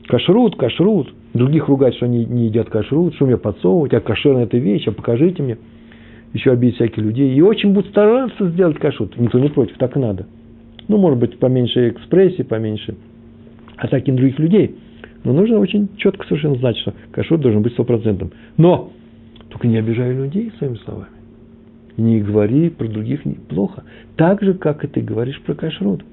кашрут, 0.07 0.57
кашрут. 0.57 1.13
Других 1.33 1.69
ругать, 1.69 1.95
что 1.95 2.05
они 2.05 2.25
не 2.25 2.47
едят 2.47 2.69
кашрут, 2.69 3.15
что 3.15 3.25
мне 3.25 3.37
подсовывать, 3.37 3.93
а 3.93 4.01
кошерная 4.01 4.43
эта 4.43 4.57
вещь, 4.57 4.87
а 4.87 4.91
покажите 4.91 5.41
мне. 5.41 5.57
Еще 6.33 6.51
обидеть 6.51 6.75
всяких 6.75 6.97
людей. 6.97 7.33
И 7.33 7.41
очень 7.41 7.71
будут 7.71 7.91
стараться 7.91 8.49
сделать 8.49 8.77
кашрут. 8.77 9.17
Никто 9.17 9.39
не 9.39 9.47
против, 9.47 9.77
так 9.77 9.95
и 9.95 9.99
надо. 9.99 10.27
Ну, 10.89 10.97
может 10.97 11.17
быть, 11.17 11.39
поменьше 11.39 11.89
экспрессии, 11.89 12.43
поменьше 12.43 12.95
атаки 13.77 14.11
на 14.11 14.17
других 14.17 14.37
людей. 14.37 14.75
Но 15.23 15.31
нужно 15.31 15.59
очень 15.59 15.87
четко 15.95 16.27
совершенно 16.27 16.55
знать, 16.55 16.77
что 16.77 16.93
кашрут 17.11 17.39
должен 17.39 17.61
быть 17.61 17.71
стопроцентным. 17.71 18.31
Но 18.57 18.91
только 19.49 19.67
не 19.67 19.77
обижай 19.77 20.13
людей 20.13 20.51
своими 20.57 20.75
словами. 20.83 21.14
Не 21.97 22.21
говори 22.21 22.69
про 22.69 22.87
других 22.87 23.21
плохо. 23.47 23.83
Так 24.17 24.41
же, 24.41 24.53
как 24.53 24.83
и 24.83 24.87
ты 24.87 25.01
говоришь 25.01 25.41
про 25.41 25.53
кашрут. 25.53 26.03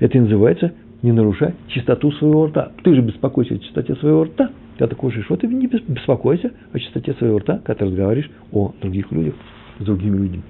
Это 0.00 0.18
называется 0.18 0.72
не 1.02 1.12
нарушай 1.12 1.54
чистоту 1.68 2.12
своего 2.12 2.46
рта. 2.46 2.72
Ты 2.82 2.94
же 2.94 3.02
беспокойся 3.02 3.54
о 3.54 3.58
чистоте 3.58 3.94
своего 3.96 4.24
рта, 4.24 4.50
когда 4.78 4.94
ты 4.94 4.96
кушаешь. 4.96 5.28
Вот 5.28 5.42
и 5.42 5.48
не 5.48 5.66
беспокойся 5.66 6.52
о 6.72 6.78
чистоте 6.78 7.12
своего 7.14 7.38
рта, 7.38 7.60
когда 7.64 7.74
ты 7.74 7.84
разговариваешь 7.86 8.30
о 8.52 8.72
других 8.80 9.10
людях, 9.10 9.34
с 9.80 9.84
другими 9.84 10.16
людьми. 10.16 10.42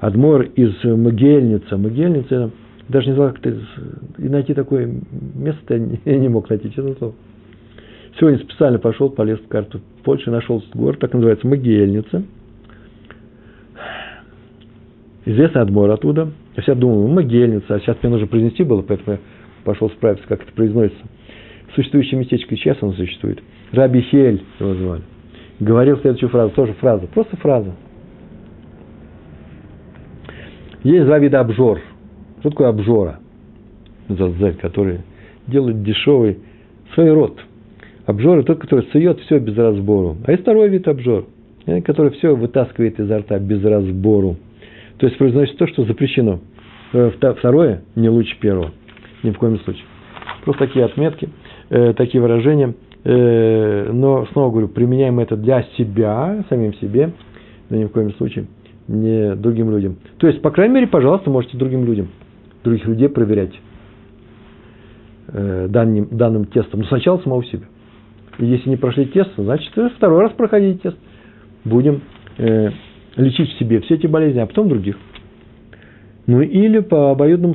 Адмор 0.00 0.42
из 0.54 0.72
Могильница. 0.84 1.76
Могильница, 1.76 2.50
даже 2.88 3.08
не 3.08 3.14
знал, 3.14 3.30
как 3.30 3.40
ты 3.40 3.56
и 4.18 4.28
найти 4.28 4.54
такое 4.54 4.92
место 5.34 5.74
я 6.04 6.18
не 6.18 6.28
мог 6.28 6.48
найти, 6.48 6.70
честно 6.70 6.94
слово. 6.94 7.14
Сегодня 8.18 8.38
специально 8.40 8.78
пошел, 8.78 9.10
полез 9.10 9.38
в 9.38 9.48
карту 9.48 9.80
Польши, 10.02 10.30
нашел 10.30 10.62
город, 10.74 10.98
так 10.98 11.14
называется 11.14 11.46
Могильница. 11.46 12.22
Известный 15.28 15.60
Адмор 15.60 15.90
оттуда. 15.90 16.30
Я 16.56 16.62
всегда 16.62 16.80
думал, 16.80 17.06
Могильница, 17.06 17.74
а 17.74 17.80
сейчас 17.80 17.98
мне 18.02 18.10
нужно 18.10 18.26
произнести 18.26 18.64
было, 18.64 18.80
поэтому 18.80 19.16
я 19.16 19.18
пошел 19.62 19.90
справиться, 19.90 20.26
как 20.26 20.42
это 20.42 20.52
произносится. 20.52 21.04
Существующее 21.74 22.18
местечко, 22.18 22.54
и 22.54 22.56
сейчас 22.56 22.78
оно 22.80 22.94
существует. 22.94 23.42
Раби 23.72 24.00
Хель 24.00 24.42
его 24.58 24.74
звали. 24.74 25.02
Говорил 25.60 25.98
следующую 25.98 26.30
фразу, 26.30 26.54
тоже 26.54 26.72
фраза, 26.80 27.06
просто 27.08 27.36
фраза. 27.36 27.74
Есть 30.82 31.04
два 31.04 31.18
вида 31.18 31.40
обжор. 31.40 31.82
Что 32.40 32.48
такое 32.48 32.68
обжора? 32.68 33.18
Зазель, 34.08 34.54
который 34.54 35.00
делает 35.46 35.82
дешевый 35.82 36.38
свой 36.94 37.12
рот. 37.12 37.38
Обжор– 38.06 38.42
тот, 38.44 38.60
который 38.60 38.86
сует 38.92 39.20
все 39.20 39.38
без 39.40 39.58
разбору. 39.58 40.16
А 40.24 40.30
есть 40.30 40.42
второй 40.44 40.70
вид 40.70 40.88
обжор, 40.88 41.26
э, 41.66 41.82
который 41.82 42.12
все 42.12 42.34
вытаскивает 42.34 42.98
изо 42.98 43.18
рта 43.18 43.38
без 43.38 43.62
разбору. 43.62 44.38
То 44.98 45.06
есть 45.06 45.18
произносит 45.18 45.56
то, 45.56 45.66
что 45.66 45.84
запрещено. 45.84 46.40
Э, 46.92 47.10
второе 47.10 47.82
не 47.94 48.08
лучше 48.08 48.38
первого. 48.38 48.72
Ни 49.22 49.30
в 49.30 49.38
коем 49.38 49.58
случае. 49.60 49.84
Просто 50.44 50.66
такие 50.66 50.84
отметки, 50.84 51.28
э, 51.70 51.92
такие 51.94 52.20
выражения. 52.20 52.74
но, 53.04 54.26
снова 54.32 54.50
говорю, 54.50 54.68
применяем 54.68 55.20
это 55.20 55.36
для 55.36 55.62
себя, 55.78 56.44
самим 56.48 56.74
себе, 56.74 57.12
но 57.70 57.76
ни 57.76 57.84
в 57.84 57.90
коем 57.90 58.12
случае 58.14 58.48
не 58.88 59.34
другим 59.36 59.70
людям. 59.70 59.98
То 60.16 60.26
есть, 60.26 60.42
по 60.42 60.50
крайней 60.50 60.74
мере, 60.74 60.86
пожалуйста, 60.86 61.30
можете 61.30 61.56
другим 61.56 61.84
людям, 61.84 62.08
других 62.64 62.86
людей 62.86 63.08
проверять 63.08 63.52
э, 65.28 65.68
данным, 65.68 66.08
данным 66.10 66.46
тестом. 66.46 66.80
Но 66.80 66.86
сначала 66.86 67.18
самого 67.18 67.44
себя. 67.44 67.66
И 68.38 68.46
если 68.46 68.70
не 68.70 68.76
прошли 68.76 69.04
тест, 69.04 69.30
значит, 69.36 69.72
второй 69.96 70.22
раз 70.22 70.32
проходить 70.32 70.82
тест. 70.82 70.96
Будем 71.64 72.00
э, 72.38 72.70
лечить 73.16 73.50
в 73.50 73.58
себе 73.58 73.80
все 73.80 73.94
эти 73.94 74.06
болезни, 74.06 74.40
а 74.40 74.46
потом 74.46 74.68
других. 74.68 74.96
Ну 76.26 76.42
или 76.42 76.80
по 76.80 77.10
обоюдному 77.12 77.54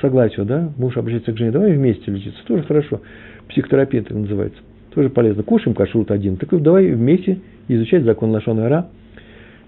согласию, 0.00 0.44
да, 0.44 0.72
муж 0.76 0.96
обращается 0.96 1.32
к 1.32 1.38
жене, 1.38 1.52
давай 1.52 1.72
вместе 1.72 2.10
лечиться, 2.10 2.40
тоже 2.46 2.64
хорошо. 2.64 3.00
Психотерапия 3.48 4.00
это 4.00 4.14
называется, 4.14 4.60
тоже 4.94 5.08
полезно. 5.08 5.44
Кушаем 5.44 5.76
кашрут 5.76 6.10
один, 6.10 6.36
так 6.36 6.50
давай 6.62 6.90
вместе 6.90 7.38
изучать 7.68 8.02
закон 8.02 8.30
Лашона 8.30 8.66
Ара, 8.66 8.88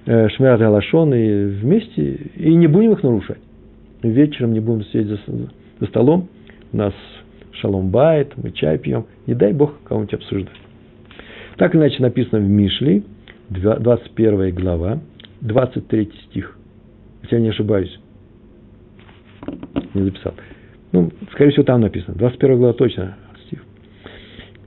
Э, 0.04 0.28
Шмират 0.30 0.58
Галашон 0.58 1.14
и 1.14 1.44
вместе, 1.44 2.14
и 2.34 2.54
не 2.54 2.66
будем 2.66 2.92
их 2.92 3.02
нарушать. 3.04 3.38
Вечером 4.02 4.52
не 4.52 4.58
будем 4.58 4.84
сидеть 4.86 5.06
за, 5.06 5.18
за 5.78 5.86
столом, 5.86 6.28
у 6.72 6.76
нас 6.76 6.92
шалом 7.52 7.90
бает, 7.90 8.32
мы 8.36 8.50
чай 8.50 8.78
пьем, 8.78 9.06
не 9.28 9.34
дай 9.34 9.52
Бог 9.52 9.74
кого-нибудь 9.84 10.14
обсуждать. 10.14 10.56
Так 11.56 11.76
иначе 11.76 12.02
написано 12.02 12.40
в 12.40 12.48
Мишле, 12.48 13.04
21 13.52 14.54
глава, 14.54 15.00
23 15.40 16.10
стих. 16.28 16.56
Если 17.22 17.36
я 17.36 17.42
не 17.42 17.50
ошибаюсь. 17.50 17.98
Не 19.94 20.02
записал. 20.04 20.34
Ну, 20.92 21.10
скорее 21.32 21.50
всего, 21.50 21.64
там 21.64 21.80
написано. 21.80 22.14
21 22.16 22.56
глава 22.58 22.72
точно 22.72 23.16
стих. 23.46 23.64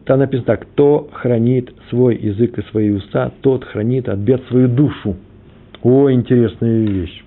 Там 0.06 0.20
написано 0.20 0.46
так. 0.46 0.68
Кто 0.72 1.10
хранит 1.12 1.74
свой 1.90 2.18
язык 2.18 2.58
и 2.58 2.62
свои 2.64 2.92
уста, 2.92 3.32
тот 3.42 3.64
хранит 3.66 4.08
от 4.10 4.20
бед 4.20 4.44
свою 4.48 4.68
душу. 4.68 5.16
О, 5.84 6.12
интересная 6.12 6.86
вещь. 6.86 7.24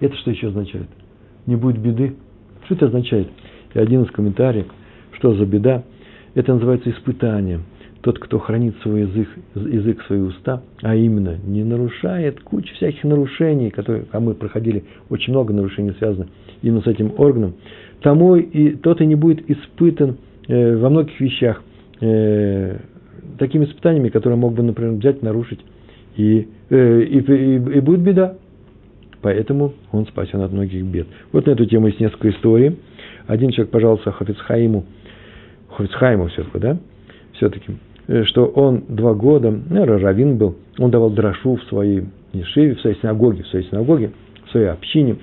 Это 0.00 0.16
что 0.16 0.30
еще 0.30 0.48
означает? 0.48 0.88
Не 1.46 1.56
будет 1.56 1.78
беды? 1.78 2.16
Что 2.64 2.74
это 2.74 2.86
означает? 2.86 3.28
И 3.74 3.78
один 3.78 4.02
из 4.02 4.10
комментариев, 4.10 4.66
что 5.12 5.34
за 5.34 5.46
беда? 5.46 5.84
Это 6.34 6.54
называется 6.54 6.90
испытание. 6.90 7.60
Тот, 8.02 8.18
кто 8.18 8.40
хранит 8.40 8.74
свой 8.82 9.02
язык, 9.02 9.28
язык 9.54 10.02
свои 10.06 10.18
уста, 10.20 10.62
а 10.82 10.96
именно 10.96 11.38
не 11.44 11.62
нарушает 11.62 12.40
кучу 12.40 12.74
всяких 12.74 13.04
нарушений, 13.04 13.70
которые, 13.70 14.06
а 14.10 14.18
мы 14.18 14.34
проходили 14.34 14.84
очень 15.08 15.32
много 15.32 15.52
нарушений, 15.52 15.92
связано 15.98 16.26
именно 16.62 16.82
с 16.82 16.86
этим 16.86 17.12
органом, 17.16 17.54
тому 18.00 18.34
и 18.36 18.70
тот 18.76 19.00
и 19.00 19.06
не 19.06 19.14
будет 19.14 19.48
испытан 19.48 20.16
э, 20.48 20.76
во 20.76 20.90
многих 20.90 21.18
вещах 21.20 21.62
э, 22.00 22.78
такими 23.38 23.66
испытаниями, 23.66 24.08
которые 24.08 24.36
мог 24.36 24.54
бы, 24.54 24.62
например, 24.62 24.94
взять, 24.94 25.22
нарушить 25.22 25.60
и, 26.16 26.48
э, 26.70 27.02
и, 27.02 27.18
и, 27.18 27.54
и 27.54 27.80
будет 27.80 28.00
беда. 28.00 28.36
Поэтому 29.20 29.74
он 29.92 30.06
спасен 30.06 30.40
от 30.40 30.52
многих 30.52 30.84
бед. 30.84 31.06
Вот 31.30 31.46
на 31.46 31.52
эту 31.52 31.64
тему 31.66 31.86
есть 31.86 32.00
несколько 32.00 32.30
историй. 32.30 32.78
Один 33.28 33.50
человек 33.52 33.70
пожаловался 33.70 34.10
Хафицхаиму, 34.10 34.84
Хафицхайму 35.68 36.26
все-таки, 36.26 36.58
да, 36.58 36.78
все-таки, 37.34 37.72
что 38.24 38.46
он 38.46 38.84
два 38.88 39.14
года, 39.14 39.50
ну, 39.50 39.84
раввин 39.84 40.38
был, 40.38 40.56
он 40.78 40.90
давал 40.90 41.10
дрошу 41.10 41.56
в 41.56 41.62
своей 41.64 42.04
ешиве, 42.32 42.74
в 42.74 42.80
своей 42.80 42.96
синагоге, 43.00 43.42
в 43.42 43.48
своей 43.48 43.68
синагоге, 43.68 44.10
в 44.46 44.50
своей 44.50 44.66
общине, 44.66 45.16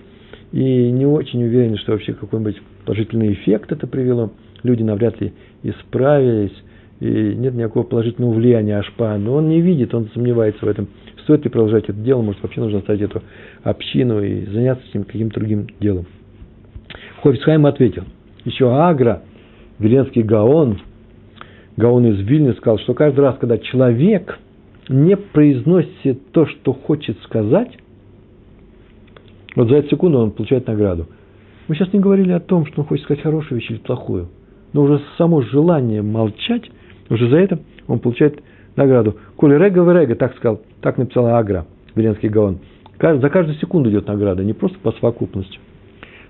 и 0.52 0.92
не 0.92 1.06
очень 1.06 1.44
уверен, 1.44 1.78
что 1.78 1.92
вообще 1.92 2.14
какой-нибудь 2.14 2.62
положительный 2.86 3.34
эффект 3.34 3.72
это 3.72 3.86
привело. 3.88 4.32
Люди 4.64 4.84
навряд 4.84 5.20
ли 5.22 5.34
исправились, 5.64 6.56
и 7.00 7.06
нет 7.06 7.54
никакого 7.54 7.84
положительного 7.84 8.34
влияния 8.34 8.78
Ашпа, 8.78 9.18
но 9.18 9.36
он 9.36 9.48
не 9.48 9.62
видит, 9.62 9.94
он 9.94 10.10
сомневается 10.14 10.66
в 10.66 10.70
этом. 10.70 10.88
Стоит 11.24 11.44
ли 11.44 11.50
продолжать 11.50 11.84
это 11.84 11.94
дело, 11.94 12.22
может, 12.22 12.42
вообще 12.42 12.62
нужно 12.62 12.80
оставить 12.80 13.02
эту 13.02 13.22
общину 13.64 14.22
и 14.22 14.46
заняться 14.48 14.84
каким-то 14.92 15.40
другим 15.40 15.68
делом. 15.80 16.08
Хофицхайм 17.22 17.66
ответил, 17.66 18.04
еще 18.46 18.74
Агра, 18.74 19.22
Веленский 19.78 20.24
Гаон, 20.24 20.80
Гаон 21.80 22.06
из 22.08 22.20
Вильни 22.28 22.52
сказал, 22.52 22.78
что 22.80 22.94
каждый 22.94 23.22
раз, 23.22 23.38
когда 23.40 23.58
человек 23.58 24.38
не 24.90 25.16
произносит 25.16 26.32
то, 26.34 26.46
что 26.46 26.74
хочет 26.74 27.18
сказать, 27.24 27.72
вот 29.56 29.70
за 29.70 29.78
эту 29.78 29.90
секунду 29.92 30.20
он 30.20 30.32
получает 30.32 30.68
награду. 30.68 31.08
Мы 31.70 31.76
сейчас 31.76 31.94
не 31.94 32.00
говорили 32.00 32.34
о 32.34 32.42
том, 32.42 32.66
что 32.66 32.82
он 32.82 32.88
хочет 32.88 33.06
сказать 33.06 33.24
хорошую 33.24 33.62
вещь 33.62 33.72
или 33.72 33.78
плохую. 33.78 34.28
Но 34.74 34.84
уже 34.84 35.02
само 35.18 35.42
желание 35.42 36.02
молчать, 36.02 36.70
уже 37.10 37.30
за 37.30 37.38
это 37.38 37.60
он 37.88 38.00
получает 38.00 38.44
награду. 38.76 39.16
Коли 39.38 39.56
рега 39.56 39.80
в 39.80 39.96
рега, 39.96 40.16
так 40.16 40.36
сказал, 40.36 40.62
так 40.82 40.98
написала 40.98 41.38
Агра, 41.38 41.66
Веленский 41.96 42.28
Гаон. 42.28 42.60
За 43.00 43.30
каждую 43.30 43.58
секунду 43.58 43.90
идет 43.90 44.06
награда, 44.06 44.44
не 44.44 44.52
просто 44.52 44.78
по 44.80 44.92
совокупности. 44.92 45.60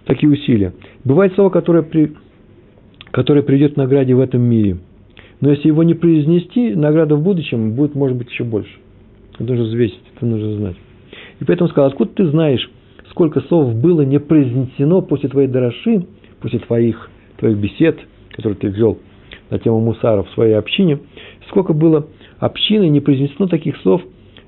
Такие 0.05 0.31
усилия. 0.31 0.73
Бывает 1.03 1.33
слово, 1.33 1.49
которое, 1.49 1.81
при, 1.81 2.13
которое 3.09 3.41
придет 3.41 3.73
к 3.73 3.77
награде 3.77 4.13
в 4.13 4.19
этом 4.19 4.41
мире. 4.43 4.77
Но 5.41 5.51
если 5.51 5.67
его 5.67 5.83
не 5.83 5.93
произнести, 5.93 6.75
награда 6.75 7.15
в 7.15 7.23
будущем 7.23 7.73
будет, 7.73 7.95
может 7.95 8.17
быть, 8.17 8.29
еще 8.29 8.43
больше. 8.43 8.71
Это 9.35 9.43
нужно 9.43 9.65
взвесить, 9.65 10.01
это 10.15 10.25
нужно 10.25 10.55
знать. 10.55 10.75
И 11.39 11.45
поэтому 11.45 11.69
сказал, 11.69 11.89
откуда 11.89 12.11
ты 12.13 12.27
знаешь, 12.27 12.69
сколько 13.09 13.41
слов 13.41 13.73
было 13.73 14.01
не 14.01 14.19
произнесено 14.19 15.01
после 15.01 15.29
твоей 15.29 15.47
дорожи, 15.47 16.05
после 16.41 16.59
твоих, 16.59 17.09
твоих 17.37 17.57
бесед, 17.57 17.99
которые 18.31 18.57
ты 18.57 18.67
вел 18.67 18.99
на 19.49 19.59
тему 19.59 19.79
мусара 19.79 20.23
в 20.23 20.29
своей 20.31 20.53
общине, 20.53 20.99
сколько 21.47 21.73
было 21.73 22.07
общины 22.39 22.87
не 22.89 22.99
произнесено 22.99 23.47
таких 23.47 23.77
слов 23.77 24.01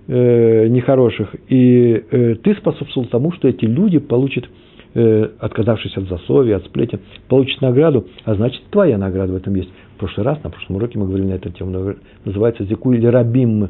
э, 0.08 0.68
нехороших, 0.68 1.36
и 1.50 2.04
э, 2.12 2.36
ты 2.36 2.54
способствовал 2.56 3.08
тому, 3.08 3.32
что 3.32 3.48
эти 3.48 3.66
люди 3.66 4.00
получат, 4.00 4.50
э, 4.94 5.30
отказавшись 5.40 5.96
от 5.98 6.08
засловия, 6.08 6.58
от 6.58 6.66
сплетен, 6.66 7.00
получат 7.28 7.62
награду, 7.62 8.08
а 8.26 8.36
значит, 8.36 8.62
твоя 8.70 8.98
награда 8.98 9.34
в 9.34 9.36
этом 9.36 9.56
есть. 9.56 9.70
Прошлый 10.02 10.26
раз, 10.26 10.44
на 10.44 10.50
прошлом 10.50 10.78
уроке 10.78 10.98
мы 10.98 11.06
говорили 11.06 11.28
на 11.28 11.34
эту 11.36 11.52
тему, 11.52 11.96
называется 12.26 12.64
«Зику 12.64 12.92
или 12.92 13.06
рабим», 13.06 13.70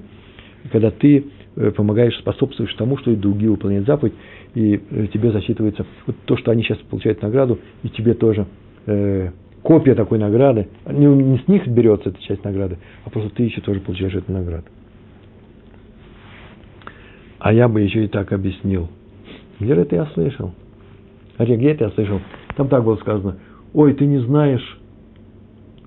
когда 0.72 0.90
ты 0.90 1.26
э, 1.58 1.72
помогаешь, 1.72 2.18
способствуешь 2.20 2.74
тому, 2.76 2.98
что 3.00 3.12
и 3.12 3.18
другие 3.18 3.52
выполняют 3.52 3.86
заповедь, 3.86 4.14
и 4.56 4.82
э, 4.92 5.08
тебе 5.12 5.34
засчитывается 5.34 5.86
вот 6.08 6.16
то, 6.24 6.38
что 6.38 6.52
они 6.52 6.64
сейчас 6.64 6.78
получают 6.90 7.22
награду, 7.22 7.60
и 7.84 7.90
тебе 7.90 8.14
тоже 8.14 8.46
э, 8.86 9.32
копия 9.62 9.94
такой 9.94 10.20
награды. 10.20 10.70
Не, 10.90 11.06
не 11.08 11.38
с 11.40 11.50
них 11.50 11.68
берется 11.68 12.12
эта 12.12 12.24
часть 12.24 12.46
награды, 12.46 12.78
а 13.04 13.10
просто 13.10 13.30
ты 13.36 13.44
еще 13.44 13.60
тоже 13.60 13.82
получаешь 13.82 14.16
эту 14.16 14.32
награду. 14.32 14.68
А 17.40 17.52
я 17.52 17.68
бы 17.68 17.82
еще 17.82 18.06
и 18.06 18.08
так 18.08 18.32
объяснил. 18.32 18.88
Где 19.60 19.74
это 19.74 19.98
я 19.98 20.06
слышал? 20.14 20.54
Хотя 21.38 21.58
где 21.58 21.72
это 21.72 21.84
я 21.84 21.90
слышал? 21.90 22.22
Там 22.56 22.70
так 22.70 22.86
было 22.86 22.96
сказано. 22.96 23.36
Ой, 23.74 23.94
ты 23.96 24.06
не 24.06 24.20
знаешь, 24.20 24.78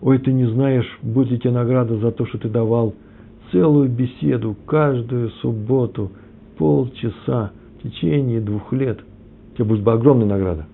ой, 0.01 0.19
ты 0.19 0.33
не 0.33 0.47
знаешь, 0.47 0.87
будет 1.03 1.31
ли 1.31 1.39
тебе 1.39 1.53
награда 1.53 1.97
за 1.97 2.11
то, 2.13 2.27
что 2.27 2.39
ты 2.39 2.49
давал 2.49 2.95
целую 3.53 3.89
беседу 3.89 4.57
каждую 4.67 5.31
субботу, 5.31 6.13
полчаса, 6.59 7.53
в 7.79 7.83
течение 7.83 8.41
двух 8.41 8.73
лет. 8.73 9.01
Тебе 9.55 9.65
будет 9.65 9.83
бы 9.83 9.93
огромная 9.93 10.27
награда. 10.27 10.67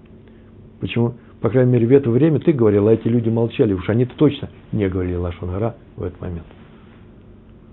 Почему? 0.81 1.15
По 1.41 1.49
крайней 1.49 1.73
мере, 1.73 1.87
в 1.87 1.93
это 1.93 2.11
время 2.11 2.39
ты 2.39 2.53
говорил, 2.53 2.89
а 2.89 2.93
эти 2.93 3.09
люди 3.09 3.29
молчали. 3.29 3.73
Уж 3.73 3.89
они-то 3.89 4.15
точно 4.17 4.51
не 4.73 4.89
говорили 4.89 5.15
Лашон 5.15 5.51
в 5.51 6.03
этот 6.03 6.21
момент. 6.21 6.47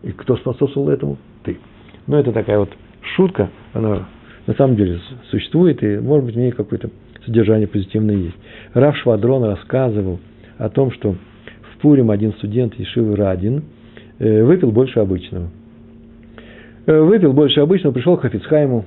И 0.03 0.11
кто 0.11 0.37
способствовал 0.37 0.89
этому? 0.89 1.17
Ты. 1.43 1.57
Но 2.05 2.17
это 2.19 2.31
такая 2.31 2.59
вот 2.59 2.69
шутка, 3.15 3.49
она 3.73 4.07
на 4.45 4.53
самом 4.53 4.75
деле 4.77 4.99
существует, 5.29 5.83
и, 5.83 5.97
может 5.97 6.25
быть, 6.25 6.35
в 6.35 6.37
ней 6.37 6.51
какое-то 6.51 6.89
содержание 7.25 7.67
позитивное 7.67 8.15
есть. 8.15 8.37
Раф 8.73 8.95
Швадрон 8.97 9.43
рассказывал 9.43 10.19
о 10.57 10.69
том, 10.69 10.91
что 10.91 11.15
в 11.77 11.81
Пурим 11.81 12.11
один 12.11 12.33
студент 12.33 12.73
Ешивы 12.75 13.15
Радин 13.15 13.63
э, 14.19 14.43
выпил 14.43 14.71
больше 14.71 14.99
обычного. 14.99 15.47
Э, 16.85 16.99
выпил 16.99 17.33
больше 17.33 17.59
обычного, 17.59 17.93
пришел 17.93 18.17
к 18.17 18.21
Хафицхайму, 18.21 18.85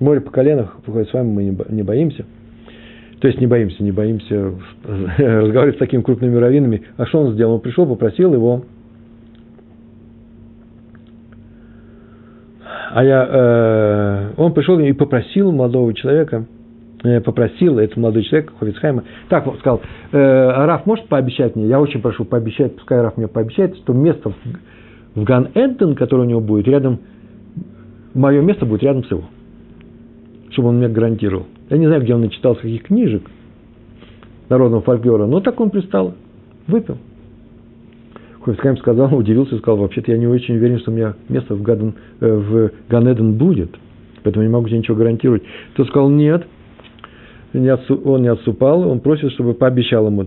море 0.00 0.20
по 0.20 0.30
коленах, 0.30 0.76
с 0.86 1.12
вами 1.12 1.28
мы 1.28 1.44
не 1.70 1.82
боимся– 1.82 2.24
то 3.20 3.26
есть 3.26 3.40
не 3.40 3.46
боимся, 3.46 3.82
не 3.82 3.90
боимся 3.90 4.52
разговаривать 5.18 5.76
с 5.76 5.78
такими 5.78 6.02
крупными 6.02 6.36
раввинами. 6.36 6.82
А 6.96 7.06
что 7.06 7.20
он 7.20 7.32
сделал? 7.34 7.54
Он 7.54 7.60
пришел, 7.60 7.86
попросил 7.86 8.32
его. 8.32 8.64
А 12.90 13.04
я, 13.04 13.28
э, 13.28 14.32
он 14.36 14.54
пришел 14.54 14.78
и 14.78 14.92
попросил 14.92 15.52
молодого 15.52 15.92
человека, 15.94 16.46
попросил 17.02 17.78
этот 17.78 17.96
молодой 17.96 18.24
человек, 18.24 18.52
Ховицхайма, 18.58 19.04
так 19.28 19.46
он 19.46 19.58
сказал, 19.58 19.80
э, 20.12 20.18
Раф 20.18 20.84
может 20.86 21.06
пообещать 21.06 21.54
мне, 21.54 21.66
я 21.66 21.80
очень 21.80 22.00
прошу 22.00 22.24
пообещать, 22.24 22.76
пускай 22.76 23.00
Раф 23.00 23.16
мне 23.16 23.28
пообещает, 23.28 23.76
что 23.76 23.92
место 23.92 24.30
в, 24.30 25.20
в 25.20 25.24
Ган 25.24 25.48
Эден, 25.54 25.94
которое 25.94 26.22
у 26.22 26.28
него 26.28 26.40
будет 26.40 26.66
рядом, 26.66 27.00
мое 28.14 28.40
место 28.42 28.66
будет 28.66 28.82
рядом 28.82 29.04
с 29.04 29.10
его, 29.10 29.24
чтобы 30.50 30.70
он 30.70 30.78
мне 30.78 30.88
гарантировал. 30.88 31.46
Я 31.70 31.78
не 31.78 31.86
знаю, 31.86 32.02
где 32.02 32.14
он 32.14 32.22
начитал 32.22 32.56
каких 32.56 32.84
книжек 32.84 33.22
народного 34.48 34.82
фольклора, 34.82 35.26
но 35.26 35.40
так 35.40 35.60
он 35.60 35.70
пристал, 35.70 36.14
выпил. 36.66 36.98
Хофицкайм 38.42 38.76
сказал, 38.78 39.14
удивился 39.16 39.54
и 39.54 39.58
сказал, 39.58 39.78
вообще-то 39.78 40.10
я 40.10 40.18
не 40.18 40.26
очень 40.26 40.56
уверен, 40.56 40.78
что 40.80 40.90
у 40.90 40.94
меня 40.94 41.14
место 41.28 41.54
в, 41.54 41.62
Гаден, 41.62 41.94
э, 42.20 42.34
в 42.34 42.70
Ганеден 42.88 43.34
будет, 43.34 43.70
поэтому 44.22 44.44
не 44.44 44.50
могу 44.50 44.68
тебе 44.68 44.78
ничего 44.78 44.96
гарантировать. 44.96 45.42
Тот 45.74 45.86
сказал, 45.88 46.08
нет, 46.08 46.46
он 47.54 48.22
не 48.22 48.28
отступал, 48.28 48.88
он 48.88 49.00
просит, 49.00 49.32
чтобы 49.32 49.54
пообещал 49.54 50.06
ему. 50.06 50.26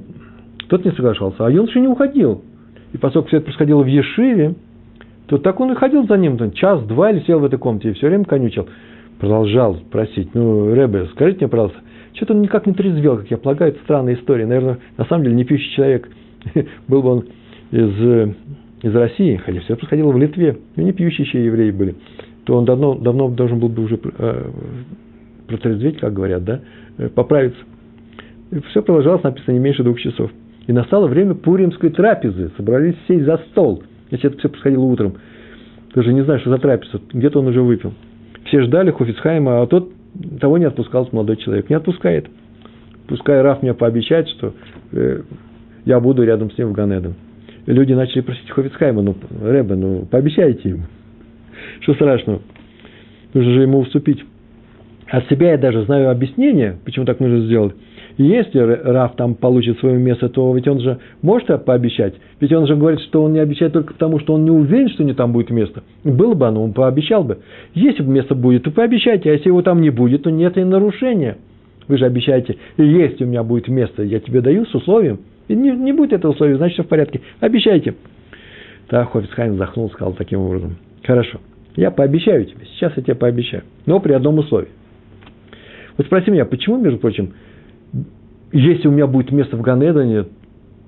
Тот 0.67 0.85
не 0.85 0.91
соглашался, 0.91 1.45
а 1.45 1.51
юноша 1.51 1.79
не 1.79 1.87
уходил. 1.87 2.43
И 2.93 2.97
поскольку 2.97 3.27
все 3.27 3.37
это 3.37 3.45
происходило 3.45 3.83
в 3.83 3.87
Ешиве, 3.87 4.55
то 5.27 5.37
так 5.37 5.59
он 5.59 5.71
и 5.71 5.75
ходил 5.75 6.05
за 6.07 6.17
ним, 6.17 6.37
час-два 6.51 7.11
или 7.11 7.19
сел 7.21 7.39
в 7.39 7.45
этой 7.45 7.57
комнате 7.57 7.89
и 7.89 7.93
все 7.93 8.07
время 8.07 8.25
конючил 8.25 8.67
продолжал 9.21 9.77
просить, 9.91 10.33
ну, 10.33 10.73
Рэбе, 10.73 11.05
скажите 11.13 11.41
мне, 11.41 11.47
пожалуйста, 11.47 11.77
что-то 12.13 12.33
он 12.33 12.41
никак 12.41 12.65
не 12.65 12.73
трезвел, 12.73 13.17
как 13.17 13.29
я 13.29 13.37
полагаю, 13.37 13.71
это 13.71 13.81
странная 13.83 14.15
история. 14.15 14.47
Наверное, 14.47 14.79
на 14.97 15.05
самом 15.05 15.23
деле 15.23 15.35
не 15.35 15.43
пьющий 15.43 15.75
человек. 15.75 16.09
Был 16.87 17.03
бы 17.03 17.09
он 17.09 17.25
из, 17.69 18.33
из 18.81 18.95
России, 18.95 19.35
хотя 19.35 19.59
все 19.59 19.75
происходило 19.75 20.11
в 20.11 20.17
Литве, 20.17 20.57
и 20.75 20.83
не 20.83 20.91
пьющие 20.91 21.27
еще 21.27 21.45
евреи 21.45 21.69
были, 21.69 21.95
то 22.45 22.57
он 22.57 22.65
давно, 22.65 22.95
давно 22.95 23.29
должен 23.29 23.59
был 23.59 23.69
бы 23.69 23.83
уже 23.83 23.99
э, 24.03 24.49
протрезветь, 25.47 25.99
как 25.99 26.13
говорят, 26.13 26.43
да, 26.43 26.61
поправиться. 27.09 27.59
И 28.51 28.59
все 28.69 28.81
продолжалось, 28.81 29.23
написано, 29.23 29.53
не 29.53 29.59
меньше 29.59 29.83
двух 29.83 29.99
часов. 29.99 30.31
И 30.67 30.73
настало 30.73 31.07
время 31.07 31.35
пуримской 31.35 31.89
трапезы. 31.89 32.51
Собрались 32.57 32.95
сесть 33.07 33.25
за 33.25 33.37
стол. 33.51 33.83
Если 34.09 34.29
это 34.29 34.37
все 34.37 34.49
происходило 34.49 34.83
утром. 34.83 35.15
Даже 35.95 36.13
не 36.13 36.23
знаю, 36.23 36.39
что 36.39 36.49
за 36.49 36.57
трапеза. 36.57 37.01
Где-то 37.11 37.39
он 37.39 37.47
уже 37.47 37.61
выпил. 37.61 37.93
Все 38.45 38.61
ждали 38.61 38.91
Хофицхайма, 38.91 39.61
а 39.61 39.67
тот 39.67 39.91
того 40.39 40.57
не 40.57 40.65
отпускал 40.65 41.07
молодой 41.11 41.37
человек. 41.37 41.69
Не 41.69 41.75
отпускает. 41.75 42.27
Пускай 43.07 43.41
Раф 43.41 43.61
мне 43.61 43.73
пообещает, 43.73 44.29
что 44.29 44.53
э, 44.91 45.21
я 45.85 45.99
буду 45.99 46.23
рядом 46.23 46.51
с 46.51 46.57
ним 46.57 46.69
в 46.69 46.71
Ганедом. 46.73 47.15
Люди 47.65 47.93
начали 47.93 48.21
просить 48.21 48.49
Хофицхайма, 48.49 49.01
ну, 49.01 49.15
Рэбе, 49.41 49.75
ну, 49.75 50.07
пообещайте 50.09 50.69
ему. 50.69 50.83
Что 51.81 51.93
страшного? 51.93 52.41
Нужно 53.33 53.53
же 53.53 53.61
ему 53.61 53.79
уступить. 53.79 54.23
От 55.11 55.27
себя 55.27 55.51
я 55.51 55.57
даже 55.57 55.83
знаю 55.83 56.09
объяснение, 56.09 56.77
почему 56.85 57.05
так 57.05 57.19
нужно 57.19 57.41
сделать. 57.41 57.75
И 58.15 58.23
если 58.23 58.59
Раф 58.59 59.17
там 59.17 59.35
получит 59.35 59.77
свое 59.79 59.97
место, 59.97 60.29
то 60.29 60.53
ведь 60.55 60.69
он 60.69 60.79
же 60.79 60.99
может 61.21 61.65
пообещать. 61.65 62.13
Ведь 62.39 62.53
он 62.53 62.65
же 62.65 62.77
говорит, 62.77 63.01
что 63.01 63.23
он 63.23 63.33
не 63.33 63.39
обещает 63.39 63.73
только 63.73 63.93
потому, 63.93 64.19
что 64.19 64.33
он 64.35 64.45
не 64.45 64.51
уверен, 64.51 64.87
что 64.89 65.03
не 65.03 65.13
там 65.13 65.33
будет 65.33 65.49
место. 65.49 65.83
Было 66.05 66.33
бы 66.33 66.47
оно, 66.47 66.63
он 66.63 66.71
пообещал 66.71 67.25
бы. 67.25 67.39
Если 67.73 68.03
бы 68.03 68.09
место 68.09 68.35
будет, 68.35 68.63
то 68.63 68.71
пообещайте. 68.71 69.29
А 69.29 69.33
если 69.33 69.49
его 69.49 69.61
там 69.61 69.81
не 69.81 69.89
будет, 69.89 70.23
то 70.23 70.31
нет 70.31 70.57
и 70.57 70.63
нарушения. 70.63 71.37
Вы 71.89 71.97
же 71.97 72.05
обещаете, 72.05 72.55
если 72.77 73.25
у 73.25 73.27
меня 73.27 73.43
будет 73.43 73.67
место, 73.67 74.03
я 74.03 74.21
тебе 74.21 74.39
даю 74.39 74.65
с 74.65 74.73
условием. 74.73 75.19
И 75.49 75.55
не, 75.55 75.71
не 75.71 75.91
будет 75.91 76.13
этого 76.13 76.31
условия, 76.31 76.55
значит, 76.55 76.75
все 76.75 76.83
в 76.83 76.87
порядке. 76.87 77.19
Обещайте. 77.41 77.95
Так 78.87 79.11
Хофицхайм 79.11 79.53
вздохнул, 79.53 79.89
сказал 79.89 80.13
таким 80.13 80.39
образом. 80.39 80.77
Хорошо, 81.03 81.39
я 81.75 81.91
пообещаю 81.91 82.45
тебе, 82.45 82.65
сейчас 82.75 82.93
я 82.95 83.03
тебе 83.03 83.15
пообещаю, 83.15 83.63
но 83.85 83.99
при 83.99 84.13
одном 84.13 84.37
условии. 84.37 84.69
Вот 86.01 86.07
спроси 86.07 86.31
меня, 86.31 86.45
почему, 86.45 86.79
между 86.79 86.97
прочим, 86.97 87.33
если 88.51 88.87
у 88.87 88.91
меня 88.91 89.05
будет 89.05 89.31
место 89.31 89.55
в 89.55 89.61
Ганедане, 89.61 90.25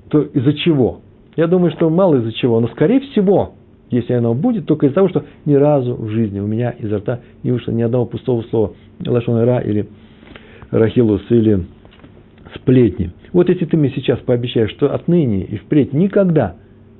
то 0.09 0.23
из-за 0.23 0.53
чего? 0.53 1.01
Я 1.35 1.45
думаю, 1.45 1.69
что 1.69 1.87
мало 1.91 2.15
из-за 2.15 2.31
чего, 2.31 2.59
но 2.59 2.67
скорее 2.69 2.99
всего, 2.99 3.53
если 3.91 4.13
оно 4.13 4.33
будет, 4.33 4.65
только 4.65 4.87
из-за 4.87 4.95
того, 4.95 5.09
что 5.09 5.23
ни 5.45 5.53
разу 5.53 5.93
в 5.93 6.09
жизни 6.09 6.39
у 6.39 6.47
меня 6.47 6.71
изо 6.71 6.97
рта 6.97 7.19
не 7.43 7.51
вышло 7.51 7.71
ни 7.71 7.83
одного 7.83 8.07
пустого 8.07 8.41
слова 8.49 8.73
Лашон 9.05 9.39
Ра 9.43 9.59
или 9.59 9.87
Рахилус 10.71 11.21
или 11.29 11.63
сплетни. 12.55 13.11
Вот 13.33 13.49
если 13.49 13.65
ты 13.65 13.77
мне 13.77 13.91
сейчас 13.91 14.17
пообещаешь, 14.17 14.71
что 14.71 14.95
отныне 14.95 15.43
и 15.43 15.57
впредь 15.57 15.93
никогда 15.93 16.55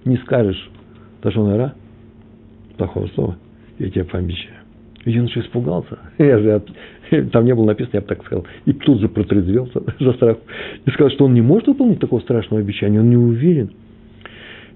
не 0.05 0.17
скажешь 0.17 0.69
Лашон 1.23 1.51
Ра, 1.55 1.73
плохого 2.77 3.07
слова, 3.15 3.37
я 3.79 3.89
тебе 3.89 4.03
пообещаю. 4.03 4.52
Юноша 5.05 5.41
испугался. 5.41 5.99
Я 6.17 6.39
же. 6.39 6.61
Там 7.31 7.45
не 7.45 7.53
было 7.53 7.65
написано, 7.65 7.97
я 7.97 8.01
бы 8.01 8.07
так 8.07 8.23
сказал. 8.25 8.45
И 8.65 8.73
тут 8.73 8.99
же 8.99 9.07
протрезвел 9.07 9.69
за 9.99 10.13
страх. 10.13 10.37
И 10.85 10.89
сказал, 10.91 11.11
что 11.11 11.25
он 11.25 11.33
не 11.33 11.41
может 11.41 11.67
выполнить 11.67 11.99
такого 11.99 12.21
страшного 12.21 12.61
обещания, 12.61 12.99
он 12.99 13.09
не 13.09 13.17
уверен. 13.17 13.71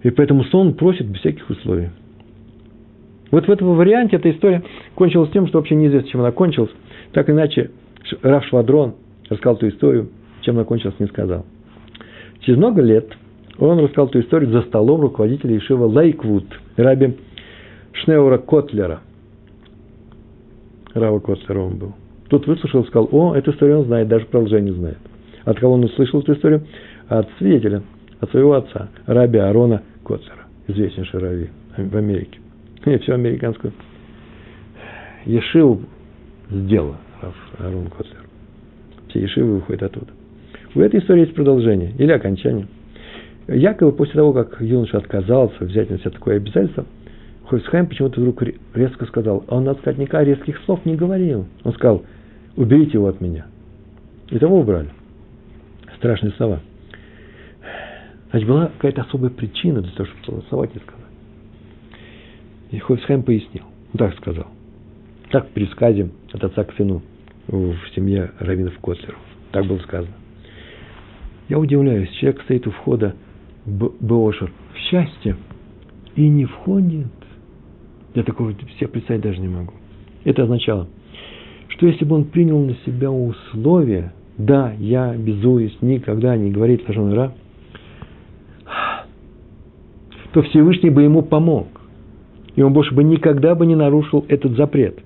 И 0.03 0.11
поэтому 0.11 0.43
сон 0.45 0.73
просит 0.75 1.07
без 1.07 1.19
всяких 1.19 1.49
условий. 1.49 1.89
Вот 3.31 3.47
в 3.47 3.51
этом 3.51 3.75
варианте 3.75 4.17
эта 4.17 4.29
история 4.31 4.63
кончилась 4.95 5.31
тем, 5.31 5.47
что 5.47 5.57
вообще 5.57 5.75
неизвестно, 5.75 6.09
чем 6.09 6.21
она 6.21 6.31
кончилась. 6.31 6.71
Так 7.13 7.29
иначе 7.29 7.71
Раф 8.21 8.45
Швадрон 8.45 8.95
рассказал 9.29 9.55
эту 9.55 9.69
историю, 9.69 10.09
чем 10.41 10.55
она 10.55 10.63
кончилась, 10.63 10.99
не 10.99 11.07
сказал. 11.07 11.45
Через 12.41 12.57
много 12.57 12.81
лет 12.81 13.17
он 13.57 13.79
рассказал 13.79 14.07
эту 14.07 14.21
историю 14.21 14.51
за 14.51 14.61
столом 14.61 15.01
руководителя 15.01 15.57
ешивы 15.57 15.85
Лейквуд, 15.85 16.45
раби 16.77 17.17
Шнеура 17.93 18.37
Котлера. 18.37 19.01
Рава 20.99 21.19
Котлера 21.19 21.59
сын 21.59 21.77
был. 21.77 21.93
Тот 22.29 22.45
выслушал 22.47 22.85
сказал, 22.85 23.07
о, 23.11 23.35
эту 23.35 23.51
историю 23.51 23.79
он 23.79 23.85
знает, 23.85 24.07
даже 24.07 24.25
продолжение 24.25 24.73
знает. 24.73 24.97
От 25.45 25.59
кого 25.59 25.75
он 25.75 25.83
услышал 25.85 26.19
эту 26.19 26.33
историю? 26.33 26.65
От 27.07 27.29
свидетеля, 27.37 27.83
от 28.19 28.29
своего 28.31 28.53
отца, 28.53 28.89
раби 29.05 29.37
Арона 29.37 29.83
Котлера, 30.03 30.45
известнейший 30.67 31.19
рави 31.19 31.49
в 31.77 31.95
Америке. 31.95 32.39
И 32.85 32.97
всю 32.97 33.13
американскую 33.13 33.73
Ешиву 35.25 35.81
сделала 36.49 36.97
Арон 37.59 37.87
Котлер. 37.87 38.25
Все 39.09 39.21
Ешивы 39.21 39.55
выходят 39.55 39.83
оттуда. 39.83 40.11
У 40.75 40.81
этой 40.81 40.99
истории 40.99 41.21
есть 41.21 41.33
продолжение 41.33 41.93
или 41.97 42.11
окончание. 42.11 42.67
Якобы 43.47 43.93
после 43.93 44.15
того, 44.15 44.33
как 44.33 44.57
юноша 44.59 44.97
отказался 44.97 45.63
взять 45.63 45.89
на 45.89 45.97
себя 45.99 46.11
такое 46.11 46.37
обязательство, 46.37 46.85
Хойсхайм 47.47 47.87
почему-то 47.87 48.19
вдруг 48.19 48.43
резко 48.73 49.05
сказал, 49.05 49.45
а 49.47 49.55
он, 49.55 49.75
сказать, 49.77 49.97
никаких 49.97 50.37
резких 50.37 50.59
слов 50.65 50.85
не 50.85 50.95
говорил. 50.95 51.45
Он 51.63 51.73
сказал, 51.73 52.03
уберите 52.57 52.93
его 52.93 53.07
от 53.07 53.21
меня. 53.21 53.45
И 54.29 54.37
того 54.37 54.59
убрали. 54.59 54.89
Страшные 55.95 56.33
слова. 56.33 56.59
Значит, 58.31 58.47
была 58.49 58.67
какая-то 58.67 59.03
особая 59.03 59.31
причина 59.31 59.81
для 59.81 59.91
того, 59.91 60.09
чтобы 60.09 60.39
голосовать 60.39 60.71
и 60.75 60.79
сказать. 60.79 61.05
И 62.71 62.79
Хойсхайм 62.79 63.23
пояснил. 63.23 63.63
Он 63.93 63.97
так 63.97 64.17
сказал. 64.17 64.47
Так 65.31 65.47
в 65.47 65.51
пересказе 65.51 66.09
от 66.33 66.43
отца 66.43 66.65
к 66.65 66.73
сыну 66.73 67.01
в 67.47 67.77
семье 67.95 68.31
раввинов 68.39 68.77
Котлеров. 68.79 69.19
Так 69.51 69.65
было 69.65 69.79
сказано. 69.79 70.13
Я 71.47 71.59
удивляюсь, 71.59 72.09
человек 72.11 72.41
стоит 72.41 72.67
у 72.67 72.71
входа 72.71 73.15
в 73.65 73.93
Беошер 74.01 74.51
в 74.73 74.77
счастье 74.77 75.37
и 76.15 76.27
не 76.27 76.43
входит. 76.43 77.07
Я 78.13 78.23
такого 78.23 78.53
себе 78.53 78.87
представить 78.87 79.21
даже 79.21 79.39
не 79.39 79.47
могу. 79.47 79.73
Это 80.23 80.43
означало, 80.43 80.87
что 81.69 81.87
если 81.87 82.05
бы 82.05 82.15
он 82.15 82.25
принял 82.25 82.59
на 82.59 82.75
себя 82.85 83.11
условия, 83.11 84.13
да, 84.37 84.73
я 84.79 85.15
безуюсь, 85.15 85.77
никогда 85.81 86.35
не 86.35 86.51
говорить 86.51 86.87
лажон 86.87 87.13
ра, 87.13 87.33
то 90.33 90.41
Всевышний 90.43 90.89
бы 90.89 91.03
ему 91.03 91.21
помог. 91.21 91.67
И 92.55 92.61
он 92.61 92.73
больше 92.73 92.93
бы 92.93 93.03
никогда 93.03 93.55
бы 93.55 93.65
не 93.65 93.75
нарушил 93.75 94.25
этот 94.27 94.55
запрет, 94.57 94.99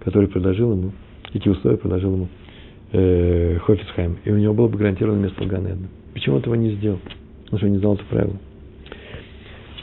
который 0.00 0.28
предложил 0.28 0.72
ему, 0.72 0.92
эти 1.32 1.48
условия 1.48 1.78
предложил 1.78 2.12
ему 2.14 2.28
э, 2.92 3.58
Хофицхайм. 3.58 4.18
И 4.24 4.30
у 4.30 4.36
него 4.36 4.54
было 4.54 4.68
бы 4.68 4.78
гарантировано 4.78 5.20
место 5.20 5.42
в 5.42 5.46
Ганедна. 5.46 5.88
Почему 6.12 6.36
он 6.36 6.40
этого 6.42 6.54
не 6.54 6.72
сделал? 6.72 6.98
Он 7.50 7.58
что, 7.58 7.68
не 7.68 7.78
знал 7.78 7.94
это 7.94 8.04
правило? 8.04 8.36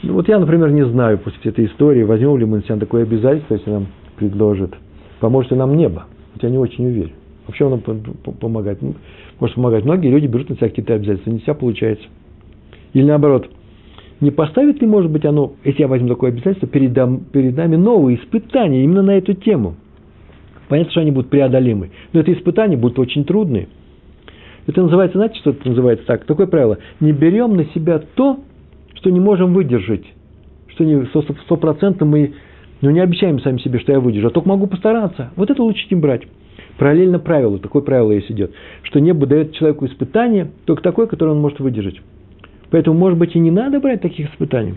Ну, 0.02 0.14
вот 0.14 0.28
я, 0.28 0.38
например, 0.38 0.70
не 0.70 0.86
знаю 0.86 1.18
после 1.18 1.50
этой 1.50 1.66
истории, 1.66 2.02
возьмем 2.02 2.36
ли 2.38 2.44
мы 2.44 2.58
на 2.58 2.62
себя 2.62 2.76
такое 2.76 3.02
обязательство, 3.02 3.54
если 3.54 3.70
нам 3.70 3.86
предложит, 4.16 4.74
поможет 5.20 5.50
ли 5.50 5.56
нам 5.56 5.76
небо. 5.76 6.04
Я 6.40 6.50
не 6.50 6.58
очень 6.58 6.86
уверен. 6.86 7.12
Вообще 7.46 7.66
оно 7.66 7.78
помогает. 7.78 8.80
Ну, 8.82 8.94
может 9.40 9.56
помогать. 9.56 9.84
Многие 9.84 10.10
люди 10.10 10.26
берут 10.26 10.50
на 10.50 10.56
себя 10.56 10.68
какие-то 10.68 10.94
обязательства, 10.94 11.30
не 11.30 11.38
вся 11.40 11.54
получается. 11.54 12.04
Или 12.92 13.06
наоборот, 13.06 13.48
не 14.20 14.30
поставит 14.30 14.80
ли, 14.80 14.86
может 14.86 15.10
быть, 15.10 15.24
оно, 15.24 15.54
если 15.64 15.82
я 15.82 15.88
возьму 15.88 16.08
такое 16.08 16.30
обязательство, 16.30 16.68
перед, 16.68 16.92
перед 17.32 17.56
нами 17.56 17.76
новые 17.76 18.18
испытания 18.18 18.84
именно 18.84 19.02
на 19.02 19.12
эту 19.12 19.34
тему. 19.34 19.76
Понятно, 20.68 20.90
что 20.92 21.00
они 21.00 21.10
будут 21.10 21.30
преодолимы. 21.30 21.90
Но 22.12 22.20
это 22.20 22.32
испытания 22.32 22.76
будут 22.76 22.98
очень 22.98 23.24
трудные. 23.24 23.68
Это 24.66 24.82
называется, 24.82 25.18
знаете, 25.18 25.38
что 25.38 25.50
это 25.50 25.66
называется 25.66 26.04
так? 26.06 26.24
Такое 26.26 26.46
правило. 26.46 26.78
Не 27.00 27.12
берем 27.12 27.56
на 27.56 27.64
себя 27.66 28.02
то, 28.14 28.40
что 28.98 29.10
не 29.10 29.20
можем 29.20 29.54
выдержать. 29.54 30.04
Что 30.68 30.84
не 30.84 31.06
стопроцентно 31.44 32.04
мы 32.04 32.34
ну, 32.80 32.90
не 32.90 33.00
обещаем 33.00 33.40
сами 33.40 33.58
себе, 33.58 33.78
что 33.78 33.92
я 33.92 34.00
выдержу, 34.00 34.28
а 34.28 34.30
только 34.30 34.48
могу 34.48 34.66
постараться. 34.66 35.30
Вот 35.36 35.50
это 35.50 35.62
лучше 35.62 35.86
не 35.90 35.96
брать. 35.96 36.22
Параллельно 36.76 37.18
правило, 37.18 37.58
такое 37.58 37.82
правило 37.82 38.12
есть 38.12 38.30
идет, 38.30 38.52
что 38.82 39.00
небо 39.00 39.26
дает 39.26 39.52
человеку 39.52 39.86
испытание, 39.86 40.50
только 40.64 40.82
такое, 40.82 41.06
которое 41.06 41.32
он 41.32 41.40
может 41.40 41.58
выдержать. 41.58 42.00
Поэтому, 42.70 42.96
может 42.96 43.18
быть, 43.18 43.34
и 43.34 43.38
не 43.38 43.50
надо 43.50 43.80
брать 43.80 44.00
таких 44.00 44.30
испытаний. 44.30 44.74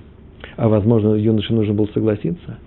А, 0.57 0.67
возможно, 0.67 1.13
юноше 1.13 1.53
нужно 1.53 1.73
было 1.73 1.87
согласиться. 1.93 2.57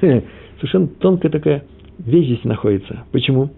Совершенно 0.00 0.88
тонкая 0.88 1.30
такая 1.30 1.64
вещь 1.98 2.26
здесь 2.26 2.44
находится. 2.44 3.04
Почему? 3.12 3.50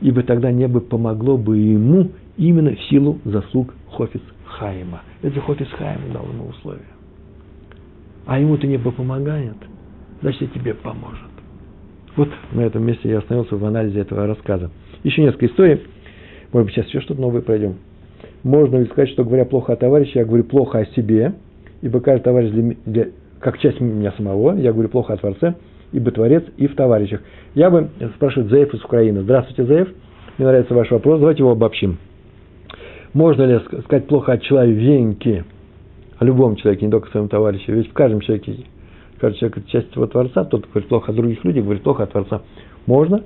Ибо 0.00 0.22
тогда 0.22 0.50
небо 0.50 0.80
помогло 0.80 1.36
бы 1.36 1.58
ему 1.58 2.10
именно 2.38 2.74
в 2.74 2.80
силу 2.84 3.18
заслуг 3.24 3.74
Хофиц 3.90 4.22
Хайма. 4.58 5.02
Это 5.22 5.40
Хофиц 5.40 5.68
Хайм 5.70 6.12
дал 6.12 6.24
ему 6.24 6.48
условия. 6.48 6.80
А 8.26 8.38
ему-то 8.38 8.66
небо 8.66 8.90
помогает, 8.90 9.56
значит, 10.20 10.42
и 10.42 10.58
тебе 10.58 10.74
поможет. 10.74 11.28
Вот 12.16 12.28
на 12.52 12.60
этом 12.60 12.84
месте 12.84 13.08
я 13.08 13.18
остановился 13.18 13.56
в 13.56 13.64
анализе 13.64 14.00
этого 14.00 14.26
рассказа. 14.26 14.70
Еще 15.02 15.22
несколько 15.22 15.46
историй. 15.46 15.82
Может 16.52 16.66
быть, 16.66 16.74
сейчас 16.74 16.86
еще 16.86 17.00
что-то 17.00 17.20
новое 17.20 17.42
пройдем. 17.42 17.76
Можно 18.44 18.76
ли 18.76 18.86
сказать, 18.86 19.10
что 19.10 19.24
говоря 19.24 19.44
плохо 19.44 19.72
о 19.72 19.76
товарище, 19.76 20.20
я 20.20 20.24
говорю 20.24 20.44
плохо 20.44 20.78
о 20.78 20.86
себе, 20.86 21.34
ибо 21.82 22.00
каждый 22.00 22.22
товарищ 22.22 22.50
для, 22.50 22.76
для, 22.86 23.06
как 23.40 23.58
часть 23.58 23.80
меня 23.80 24.12
самого, 24.12 24.54
я 24.56 24.72
говорю 24.72 24.88
плохо 24.88 25.14
о 25.14 25.16
Творце, 25.16 25.54
ибо 25.92 26.10
Творец 26.10 26.44
и 26.56 26.66
в 26.66 26.76
товарищах. 26.76 27.20
Я 27.54 27.70
бы 27.70 27.88
спрашиваю 28.16 28.48
Заев 28.48 28.72
из 28.72 28.84
Украины. 28.84 29.22
Здравствуйте, 29.22 29.64
Заев. 29.64 29.88
Мне 30.38 30.46
нравится 30.46 30.74
ваш 30.74 30.90
вопрос. 30.90 31.20
Давайте 31.20 31.42
его 31.42 31.52
обобщим. 31.52 31.98
Можно 33.14 33.42
ли 33.44 33.60
сказать 33.84 34.08
плохо 34.08 34.32
о 34.32 34.38
человеке, 34.38 35.44
о 36.18 36.24
любом 36.24 36.56
человеке, 36.56 36.84
не 36.84 36.90
только 36.90 37.08
о 37.08 37.10
своем 37.12 37.28
товарище? 37.28 37.72
Ведь 37.72 37.88
в 37.88 37.92
каждом 37.92 38.20
человеке, 38.20 38.56
каждый 39.20 39.38
человек– 39.38 39.58
это 39.58 39.70
часть 39.70 39.94
его 39.94 40.08
Творца, 40.08 40.44
тот 40.44 40.66
говорит 40.68 40.88
плохо 40.88 41.12
о 41.12 41.14
других 41.14 41.44
людях, 41.44 41.62
говорит 41.62 41.84
плохо 41.84 42.02
о 42.02 42.06
Творца. 42.06 42.42
Можно. 42.86 43.22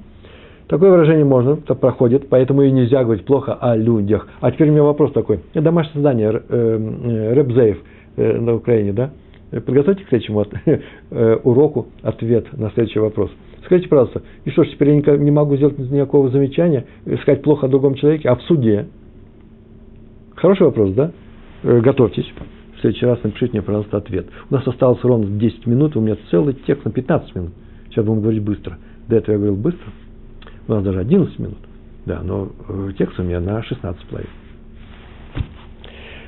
Такое 0.67 0.91
выражение 0.91 1.25
можно, 1.25 1.53
это 1.53 1.75
проходит, 1.75 2.29
поэтому 2.29 2.61
и 2.61 2.71
нельзя 2.71 3.03
говорить 3.03 3.25
плохо 3.25 3.55
о 3.55 3.75
людях. 3.75 4.29
А 4.43 4.53
теперь 4.53 4.69
у 4.69 4.73
меня 4.73 4.83
вопрос 4.83 5.13
такой. 5.13 5.41
Домашнее 5.55 5.95
задание, 6.03 6.29
э, 6.33 6.43
э, 6.51 7.33
Рэбзеев 7.33 7.79
э, 8.17 8.39
на 8.39 8.57
Украине, 8.57 8.93
да? 8.93 9.11
Подготовьте 9.51 10.05
к 10.05 10.09
следующему 10.11 10.45
уроку 11.45 11.87
ответ 12.03 12.47
на 12.53 12.71
следующий 12.73 12.99
вопрос. 12.99 13.31
Скажите, 13.65 13.89
пожалуйста, 13.89 14.21
и 14.45 14.51
что 14.51 14.65
ж, 14.65 14.69
теперь 14.69 14.91
я 14.91 15.17
не 15.17 15.31
могу 15.31 15.57
сделать 15.57 15.79
никакого 15.79 16.29
замечания, 16.29 16.85
сказать 17.23 17.41
плохо 17.41 17.65
о 17.65 17.69
другом 17.71 17.95
человеке, 17.95 18.29
а 18.29 18.37
в 18.37 18.43
суде– 18.43 18.89
Хороший 20.39 20.67
вопрос, 20.67 20.93
да? 20.93 21.11
Э, 21.65 21.81
готовьтесь. 21.81 22.33
В 22.77 22.81
следующий 22.81 23.07
раз 23.07 23.23
напишите 23.25 23.53
мне, 23.55 23.63
пожалуйста, 23.63 23.97
ответ. 23.97 24.27
У 24.51 24.55
нас 24.55 24.67
осталось 24.67 25.03
ровно 25.03 25.27
10 25.27 25.67
минут, 25.67 25.97
у 25.97 26.01
меня 26.01 26.17
целый 26.31 26.55
текст 26.55 26.85
на 26.85 26.93
15 26.93 27.35
минут. 27.35 27.51
Сейчас 27.89 28.05
будем 28.05 28.21
говорить 28.21 28.43
быстро. 28.43 28.79
До 29.09 29.17
этого 29.17 29.33
я 29.33 29.39
говорил 29.39 29.57
быстро. 29.57 29.91
У 30.69 30.73
нас 30.73 30.85
даже 30.85 31.01
11 31.01 31.39
минут. 31.41 31.59
Да, 32.07 32.21
но 32.23 32.51
э, 32.69 32.91
текст 32.97 33.19
у 33.19 33.25
меня 33.25 33.41
на 33.41 33.63
16 33.65 34.07
половин. 34.07 34.29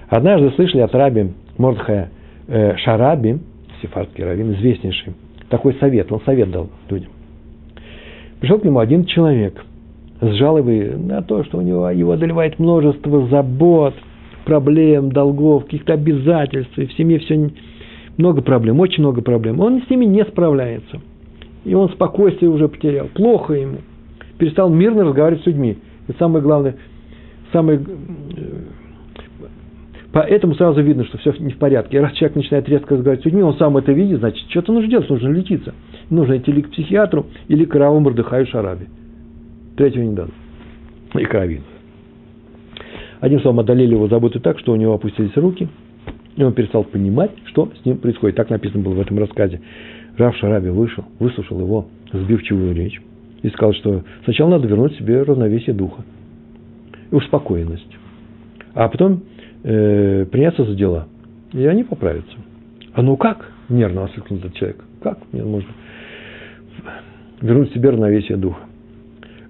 Однажды 0.09 0.51
слышали 0.57 0.81
от 0.81 0.93
раби 0.93 1.33
Мордхая 1.57 2.11
э, 2.49 2.77
Шараби, 2.79 3.39
сефардский 3.81 4.25
раввин, 4.25 4.55
известнейший, 4.55 5.15
такой 5.49 5.75
совет, 5.75 6.11
он 6.11 6.21
совет 6.23 6.51
дал 6.51 6.69
людям. 6.89 7.13
Пришел 8.41 8.59
к 8.59 8.65
нему 8.65 8.81
один 8.81 9.05
человек– 9.05 9.65
с 10.21 10.35
жалобой 10.35 10.97
на 10.97 11.23
то, 11.23 11.45
что 11.45 11.59
у 11.59 11.61
него 11.63 11.89
его 11.91 12.13
одолевает 12.13 12.59
множество 12.59 13.27
забот, 13.29 13.95
проблем, 14.45 15.13
долгов, 15.13 15.65
каких-то 15.65 15.95
обязательств, 15.95 16.77
и 16.79 16.87
в 16.87 16.93
семье 16.95 17.19
все 17.21 17.51
много 18.17 18.43
проблем, 18.43 18.81
очень 18.81 19.03
много 19.03 19.23
проблем. 19.23 19.61
Он 19.61 19.83
с 19.83 19.91
ними 19.91 20.05
не 20.05 20.25
справляется. 20.25 21.01
И 21.65 21.75
он 21.75 21.89
спокойствие 21.91 22.51
уже 22.51 22.69
потерял. 22.69 23.09
Плохо 23.09 23.55
ему. 23.55 23.79
Перестал 24.39 24.71
мирно 24.71 25.05
разговаривать 25.05 25.43
с 25.43 25.47
людьми. 25.47 25.79
И 26.09 26.13
самое 26.19 26.43
главное, 26.43 26.77
самое, 27.53 27.79
э, 27.79 28.43
поэтому 30.13 30.55
сразу 30.55 30.81
видно, 30.83 31.05
что 31.05 31.19
все 31.19 31.33
не 31.39 31.53
в 31.53 31.59
порядке. 31.59 31.99
И 31.99 32.01
раз 32.01 32.13
человек 32.13 32.37
начинает 32.37 32.69
резко 32.69 32.95
разговаривать 32.95 33.23
с 33.23 33.27
людьми, 33.27 33.43
он 33.43 33.57
сам 33.57 33.77
это 33.77 33.93
видит, 33.93 34.21
значит, 34.21 34.49
что-то 34.51 34.73
нужно 34.73 34.91
делать, 34.91 35.09
нужно 35.09 35.29
лечиться. 35.29 35.75
Нужно 36.09 36.39
идти 36.39 36.51
или 36.51 36.63
к 36.63 36.71
психиатру, 36.71 37.27
или 37.49 37.65
к 37.65 37.75
Раву 37.75 38.01
Мордыхаю 38.01 38.47
Шараби. 38.47 38.89
Третьего 39.77 40.05
не 40.05 40.15
дано. 40.15 40.31
И 41.15 41.25
кровину. 41.25 41.65
Одним 43.21 43.41
словом, 43.41 43.61
одолели 43.61 43.93
его 43.93 44.09
заботы 44.09 44.41
так, 44.41 44.59
что 44.59 44.73
у 44.73 44.77
него 44.77 44.95
опустились 44.95 45.37
руки, 45.37 45.69
и 46.37 46.43
он 46.43 46.55
перестал 46.55 46.85
понимать, 46.85 47.33
что 47.47 47.71
с 47.81 47.85
ним 47.85 47.99
происходит. 47.99 48.37
Так 48.37 48.51
написано 48.51 48.83
было 48.83 48.95
в 48.95 49.01
этом 49.01 49.19
рассказе. 49.19 49.61
Рав 50.17 50.37
Шараби 50.37 50.69
вышел, 50.69 51.05
выслушал 51.19 51.61
его 51.61 51.89
сбивчивую 52.13 52.75
речь 52.75 53.01
и 53.43 53.49
сказал, 53.51 53.75
что 53.75 54.05
сначала 54.25 54.51
надо 54.51 54.69
вернуть 54.69 54.97
себе 54.97 55.23
равновесие 55.23 55.75
духа 55.75 56.03
и 57.11 57.15
успокоенность, 57.15 57.97
а 58.75 58.89
потом 58.89 59.23
э, 59.63 60.27
приняться 60.31 60.65
за 60.65 60.75
дела, 60.75 61.09
и 61.53 61.65
они 61.67 61.85
поправятся. 61.85 62.37
А 62.93 63.03
ну 63.03 63.17
как? 63.17 63.53
Нервно 63.69 64.03
воскликнул 64.03 64.39
этот 64.41 64.55
человек. 64.55 64.85
Как 65.03 65.19
мне 65.33 65.43
можно 65.45 65.71
вернуть 67.41 67.73
себе 67.73 67.91
равновесие 67.91 68.37
духа? 68.37 68.61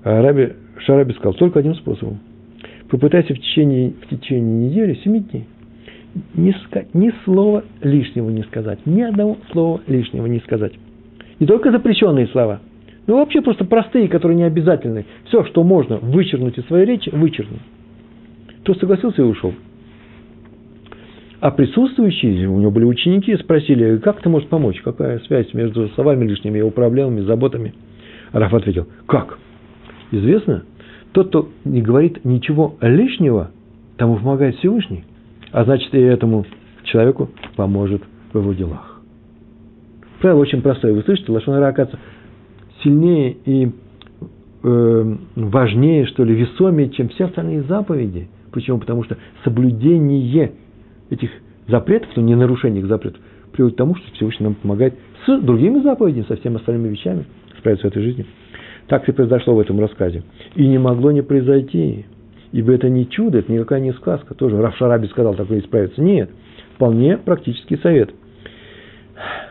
А 0.02 0.22
Раби 0.22 0.52
Шараби 0.78 1.12
сказал, 1.12 1.34
только 1.34 1.58
одним 1.58 1.74
способом. 1.74 2.20
Попытайся 2.88 3.34
в 3.34 3.38
течение, 3.38 3.92
в 4.02 4.08
течение 4.08 4.68
недели, 4.68 4.94
семи 5.04 5.20
дней, 5.20 5.46
не 6.34 6.52
сказать, 6.64 6.92
ни 6.94 7.12
слова 7.24 7.64
лишнего 7.82 8.30
не 8.30 8.42
сказать, 8.44 8.80
ни 8.86 9.02
одного 9.02 9.36
слова 9.52 9.80
лишнего 9.86 10.26
не 10.26 10.40
сказать. 10.40 10.72
Не 11.38 11.46
только 11.46 11.70
запрещенные 11.70 12.26
слова, 12.28 12.60
но 13.06 13.16
вообще 13.16 13.42
просто 13.42 13.64
простые, 13.64 14.08
которые 14.08 14.36
не 14.36 14.44
обязательны. 14.44 15.06
Все, 15.24 15.44
что 15.44 15.62
можно 15.62 15.96
вычеркнуть 15.96 16.58
из 16.58 16.66
своей 16.66 16.86
речи, 16.86 17.10
вычеркнуть. 17.10 17.60
Тот 18.62 18.78
согласился 18.78 19.22
и 19.22 19.24
ушел. 19.24 19.54
А 21.40 21.50
присутствующие, 21.50 22.48
у 22.48 22.58
него 22.58 22.70
были 22.70 22.84
ученики, 22.84 23.34
спросили, 23.36 23.96
как 23.96 24.20
ты 24.20 24.28
можешь 24.28 24.48
помочь, 24.48 24.80
какая 24.82 25.20
связь 25.20 25.52
между 25.54 25.88
словами 25.90 26.26
лишними, 26.26 26.58
его 26.58 26.70
проблемами, 26.70 27.22
заботами. 27.22 27.72
Раф 28.32 28.52
ответил, 28.52 28.86
как? 29.06 29.38
Известно, 30.10 30.64
тот, 31.12 31.28
кто 31.28 31.48
не 31.64 31.82
говорит 31.82 32.24
ничего 32.24 32.76
лишнего, 32.80 33.50
тому 33.96 34.16
помогает 34.16 34.56
Всевышний. 34.56 35.04
А 35.52 35.64
значит, 35.64 35.92
и 35.94 35.98
этому 35.98 36.46
человеку 36.84 37.30
поможет 37.56 38.02
в 38.32 38.38
его 38.38 38.52
делах. 38.52 39.00
Правило 40.20 40.40
очень 40.40 40.62
простое. 40.62 40.92
Вы 40.92 41.02
слышите, 41.02 41.32
Лашонара, 41.32 41.68
оказывается, 41.68 41.98
сильнее 42.82 43.36
и 43.44 43.70
э, 44.62 45.16
важнее, 45.34 46.06
что 46.06 46.24
ли, 46.24 46.34
весомее, 46.34 46.90
чем 46.90 47.08
все 47.08 47.24
остальные 47.24 47.62
заповеди. 47.62 48.28
Почему? 48.52 48.78
Потому 48.78 49.04
что 49.04 49.16
соблюдение 49.44 50.52
этих 51.08 51.30
запретов, 51.68 52.10
но 52.16 52.22
не 52.22 52.34
нарушение 52.34 52.82
их 52.82 52.88
запретов, 52.88 53.20
приводит 53.52 53.76
к 53.76 53.78
тому, 53.78 53.94
что 53.94 54.12
Всевышний 54.14 54.44
нам 54.44 54.54
помогает 54.54 54.94
с 55.26 55.40
другими 55.40 55.80
заповедями, 55.80 56.24
со 56.28 56.36
всеми 56.36 56.56
остальными 56.56 56.88
вещами 56.88 57.24
справиться 57.58 57.86
в 57.86 57.90
этой 57.90 58.02
жизни. 58.02 58.26
Так 58.90 59.08
и 59.08 59.12
произошло 59.12 59.54
в 59.54 59.60
этом 59.60 59.78
рассказе. 59.78 60.24
И 60.56 60.66
не 60.66 60.76
могло 60.76 61.12
не 61.12 61.22
произойти. 61.22 62.06
Ибо 62.50 62.72
это 62.72 62.88
не 62.88 63.08
чудо, 63.08 63.38
это 63.38 63.52
никакая 63.52 63.78
не 63.78 63.92
сказка. 63.92 64.34
Тоже 64.34 64.60
Раф 64.60 64.76
Шараби 64.76 65.06
сказал 65.06 65.36
такое 65.36 65.60
исправиться. 65.60 66.02
Нет, 66.02 66.28
вполне 66.74 67.16
практический 67.16 67.76
совет. 67.76 68.10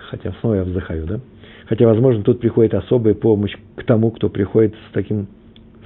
Хотя 0.09 0.33
снова 0.41 0.55
я 0.55 0.63
вздыхаю, 0.63 1.05
да? 1.05 1.19
Хотя, 1.67 1.87
возможно, 1.87 2.21
тут 2.21 2.41
приходит 2.41 2.73
особая 2.73 3.13
помощь 3.13 3.55
к 3.77 3.83
тому, 3.85 4.11
кто 4.11 4.27
приходит 4.27 4.75
с 4.89 4.91
таким, 4.91 5.27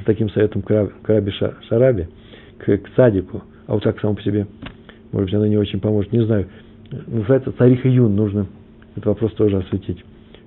с 0.01 0.03
таким 0.03 0.31
советом 0.31 0.63
к 0.63 0.91
Раби 1.05 1.31
Шараби, 1.69 2.07
к, 2.57 2.65
к 2.65 2.89
садику. 2.95 3.43
А 3.67 3.73
вот 3.73 3.83
так 3.83 3.99
само 3.99 4.15
по 4.15 4.23
себе, 4.23 4.47
может 5.11 5.27
быть, 5.27 5.35
она 5.35 5.47
не 5.47 5.57
очень 5.57 5.79
поможет. 5.79 6.11
Не 6.11 6.25
знаю. 6.25 6.47
Называется 7.05 7.51
Царих 7.51 7.85
Июн, 7.85 8.15
нужно 8.15 8.47
этот 8.93 9.05
вопрос 9.05 9.33
тоже 9.33 9.57
осветить. 9.57 10.03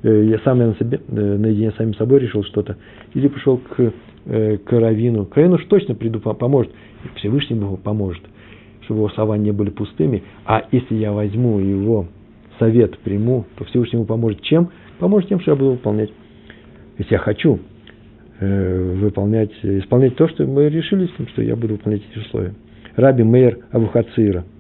Э, 0.07 0.25
я 0.25 0.39
сам 0.41 0.61
я 0.61 0.69
на 0.69 0.75
себе, 0.77 1.01
э, 1.09 1.37
наедине 1.37 1.73
с 1.73 1.75
самим 1.75 1.95
собой 1.95 2.21
решил 2.21 2.45
что-то, 2.45 2.77
или 3.15 3.27
пошел 3.27 3.59
к, 3.59 3.93
э, 4.27 4.57
к 4.59 4.73
Равину. 4.73 5.29
Уж 5.35 5.65
точно 5.65 5.97
приду, 5.97 6.21
поможет. 6.21 6.73
Всевышний 7.17 7.59
Богу 7.59 7.77
поможет, 7.77 8.23
чтобы 8.83 9.01
его 9.01 9.09
слова 9.11 9.37
не 9.37 9.51
были 9.51 9.71
пустыми. 9.71 10.23
А 10.45 10.63
если 10.71 10.95
я 10.95 11.13
возьму 11.13 11.59
его 11.59 12.07
совет, 12.61 12.99
приму, 12.99 13.47
то 13.57 13.65
Всевышний 13.65 13.97
ему 13.97 14.07
поможет 14.07 14.43
чем? 14.43 14.71
Поможет 15.01 15.29
тем, 15.29 15.41
что 15.41 15.51
я 15.51 15.57
буду 15.57 15.73
выполнять. 15.73 16.11
Если 16.99 17.13
я 17.13 17.19
хочу 17.19 17.59
выполнять, 18.39 19.51
исполнять 19.63 20.15
то, 20.17 20.29
что 20.29 20.45
мы 20.45 20.69
решили 20.69 21.07
с 21.07 21.19
ним, 21.19 21.27
что 21.29 21.41
я 21.41 21.57
буду 21.57 21.75
выполнять 21.75 22.03
эти 22.11 22.19
условия. 22.19 22.55
Раби 22.95 23.23
Мейер 23.23 23.61
Абухацира– 23.73 24.45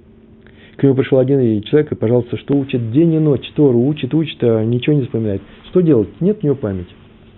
к 0.77 0.83
нему 0.83 0.95
пришел 0.95 1.19
один 1.19 1.63
человек 1.63 1.93
и, 1.93 1.95
пожалуйста, 1.95 2.37
что 2.37 2.55
учит 2.57 2.93
день 2.93 3.15
и 3.15 3.19
ночь, 3.19 3.51
Тору 3.55 3.81
учит, 3.81 4.13
учит, 4.15 4.39
а 4.43 4.63
ничего 4.63 4.97
не 4.97 5.05
вспоминает. 5.05 5.41
Что 5.71 5.81
делать? 5.81 6.09
Нет 6.21 6.39
у 6.43 6.47
него 6.47 6.57
памяти. 6.57 6.91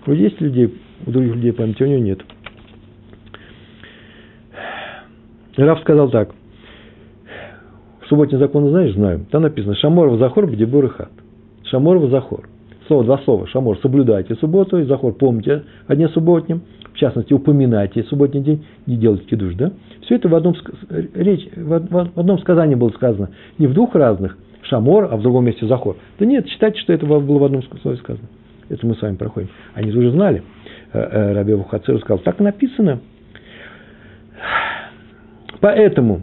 Вот 0.06 0.14
есть 0.14 0.40
людей, 0.40 0.74
у 1.06 1.10
других 1.10 1.36
людей 1.36 1.52
памяти, 1.52 1.82
у 1.82 1.86
него 1.86 2.02
нет. 2.02 2.20
Раф 5.56 5.80
сказал 5.80 6.10
так. 6.10 6.34
Субботний 8.08 8.38
закон 8.38 8.68
знаешь? 8.70 8.94
Знаю. 8.94 9.26
Там 9.30 9.42
написано 9.42 9.74
Шамор 9.76 10.08
в 10.08 10.18
Захор, 10.18 10.46
Бдебур 10.46 10.86
и 10.86 10.88
Хат. 10.88 11.10
Шамор 11.64 11.98
в 11.98 12.10
Захор. 12.10 12.48
Слово, 12.86 13.04
два 13.04 13.18
слова. 13.18 13.46
Шамор, 13.48 13.78
соблюдайте 13.82 14.34
субботу, 14.36 14.78
и 14.78 14.84
Захор, 14.84 15.12
помните 15.12 15.64
о 15.86 15.94
дне 15.94 16.08
субботнем 16.08 16.62
в 16.98 17.00
частности, 17.00 17.32
упоминайте 17.32 18.02
субботний 18.02 18.40
день, 18.40 18.66
не 18.86 18.96
делайте 18.96 19.24
кидуш, 19.24 19.54
да? 19.54 19.70
Все 20.08 20.14
это 20.14 20.26
в 20.26 20.34
одном, 20.34 20.54
речь, 20.88 21.46
в 21.54 22.18
одном 22.18 22.38
сказании 22.38 22.76
было 22.76 22.88
сказано, 22.88 23.28
не 23.58 23.66
в 23.66 23.74
двух 23.74 23.94
разных, 23.94 24.38
шамор, 24.62 25.06
а 25.10 25.18
в 25.18 25.20
другом 25.20 25.44
месте 25.44 25.66
захор. 25.66 25.98
Да 26.18 26.24
нет, 26.24 26.48
считайте, 26.48 26.80
что 26.80 26.94
это 26.94 27.04
было 27.04 27.18
в 27.18 27.44
одном 27.44 27.62
слове 27.82 27.98
сказано. 27.98 28.26
Это 28.70 28.86
мы 28.86 28.94
с 28.94 29.02
вами 29.02 29.16
проходим. 29.16 29.50
Они 29.74 29.90
уже 29.90 30.10
знали. 30.10 30.42
Э, 30.94 30.98
э, 30.98 31.32
Раби 31.34 31.52
Вухацеру 31.52 31.98
сказал, 31.98 32.20
так 32.20 32.40
написано. 32.40 33.00
Поэтому 35.60 36.22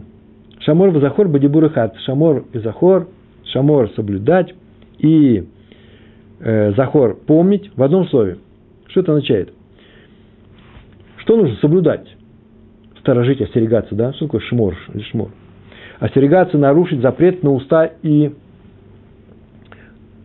Шамор 0.62 0.90
в 0.90 1.00
Захор 1.00 1.28
Бадибур 1.28 1.70
Хат. 1.70 1.96
Шамор 2.06 2.44
и 2.52 2.58
Захор, 2.58 3.06
Шамор 3.44 3.88
соблюдать 3.90 4.52
и 4.98 5.46
э, 6.40 6.72
Захор 6.72 7.14
помнить 7.14 7.70
в 7.76 7.82
одном 7.84 8.08
слове. 8.08 8.38
Что 8.88 9.02
это 9.02 9.12
означает? 9.12 9.52
Что 11.18 11.36
нужно 11.36 11.54
соблюдать? 11.58 12.15
Сторожить, 13.06 13.40
остерегаться, 13.40 13.94
да? 13.94 14.12
Что 14.14 14.24
такое 14.24 14.40
шмор 14.40 14.76
шмор? 15.12 15.30
Остерегаться, 16.00 16.58
нарушить 16.58 17.00
запрет 17.02 17.40
на 17.44 17.52
уста 17.52 17.88
и... 18.02 18.32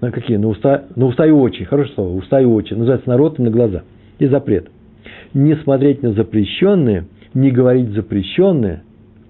На 0.02 0.10
какие? 0.12 0.38
На 0.38 0.48
уста, 0.48 0.86
на 0.96 1.06
уста 1.06 1.28
и 1.28 1.30
очи. 1.30 1.64
Хорошее 1.64 1.94
слово. 1.94 2.18
Уста 2.18 2.42
и 2.42 2.46
очи. 2.46 2.74
Называется 2.74 3.08
народ 3.08 3.38
и 3.38 3.44
на 3.44 3.52
глаза. 3.52 3.84
И 4.18 4.26
запрет. 4.26 4.72
Не 5.36 5.56
смотреть 5.58 6.02
на 6.02 6.14
запрещенные, 6.14 7.06
не 7.36 7.52
говорить 7.52 7.90
запрещенное. 7.90 8.82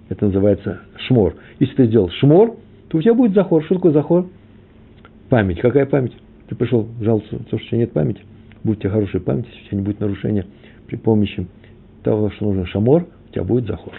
Это 0.07 0.27
называется 0.27 0.79
шмор. 1.07 1.35
Если 1.59 1.75
ты 1.75 1.85
сделал 1.87 2.09
шмор, 2.21 2.55
то 2.87 2.99
у 2.99 3.01
тебя 3.01 3.15
будет 3.15 3.33
захор. 3.33 3.65
Что 3.65 3.75
такое 3.75 3.91
захор? 3.91 4.27
Память. 5.27 5.59
Какая 5.59 5.85
память? 5.85 6.13
Ты 6.47 6.55
пришел 6.55 6.87
жаловаться, 7.01 7.37
что 7.47 7.57
у 7.57 7.59
тебя 7.59 7.79
нет 7.79 7.91
памяти. 7.91 8.21
Будет 8.63 8.77
у 8.77 8.81
тебя 8.83 8.91
хорошая 8.91 9.21
память, 9.21 9.47
если 9.47 9.65
у 9.65 9.67
тебя 9.67 9.77
не 9.77 9.83
будет 9.83 9.99
нарушения 9.99 10.45
при 10.87 10.95
помощи 10.95 11.47
того, 12.01 12.31
что 12.31 12.45
нужно 12.45 12.65
шамор, 12.65 13.07
у 13.31 13.33
тебя 13.33 13.43
будет 13.43 13.65
захор. 13.65 13.93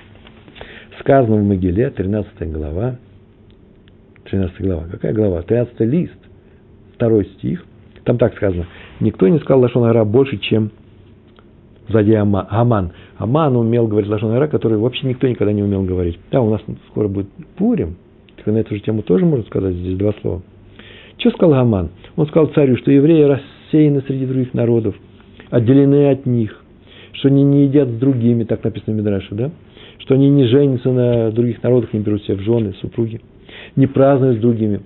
Сказано 1.00 1.36
в 1.36 1.44
Могиле, 1.44 1.88
13 1.90 2.52
глава, 2.52 2.96
13 4.30 4.60
глава, 4.60 4.84
какая 4.90 5.14
глава? 5.14 5.42
13 5.42 5.80
лист, 5.80 6.18
второй 6.94 7.24
стих, 7.24 7.64
там 8.04 8.18
так 8.18 8.34
сказано, 8.36 8.66
никто 9.00 9.26
не 9.28 9.38
сказал 9.38 9.62
Лашон 9.62 9.84
Ара 9.84 10.04
больше, 10.04 10.36
чем 10.36 10.70
сзади 11.88 12.12
Аман. 12.12 12.92
Аман 13.16 13.56
умел 13.56 13.86
говорить 13.86 14.10
Лашон 14.10 14.32
Ара, 14.32 14.48
который 14.48 14.76
вообще 14.76 15.06
никто 15.06 15.26
никогда 15.26 15.52
не 15.52 15.62
умел 15.62 15.82
говорить. 15.82 16.18
Да, 16.30 16.42
у 16.42 16.50
нас 16.50 16.60
скоро 16.90 17.08
будет 17.08 17.28
Пурим, 17.56 17.96
так 18.36 18.46
на 18.46 18.58
эту 18.58 18.74
же 18.74 18.82
тему 18.82 19.02
тоже 19.02 19.24
можно 19.24 19.46
сказать 19.46 19.74
здесь 19.74 19.96
два 19.96 20.12
слова. 20.20 20.42
Что 21.16 21.30
сказал 21.30 21.54
Аман? 21.54 21.88
Он 22.16 22.26
сказал 22.26 22.48
царю, 22.48 22.76
что 22.76 22.90
евреи 22.90 23.22
рассеяны 23.22 24.02
среди 24.02 24.26
других 24.26 24.52
народов, 24.52 24.94
отделены 25.50 26.10
от 26.10 26.26
них, 26.26 26.61
что 27.22 27.28
они 27.28 27.44
не 27.44 27.66
едят 27.66 27.88
с 27.88 27.98
другими, 27.98 28.42
так 28.42 28.64
написано 28.64 28.96
в 28.96 28.98
Мидраше, 28.98 29.32
да? 29.36 29.52
Что 29.98 30.14
они 30.14 30.28
не 30.28 30.44
женятся 30.46 30.90
на 30.90 31.30
других 31.30 31.62
народах, 31.62 31.92
не 31.92 32.00
берут 32.00 32.24
себе 32.24 32.34
в 32.34 32.40
жены, 32.40 32.74
супруги, 32.80 33.20
не 33.76 33.86
празднуют 33.86 34.38
с 34.38 34.40
другими, 34.40 34.80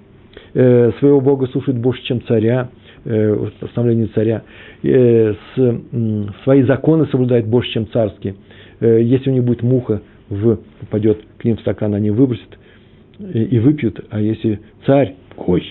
э, 0.52 0.92
своего 0.98 1.22
Бога 1.22 1.46
слушают 1.46 1.78
больше, 1.80 2.02
чем 2.04 2.20
царя, 2.26 2.68
э, 3.06 3.48
постановление 3.58 4.08
царя, 4.08 4.42
э, 4.82 5.32
с, 5.32 5.58
э, 5.58 6.24
свои 6.44 6.62
законы 6.64 7.06
соблюдают 7.06 7.46
больше, 7.46 7.72
чем 7.72 7.88
царские. 7.90 8.34
Э, 8.80 9.00
если 9.00 9.30
у 9.30 9.32
них 9.32 9.44
будет 9.44 9.62
муха, 9.62 10.02
в, 10.28 10.58
попадет 10.80 11.24
к 11.38 11.44
ним 11.46 11.56
в 11.56 11.60
стакан, 11.60 11.94
они 11.94 12.10
выбросят 12.10 12.58
и, 13.18 13.44
и 13.44 13.58
выпьют, 13.60 14.04
а 14.10 14.20
если 14.20 14.60
царь, 14.84 15.14
ой, 15.38 15.64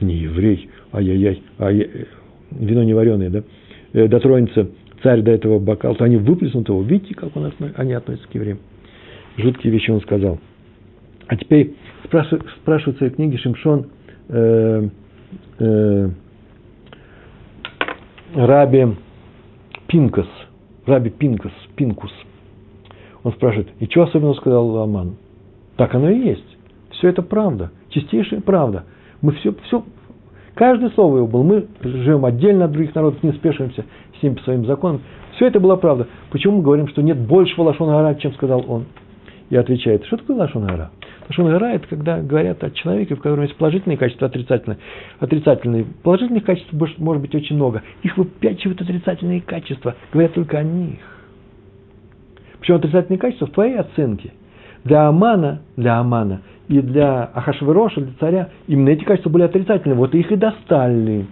не 0.00 0.14
еврей, 0.14 0.68
ай-яй-яй, 0.92 1.42
ай, 1.58 1.80
э, 1.80 2.04
вино 2.52 2.84
не 2.84 2.94
вареное, 2.94 3.30
да, 3.30 3.42
э, 3.94 4.06
дотронется 4.06 4.68
царь 5.04 5.20
до 5.20 5.30
этого 5.30 5.58
бокал, 5.60 5.94
то 5.94 6.04
они 6.04 6.16
выплеснут 6.16 6.68
его. 6.68 6.82
Видите, 6.82 7.14
как 7.14 7.36
он, 7.36 7.52
они 7.76 7.92
относятся 7.92 8.26
к 8.28 8.34
евреям. 8.34 8.58
Жуткие 9.36 9.72
вещи 9.72 9.90
он 9.90 10.00
сказал. 10.00 10.40
А 11.28 11.36
теперь 11.36 11.74
спрашивает, 12.04 12.44
спрашивает 12.62 12.96
в 12.96 12.98
своей 12.98 13.12
книге 13.12 13.38
Шимшон 13.38 13.86
э, 14.28 14.88
э, 15.58 16.08
Раби 18.34 18.86
Пинкас, 19.86 20.26
Раби 20.86 21.10
Пинкас, 21.10 21.52
Пинкус. 21.76 22.12
Он 23.22 23.32
спрашивает, 23.32 23.68
и 23.80 23.86
что 23.86 24.02
особенно 24.04 24.34
сказал 24.34 24.76
Аман? 24.78 25.16
Так 25.76 25.94
оно 25.94 26.10
и 26.10 26.18
есть. 26.18 26.56
Все 26.92 27.08
это 27.08 27.22
правда, 27.22 27.70
чистейшая 27.90 28.40
правда. 28.40 28.84
Мы 29.20 29.32
все, 29.32 29.54
все, 29.66 29.84
каждое 30.54 30.90
слово 30.90 31.18
его 31.18 31.26
было. 31.26 31.42
Мы 31.42 31.66
живем 31.82 32.24
отдельно 32.24 32.66
от 32.66 32.72
других 32.72 32.94
народов, 32.94 33.22
не 33.22 33.32
спешимся 33.32 33.84
по 34.30 34.42
своим 34.42 34.64
законам. 34.66 35.02
Все 35.36 35.46
это 35.46 35.60
была 35.60 35.76
правда. 35.76 36.06
Почему 36.30 36.58
мы 36.58 36.62
говорим, 36.62 36.88
что 36.88 37.02
нет 37.02 37.18
большего 37.18 37.64
лашона 37.64 37.92
гора, 37.92 38.14
чем 38.14 38.32
сказал 38.34 38.64
он? 38.68 38.86
И 39.50 39.56
отвечает, 39.56 40.04
что 40.06 40.16
такое? 40.16 40.36
Лашон 40.36 40.66
гора– 40.66 40.90
это 41.74 41.86
когда 41.88 42.20
говорят 42.20 42.62
о 42.64 42.70
человеке, 42.70 43.14
в 43.14 43.20
котором 43.20 43.42
есть 43.42 43.56
положительные 43.56 43.96
качества, 43.96 44.26
отрицательные. 44.28 44.78
Отрицательные. 45.20 45.86
Положительных 46.02 46.44
качеств 46.44 46.72
может 46.72 47.22
быть 47.22 47.34
очень 47.34 47.56
много. 47.56 47.82
Их 48.02 48.16
выпячивают 48.16 48.80
отрицательные 48.80 49.40
качества. 49.40 49.94
Говорят 50.12 50.34
только 50.34 50.58
о 50.58 50.62
них. 50.62 50.98
Причем 52.60 52.76
отрицательные 52.76 53.18
качества 53.18 53.46
в 53.46 53.50
твоей 53.50 53.76
оценке. 53.76 54.32
Для 54.84 55.08
Амана, 55.08 55.62
для 55.76 55.98
Амана 55.98 56.42
и 56.68 56.80
для 56.80 57.24
Ахашвероша, 57.24 58.00
для 58.00 58.12
царя, 58.18 58.48
именно 58.66 58.90
эти 58.90 59.04
качества 59.04 59.30
были 59.30 59.42
отрицательные. 59.44 59.96
Вот 59.96 60.14
их 60.14 60.30
и 60.30 60.36
достали. 60.36 61.26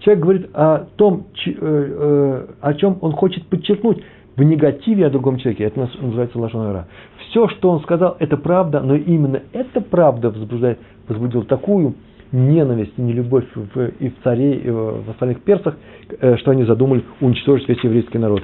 Человек 0.00 0.22
говорит 0.22 0.50
о 0.54 0.86
том, 0.96 1.26
э, 1.46 1.50
э, 1.56 2.46
о 2.60 2.74
чем 2.74 2.98
он 3.00 3.12
хочет 3.12 3.46
подчеркнуть 3.46 4.02
в 4.36 4.42
негативе 4.42 5.06
о 5.06 5.10
другом 5.10 5.38
человеке. 5.38 5.64
Это 5.64 5.88
называется 6.00 6.38
лошонара. 6.38 6.86
Все, 7.28 7.48
что 7.48 7.70
он 7.70 7.80
сказал, 7.80 8.16
это 8.18 8.36
правда, 8.36 8.80
но 8.80 8.94
именно 8.94 9.42
эта 9.52 9.80
правда 9.80 10.30
возбуждает, 10.30 10.78
возбудила 11.08 11.44
такую 11.44 11.94
ненависть 12.32 12.98
нелюбовь 12.98 13.46
в, 13.54 13.86
и 13.98 14.10
в 14.10 14.14
царе, 14.22 14.56
и 14.56 14.70
в 14.70 15.10
остальных 15.10 15.40
персах, 15.42 15.76
э, 16.20 16.36
что 16.36 16.50
они 16.50 16.64
задумали 16.64 17.02
уничтожить 17.20 17.68
весь 17.68 17.82
еврейский 17.82 18.18
народ. 18.18 18.42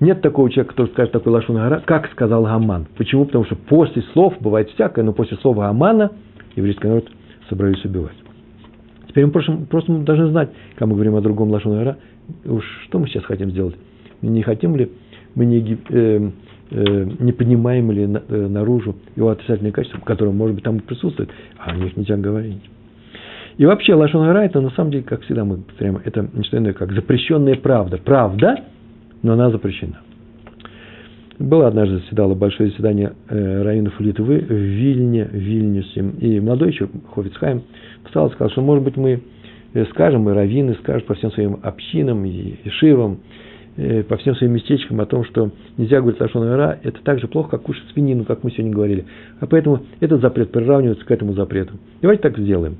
Нет 0.00 0.20
такого 0.20 0.48
человека, 0.48 0.74
который 0.74 0.90
скажет 0.92 1.12
такой 1.12 1.32
лашон 1.32 1.56
гора, 1.56 1.80
как 1.80 2.10
сказал 2.12 2.44
Гаман. 2.44 2.86
Почему? 2.96 3.24
Потому 3.24 3.44
что 3.44 3.56
после 3.56 4.02
слов, 4.12 4.34
бывает 4.40 4.70
всякое, 4.70 5.02
но 5.04 5.12
после 5.12 5.36
слова 5.38 5.66
Гамана 5.66 6.12
еврейский 6.54 6.86
народ 6.86 7.08
собрались 7.48 7.84
убивать. 7.84 8.14
Теперь 9.08 9.26
мы 9.26 9.32
просто, 9.32 9.52
просто 9.70 9.92
мы 9.92 10.04
должны 10.04 10.28
знать, 10.28 10.50
когда 10.74 10.86
мы 10.86 10.94
говорим 10.94 11.16
о 11.16 11.20
другом 11.20 11.50
лашон 11.50 11.76
гора, 11.76 11.96
уж 12.44 12.64
что 12.84 12.98
мы 12.98 13.08
сейчас 13.08 13.24
хотим 13.24 13.50
сделать. 13.50 13.76
Не 14.22 14.42
хотим 14.42 14.76
ли, 14.76 14.90
мы 15.34 15.46
не, 15.46 15.78
э, 15.90 16.30
э, 16.70 17.08
не 17.20 17.32
поднимаем 17.32 17.90
ли 17.90 18.06
на, 18.06 18.22
э, 18.28 18.46
наружу 18.48 18.96
его 19.16 19.30
отрицательные 19.30 19.72
качества, 19.72 20.00
которые, 20.00 20.34
может 20.34 20.54
быть, 20.54 20.64
там 20.64 20.80
присутствуют, 20.80 21.30
а 21.58 21.70
о 21.70 21.76
них 21.76 21.96
нельзя 21.96 22.16
говорить. 22.16 22.62
И 23.56 23.66
вообще, 23.66 23.94
лашон 23.94 24.26
гора, 24.26 24.44
это 24.44 24.60
на 24.60 24.70
самом 24.70 24.90
деле, 24.90 25.04
как 25.04 25.22
всегда 25.22 25.44
мы 25.44 25.58
повторяем, 25.58 26.00
это 26.04 26.28
не 26.32 26.44
что 26.44 26.58
иное, 26.58 26.72
как 26.72 26.92
запрещенная 26.92 27.56
правда. 27.56 27.98
Правда– 27.98 28.64
но 29.22 29.32
она 29.32 29.50
запрещена. 29.50 30.00
Было 31.38 31.68
однажды 31.68 31.98
заседало 31.98 32.34
большое 32.34 32.70
заседание 32.70 33.12
э, 33.28 33.62
раввинов 33.62 33.98
Литвы 34.00 34.38
в 34.38 34.52
Вильне, 34.52 35.24
в 35.24 35.34
Вильнюсе, 35.34 36.00
и 36.18 36.40
молодой 36.40 36.70
еще 36.70 36.88
Хофицхайм 37.14 37.62
встал 38.06 38.28
и 38.28 38.32
сказал, 38.32 38.50
что, 38.50 38.60
может 38.60 38.82
быть, 38.82 38.96
мы 38.96 39.22
э, 39.74 39.84
скажем, 39.90 40.28
и 40.28 40.32
раввины 40.32 40.74
скажут 40.82 41.06
по 41.06 41.14
всем 41.14 41.30
своим 41.30 41.60
общинам 41.62 42.24
и 42.24 42.56
шивам, 42.70 43.18
э, 43.76 44.02
по 44.02 44.16
всем 44.16 44.34
своим 44.34 44.54
местечкам 44.54 45.00
о 45.00 45.06
том, 45.06 45.24
что 45.24 45.52
нельзя 45.76 46.00
говорить 46.00 46.20
лошон 46.20 46.44
ира, 46.48 46.78
это 46.82 46.98
так 47.04 47.20
же 47.20 47.28
плохо, 47.28 47.50
как 47.50 47.62
кушать 47.62 47.84
свинину, 47.92 48.24
как 48.24 48.42
мы 48.42 48.50
сегодня 48.50 48.72
говорили. 48.72 49.06
А 49.38 49.46
поэтому 49.46 49.82
этот 50.00 50.20
запрет 50.20 50.50
приравнивается 50.50 51.04
к 51.04 51.10
этому 51.12 51.34
запрету. 51.34 51.74
Давайте 52.02 52.22
так 52.22 52.36
сделаем. 52.36 52.78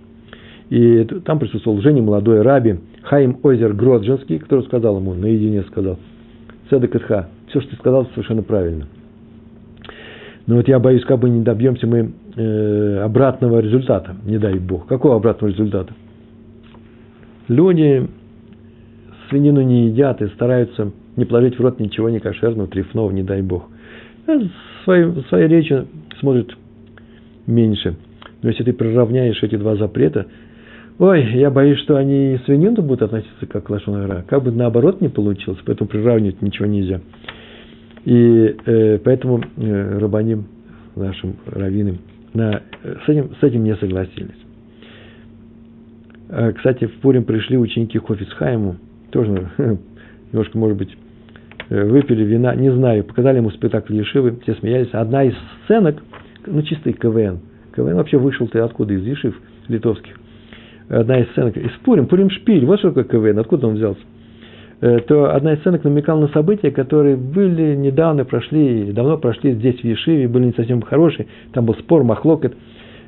И 0.68 1.04
там 1.24 1.38
присутствовал 1.38 1.80
Женя, 1.80 2.02
молодой 2.02 2.42
раби, 2.42 2.80
Хаим 3.02 3.38
Озер 3.42 3.72
Гроджинский, 3.72 4.38
который 4.38 4.64
сказал 4.64 4.98
ему, 4.98 5.14
наедине 5.14 5.62
сказал– 5.62 5.98
Седек 6.70 6.94
Итха. 6.96 7.28
Все, 7.48 7.60
что 7.60 7.70
ты 7.70 7.76
сказал, 7.76 8.06
совершенно 8.10 8.42
правильно. 8.42 8.86
Но 10.46 10.56
вот 10.56 10.68
я 10.68 10.78
боюсь, 10.78 11.04
как 11.04 11.18
бы 11.18 11.28
не 11.28 11.42
добьемся 11.42 11.86
мы 11.86 12.12
э, 12.36 13.00
обратного 13.04 13.60
результата, 13.60 14.16
не 14.24 14.38
дай 14.38 14.58
Бог. 14.58 14.86
Какого 14.86 15.16
обратного 15.16 15.50
результата? 15.50 15.92
Люди 17.48 18.08
свинину 19.28 19.62
не 19.62 19.88
едят 19.88 20.22
и 20.22 20.28
стараются 20.28 20.90
не 21.16 21.24
положить 21.24 21.58
в 21.58 21.60
рот 21.60 21.80
ничего 21.80 22.08
не 22.08 22.18
кошерного, 22.18 22.68
трефного, 22.68 23.10
не 23.10 23.22
дай 23.22 23.42
Бог. 23.42 23.68
Э, 24.26 24.38
своей, 24.84 25.22
своей 25.28 25.48
речи 25.48 25.86
смотрят 26.20 26.50
меньше. 27.46 27.96
Но 28.42 28.48
если 28.48 28.64
ты 28.64 28.72
приравняешь 28.72 29.42
эти 29.42 29.56
два 29.56 29.76
запрета, 29.76 30.26
Ой, 30.98 31.24
я 31.34 31.48
боюсь, 31.50 31.78
что 31.78 31.96
они 31.96 32.40
свинину 32.44 32.82
будут 32.82 33.02
относиться 33.02 33.46
как 33.46 33.64
к 33.64 33.70
лошонара. 33.70 34.24
Как 34.26 34.42
бы 34.42 34.50
наоборот 34.50 35.00
не 35.00 35.08
получилось, 35.08 35.60
поэтому 35.64 35.88
приравнивать 35.88 36.42
ничего 36.42 36.66
нельзя. 36.66 37.00
И 38.04 38.56
э, 38.64 38.98
поэтому 38.98 39.42
э, 39.56 39.98
рабаним 39.98 40.46
нашим 40.96 41.36
раввинам 41.46 41.98
на, 42.34 42.62
с, 42.82 43.08
этим, 43.08 43.34
с 43.40 43.42
этим 43.42 43.64
не 43.64 43.74
согласились. 43.76 44.38
А, 46.30 46.52
кстати, 46.52 46.86
в 46.86 46.94
Пурим 47.00 47.24
пришли 47.24 47.56
ученики 47.56 47.98
Хофицхайму, 47.98 48.76
тоже 49.10 49.50
немножко, 50.32 50.58
может 50.58 50.76
быть, 50.76 50.96
э, 51.68 51.84
выпили 51.84 52.24
вина, 52.24 52.54
не 52.54 52.72
знаю, 52.72 53.04
показали 53.04 53.38
ему 53.38 53.50
спектакль 53.50 53.96
Ешивы, 53.96 54.38
все 54.42 54.54
смеялись. 54.54 54.90
Одна 54.92 55.24
из 55.24 55.34
сценок, 55.64 56.02
ну, 56.46 56.62
чистый 56.62 56.92
КВН. 56.92 57.40
КВН 57.74 57.94
вообще 57.94 58.18
вышел 58.18 58.48
ты 58.48 58.58
откуда? 58.58 58.94
Из 58.94 59.04
Ешив 59.04 59.40
литовских 59.68 60.14
одна 60.88 61.20
из 61.20 61.28
сценок, 61.30 61.56
из 61.56 61.70
Пурим, 61.84 62.06
Пурим 62.06 62.30
Шпиль, 62.30 62.64
вот 62.64 62.78
что 62.78 62.90
такое 62.90 63.04
КВН, 63.04 63.38
откуда 63.38 63.66
он 63.66 63.74
взялся, 63.74 64.00
э, 64.00 64.04
то 64.80 65.34
одна 65.34 65.54
из 65.54 65.60
сценок 65.60 65.84
намекала 65.84 66.20
на 66.20 66.28
события, 66.28 66.70
которые 66.70 67.16
были 67.16 67.74
недавно 67.74 68.24
прошли, 68.24 68.92
давно 68.92 69.18
прошли 69.18 69.52
здесь 69.54 69.80
в 69.80 69.84
Ешиве, 69.84 70.28
были 70.28 70.46
не 70.46 70.52
совсем 70.52 70.82
хорошие, 70.82 71.26
там 71.52 71.66
был 71.66 71.74
спор, 71.74 72.04
махлокет, 72.04 72.54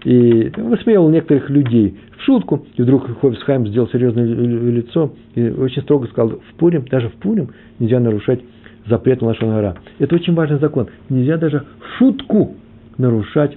и 0.05 0.51
высмеивал 0.57 1.11
некоторых 1.11 1.49
людей. 1.51 1.97
В 2.19 2.23
шутку, 2.23 2.67
и 2.77 2.83
вдруг 2.83 3.07
Ховисхайм 3.21 3.67
сделал 3.67 3.89
серьезное 3.89 4.25
лицо 4.25 5.13
и 5.35 5.49
очень 5.49 5.83
строго 5.83 6.07
сказал, 6.09 6.41
в 6.41 6.59
Пурим, 6.59 6.85
даже 6.91 7.09
в 7.09 7.15
Пурим 7.15 7.51
нельзя 7.79 8.01
нарушать 8.01 8.41
запрет 8.87 9.21
на 9.21 9.29
Лашон 9.29 9.75
Это 9.99 10.15
очень 10.15 10.35
важный 10.35 10.59
закон. 10.59 10.89
Нельзя 11.09 11.37
даже 11.37 11.65
в 11.79 11.99
шутку 11.99 12.57
нарушать 12.99 13.57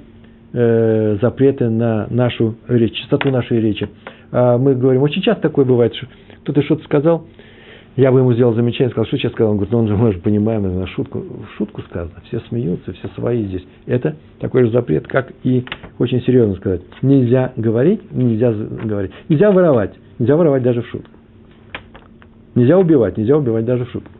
э, 0.53 1.17
запреты 1.21 1.69
на 1.69 2.07
нашу 2.09 2.55
речь, 2.67 2.93
чистоту 2.93 3.31
нашей 3.31 3.59
речи. 3.59 3.89
А 4.31 4.57
мы 4.57 4.75
говорим, 4.75 5.01
очень 5.01 5.21
часто 5.21 5.43
такое 5.43 5.65
бывает, 5.65 5.95
что 5.95 6.07
кто-то 6.43 6.61
что-то 6.63 6.83
сказал, 6.83 7.25
я 7.95 8.11
бы 8.11 8.19
ему 8.19 8.33
сделал 8.33 8.53
замечание, 8.53 8.89
сказал, 8.89 9.05
что 9.05 9.17
сейчас 9.17 9.31
сказал. 9.33 9.51
Он 9.51 9.57
говорит, 9.57 9.71
ну 9.71 9.79
он 9.79 9.87
же, 9.87 9.95
мы 9.95 10.13
же 10.13 10.19
понимаем, 10.19 10.65
это 10.65 10.75
на 10.75 10.87
шутку, 10.87 11.23
шутку 11.57 11.81
сказано, 11.83 12.21
все 12.27 12.39
смеются, 12.49 12.93
все 12.93 13.07
свои 13.15 13.45
здесь. 13.45 13.65
Это 13.85 14.15
такой 14.39 14.65
же 14.65 14.71
запрет, 14.71 15.07
как 15.07 15.31
и 15.43 15.65
очень 15.99 16.21
серьезно 16.21 16.55
сказать. 16.55 16.81
Нельзя 17.01 17.53
говорить, 17.55 18.11
нельзя 18.11 18.51
говорить. 18.51 19.11
Нельзя 19.29 19.51
воровать, 19.51 19.93
нельзя 20.17 20.35
воровать 20.35 20.63
даже 20.63 20.81
в 20.81 20.87
шутку. 20.87 21.09
Нельзя 22.55 22.77
убивать, 22.77 23.17
нельзя 23.17 23.37
убивать 23.37 23.65
даже 23.65 23.85
в 23.85 23.91
шутку. 23.91 24.11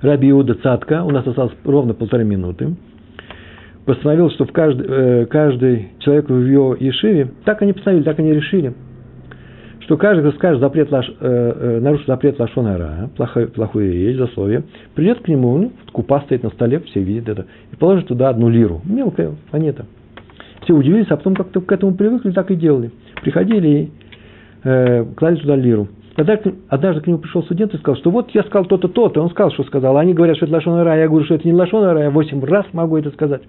Раби 0.00 0.30
Иуда 0.30 0.54
Цатка, 0.54 1.04
у 1.04 1.10
нас 1.10 1.26
осталось 1.26 1.54
ровно 1.64 1.94
полторы 1.94 2.24
минуты 2.24 2.74
постановил, 3.84 4.30
что 4.30 4.44
в 4.44 4.52
каждый, 4.52 4.86
э, 4.88 5.26
каждый 5.26 5.88
человек 5.98 6.28
в 6.28 6.46
его 6.46 6.76
Ешиве, 6.78 7.28
так 7.44 7.60
они 7.62 7.72
постановили, 7.72 8.04
так 8.04 8.18
они 8.18 8.32
решили, 8.32 8.74
что 9.84 9.98
каждый, 9.98 10.22
кто 10.22 10.32
скажет 10.38 10.60
запрет, 10.60 10.90
лаш, 10.90 11.08
э, 11.08 11.12
э, 11.20 11.80
нарушит 11.80 12.06
запрет 12.06 12.38
лашонара, 12.38 13.10
плохую, 13.16 13.48
плохую 13.50 13.92
речь, 13.92 14.16
засловие, 14.16 14.64
придет 14.94 15.20
к 15.20 15.28
нему, 15.28 15.58
ну, 15.58 15.72
купа 15.92 16.20
стоит 16.22 16.42
на 16.42 16.50
столе, 16.50 16.80
все 16.80 17.00
видят 17.00 17.28
это, 17.28 17.46
и 17.70 17.76
положит 17.76 18.08
туда 18.08 18.30
одну 18.30 18.48
лиру, 18.48 18.80
мелкая 18.84 19.32
монета. 19.52 19.84
Все 20.62 20.72
удивились, 20.72 21.06
а 21.10 21.16
потом 21.16 21.34
как-то 21.34 21.60
к 21.60 21.70
этому 21.70 21.94
привыкли, 21.94 22.30
так 22.30 22.50
и 22.50 22.56
делали. 22.56 22.92
Приходили 23.22 23.68
и 23.68 23.90
э, 24.64 25.04
клали 25.16 25.36
туда 25.36 25.54
лиру. 25.54 25.88
Тогда 26.16 26.38
однажды 26.68 27.02
к 27.02 27.06
нему 27.06 27.18
пришел 27.18 27.42
студент 27.42 27.74
и 27.74 27.78
сказал, 27.78 27.96
что 27.96 28.10
вот 28.10 28.30
я 28.30 28.42
сказал 28.44 28.64
то-то, 28.64 28.88
то-то. 28.88 29.20
Он 29.20 29.28
сказал, 29.30 29.50
что 29.50 29.64
сказал. 29.64 29.98
Они 29.98 30.14
говорят, 30.14 30.36
что 30.36 30.46
это 30.46 30.54
лошон 30.54 30.80
рай. 30.80 31.00
Я 31.00 31.08
говорю, 31.08 31.24
что 31.24 31.34
это 31.34 31.46
не 31.46 31.52
лошон 31.52 31.84
рай. 31.84 32.04
Я 32.04 32.10
восемь 32.10 32.42
раз 32.42 32.64
могу 32.72 32.96
это 32.96 33.10
сказать. 33.10 33.42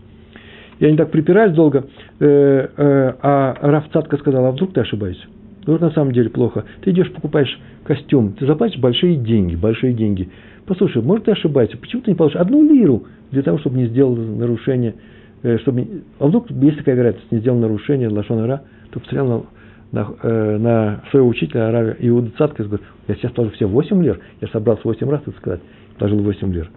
И 0.80 0.86
они 0.86 0.98
так 0.98 1.12
припирались 1.12 1.54
долго. 1.54 1.86
Э, 2.20 2.68
э, 2.76 3.14
а 3.22 3.56
Раф 3.62 3.86
Цатка 3.94 4.18
сказал, 4.18 4.46
а 4.48 4.52
вдруг 4.52 4.74
ты 4.74 4.82
ошибаешься? 4.82 5.26
Вдруг 5.66 5.82
на 5.82 5.92
самом 5.92 6.12
деле 6.12 6.30
плохо. 6.30 6.64
Ты 6.82 6.92
идешь, 6.92 7.12
покупаешь 7.12 7.60
костюм, 7.84 8.34
ты 8.34 8.46
заплатишь 8.46 8.80
большие 8.80 9.16
деньги, 9.16 9.56
большие 9.56 9.94
деньги. 9.94 10.30
Послушай, 10.68 11.02
может 11.02 11.26
ты 11.26 11.32
ошибаешься, 11.32 11.78
почему 11.78 12.04
ты 12.04 12.12
не 12.12 12.16
получишь 12.16 12.40
одну 12.40 12.64
лиру 12.64 13.06
для 13.32 13.42
того, 13.42 13.58
чтобы 13.58 13.78
не 13.78 13.88
сделал 13.88 14.16
нарушение, 14.16 14.96
э, 15.42 15.58
чтобы, 15.60 16.04
а 16.20 16.28
вдруг, 16.28 16.50
есть 16.52 16.78
такая 16.78 16.96
вероятность, 16.96 17.32
не 17.32 17.40
сделал 17.40 17.58
нарушение 17.58 18.10
Лашон 18.10 18.46
Ра, 18.46 18.62
то 18.92 19.00
посмотрел 19.00 19.48
на, 19.92 20.02
на, 20.04 20.08
э, 20.22 20.58
на 20.58 21.02
своего 21.10 21.28
учителя 21.28 21.70
Аравия 21.70 21.98
Иуда 22.00 22.32
Цатка 22.38 22.62
и 22.62 22.66
говорит, 22.68 22.86
я 23.08 23.16
сейчас 23.16 23.32
положу 23.32 23.54
все 23.56 23.66
8 23.66 24.04
лир, 24.04 24.20
я 24.42 24.48
собрался 24.50 24.82
8 24.84 25.10
раз, 25.10 25.22
так 25.24 25.36
сказать, 25.38 25.62
положил 25.98 26.20
8 26.20 26.54
лир. 26.54 26.70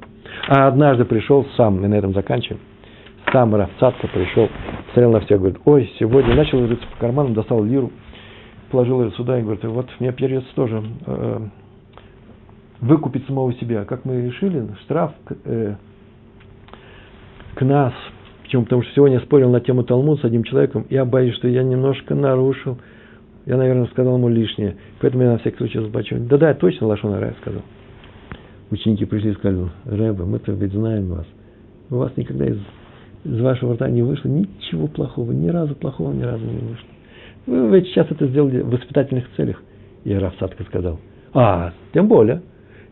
А 0.49 0.67
однажды 0.67 1.05
пришел 1.05 1.47
сам, 1.57 1.81
мы 1.81 1.89
на 1.89 1.95
этом 1.95 2.15
заканчиваем, 2.15 2.61
сам 3.33 3.55
Равцатка 3.55 4.07
пришел, 4.09 4.49
смотрел 4.93 5.13
на 5.13 5.21
всех, 5.21 5.39
говорит, 5.41 5.59
ой, 5.67 5.91
сегодня 5.99 6.35
начал 6.35 6.67
рыться 6.67 6.87
по 6.95 7.01
карманам, 7.01 7.35
достал 7.35 7.63
лиру, 7.63 7.91
положил 8.71 9.03
ее 9.03 9.11
сюда 9.13 9.39
и 9.39 9.43
говорит, 9.43 9.65
вот 9.65 9.89
мне 9.99 10.13
придется 10.13 10.49
тоже 10.55 10.83
э, 11.07 11.41
выкупить 12.81 13.27
самого 13.27 13.53
себя. 13.55 13.85
Как 13.85 14.05
мы 14.05 14.23
решили, 14.23 14.67
штраф 14.85 15.13
э, 15.45 15.75
к 17.55 17.63
нас. 17.65 17.93
Почему? 18.43 18.65
Потому 18.65 18.83
что 18.83 18.93
сегодня 18.95 19.19
я 19.19 19.25
спорил 19.25 19.51
на 19.51 19.61
тему 19.61 19.83
Талмуд 19.83 20.21
с 20.21 20.25
одним 20.25 20.45
человеком, 20.45 20.87
я 20.91 21.05
боюсь, 21.05 21.35
что 21.37 21.49
я 21.49 21.63
немножко 21.63 22.15
нарушил. 22.15 22.79
Я, 23.47 23.57
наверное, 23.57 23.87
сказал 23.87 24.17
ему 24.17 24.29
лишнее. 24.29 24.77
Поэтому 25.01 25.23
я 25.23 25.33
на 25.33 25.39
всякий 25.39 25.57
случай 25.57 25.79
заплачу. 25.79 26.17
Да-да, 26.19 26.53
точно 26.55 26.87
Лашон 26.87 27.15
Рай 27.15 27.35
сказал. 27.41 27.63
Ученики 28.71 29.07
пришли 29.07 29.31
и 29.31 29.35
сказали, 29.35 29.71
Рэба, 29.87 30.27
мы-то 30.27 30.53
ведь 30.53 30.73
знаем 30.73 31.09
вас. 31.09 31.27
У 31.89 31.97
вас 31.97 32.13
никогда 32.17 32.47
из 32.47 32.59
из 33.25 33.41
вашего 33.41 33.75
рта 33.75 33.89
не 33.91 34.03
вышло 34.03 34.29
ничего 34.29 34.87
плохого, 34.87 35.33
ни 35.33 35.49
разу 35.49 35.75
плохого 35.75 36.13
ни 36.13 36.23
разу 36.23 36.45
не 36.45 36.59
вышло. 36.59 36.89
Вы 37.49 37.79
ведь 37.79 37.87
сейчас 37.87 38.07
это 38.11 38.27
сделали 38.27 38.61
в 38.61 38.69
воспитательных 38.69 39.25
целях. 39.35 39.63
И 40.05 40.13
Рафсадка 40.13 40.65
сказал, 40.65 41.01
а, 41.33 41.73
тем 41.95 42.07
более, 42.07 42.43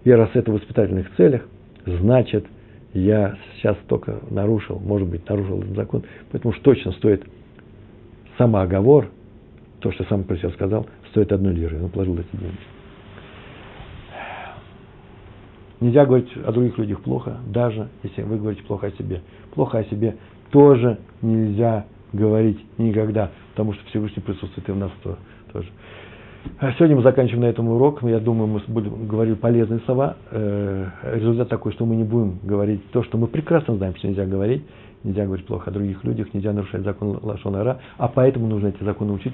и 0.04 0.10
раз 0.10 0.30
это 0.32 0.50
в 0.50 0.54
воспитательных 0.54 1.14
целях, 1.16 1.42
значит, 1.84 2.46
я 2.94 3.36
сейчас 3.54 3.76
только 3.86 4.20
нарушил, 4.30 4.78
может 4.78 5.08
быть, 5.08 5.28
нарушил 5.28 5.60
этот 5.60 5.76
закон, 5.76 6.04
поэтому 6.32 6.54
уж 6.54 6.60
точно 6.60 6.92
стоит 6.92 7.22
самооговор, 8.38 9.10
то, 9.80 9.92
что 9.92 10.04
сам 10.04 10.24
про 10.24 10.36
себя 10.38 10.48
сказал, 10.50 10.86
стоит 11.10 11.32
одной 11.32 11.52
лиры. 11.52 11.82
Он 11.82 11.90
положил 11.90 12.18
эти 12.18 12.28
деньги. 12.32 12.56
Нельзя 15.80 16.06
говорить 16.06 16.34
о 16.34 16.50
других 16.50 16.78
людях 16.78 17.02
плохо, 17.02 17.36
даже 17.46 17.88
если 18.02 18.22
вы 18.22 18.38
говорите 18.38 18.62
плохо 18.62 18.86
о 18.86 18.90
себе. 18.92 19.20
Плохо 19.54 19.78
о 19.78 19.84
себе 19.84 20.16
тоже 20.50 20.98
нельзя 21.20 21.84
говорить 22.12 22.58
никогда, 22.78 23.30
потому 23.50 23.72
что 23.74 23.84
Всевышний 23.86 24.22
присутствует 24.22 24.68
и 24.68 24.72
в 24.72 24.76
нас 24.76 24.90
тоже. 25.52 25.68
А 26.58 26.72
сегодня 26.72 26.96
мы 26.96 27.02
заканчиваем 27.02 27.42
на 27.42 27.46
этом 27.46 27.68
урок. 27.68 28.02
Я 28.02 28.20
думаю, 28.20 28.46
мы 28.46 28.62
будем 28.68 29.06
говорить 29.06 29.40
полезные 29.40 29.80
слова. 29.80 30.16
Э, 30.30 30.86
результат 31.14 31.48
такой, 31.48 31.72
что 31.72 31.84
мы 31.84 31.96
не 31.96 32.04
будем 32.04 32.38
говорить 32.42 32.88
то, 32.92 33.02
что 33.02 33.18
мы 33.18 33.26
прекрасно 33.26 33.76
знаем, 33.76 33.96
что 33.96 34.08
нельзя 34.08 34.26
говорить. 34.26 34.64
Нельзя 35.02 35.24
говорить 35.24 35.46
плохо 35.46 35.70
о 35.70 35.72
других 35.72 36.02
людях, 36.04 36.32
нельзя 36.34 36.52
нарушать 36.52 36.82
закон 36.82 37.18
Лашонара, 37.22 37.80
а 37.96 38.08
поэтому 38.08 38.48
нужно 38.48 38.68
эти 38.68 38.82
законы 38.82 39.12
учить. 39.12 39.32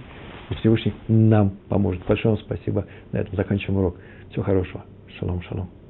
И 0.50 0.54
Всевышний 0.54 0.92
нам 1.08 1.52
поможет. 1.68 2.02
Большое 2.06 2.34
вам 2.34 2.44
спасибо. 2.44 2.86
На 3.12 3.18
этом 3.18 3.36
заканчиваем 3.36 3.80
урок. 3.80 3.96
Всего 4.30 4.42
хорошего. 4.42 4.82
Шалом, 5.18 5.40
шалом. 5.42 5.81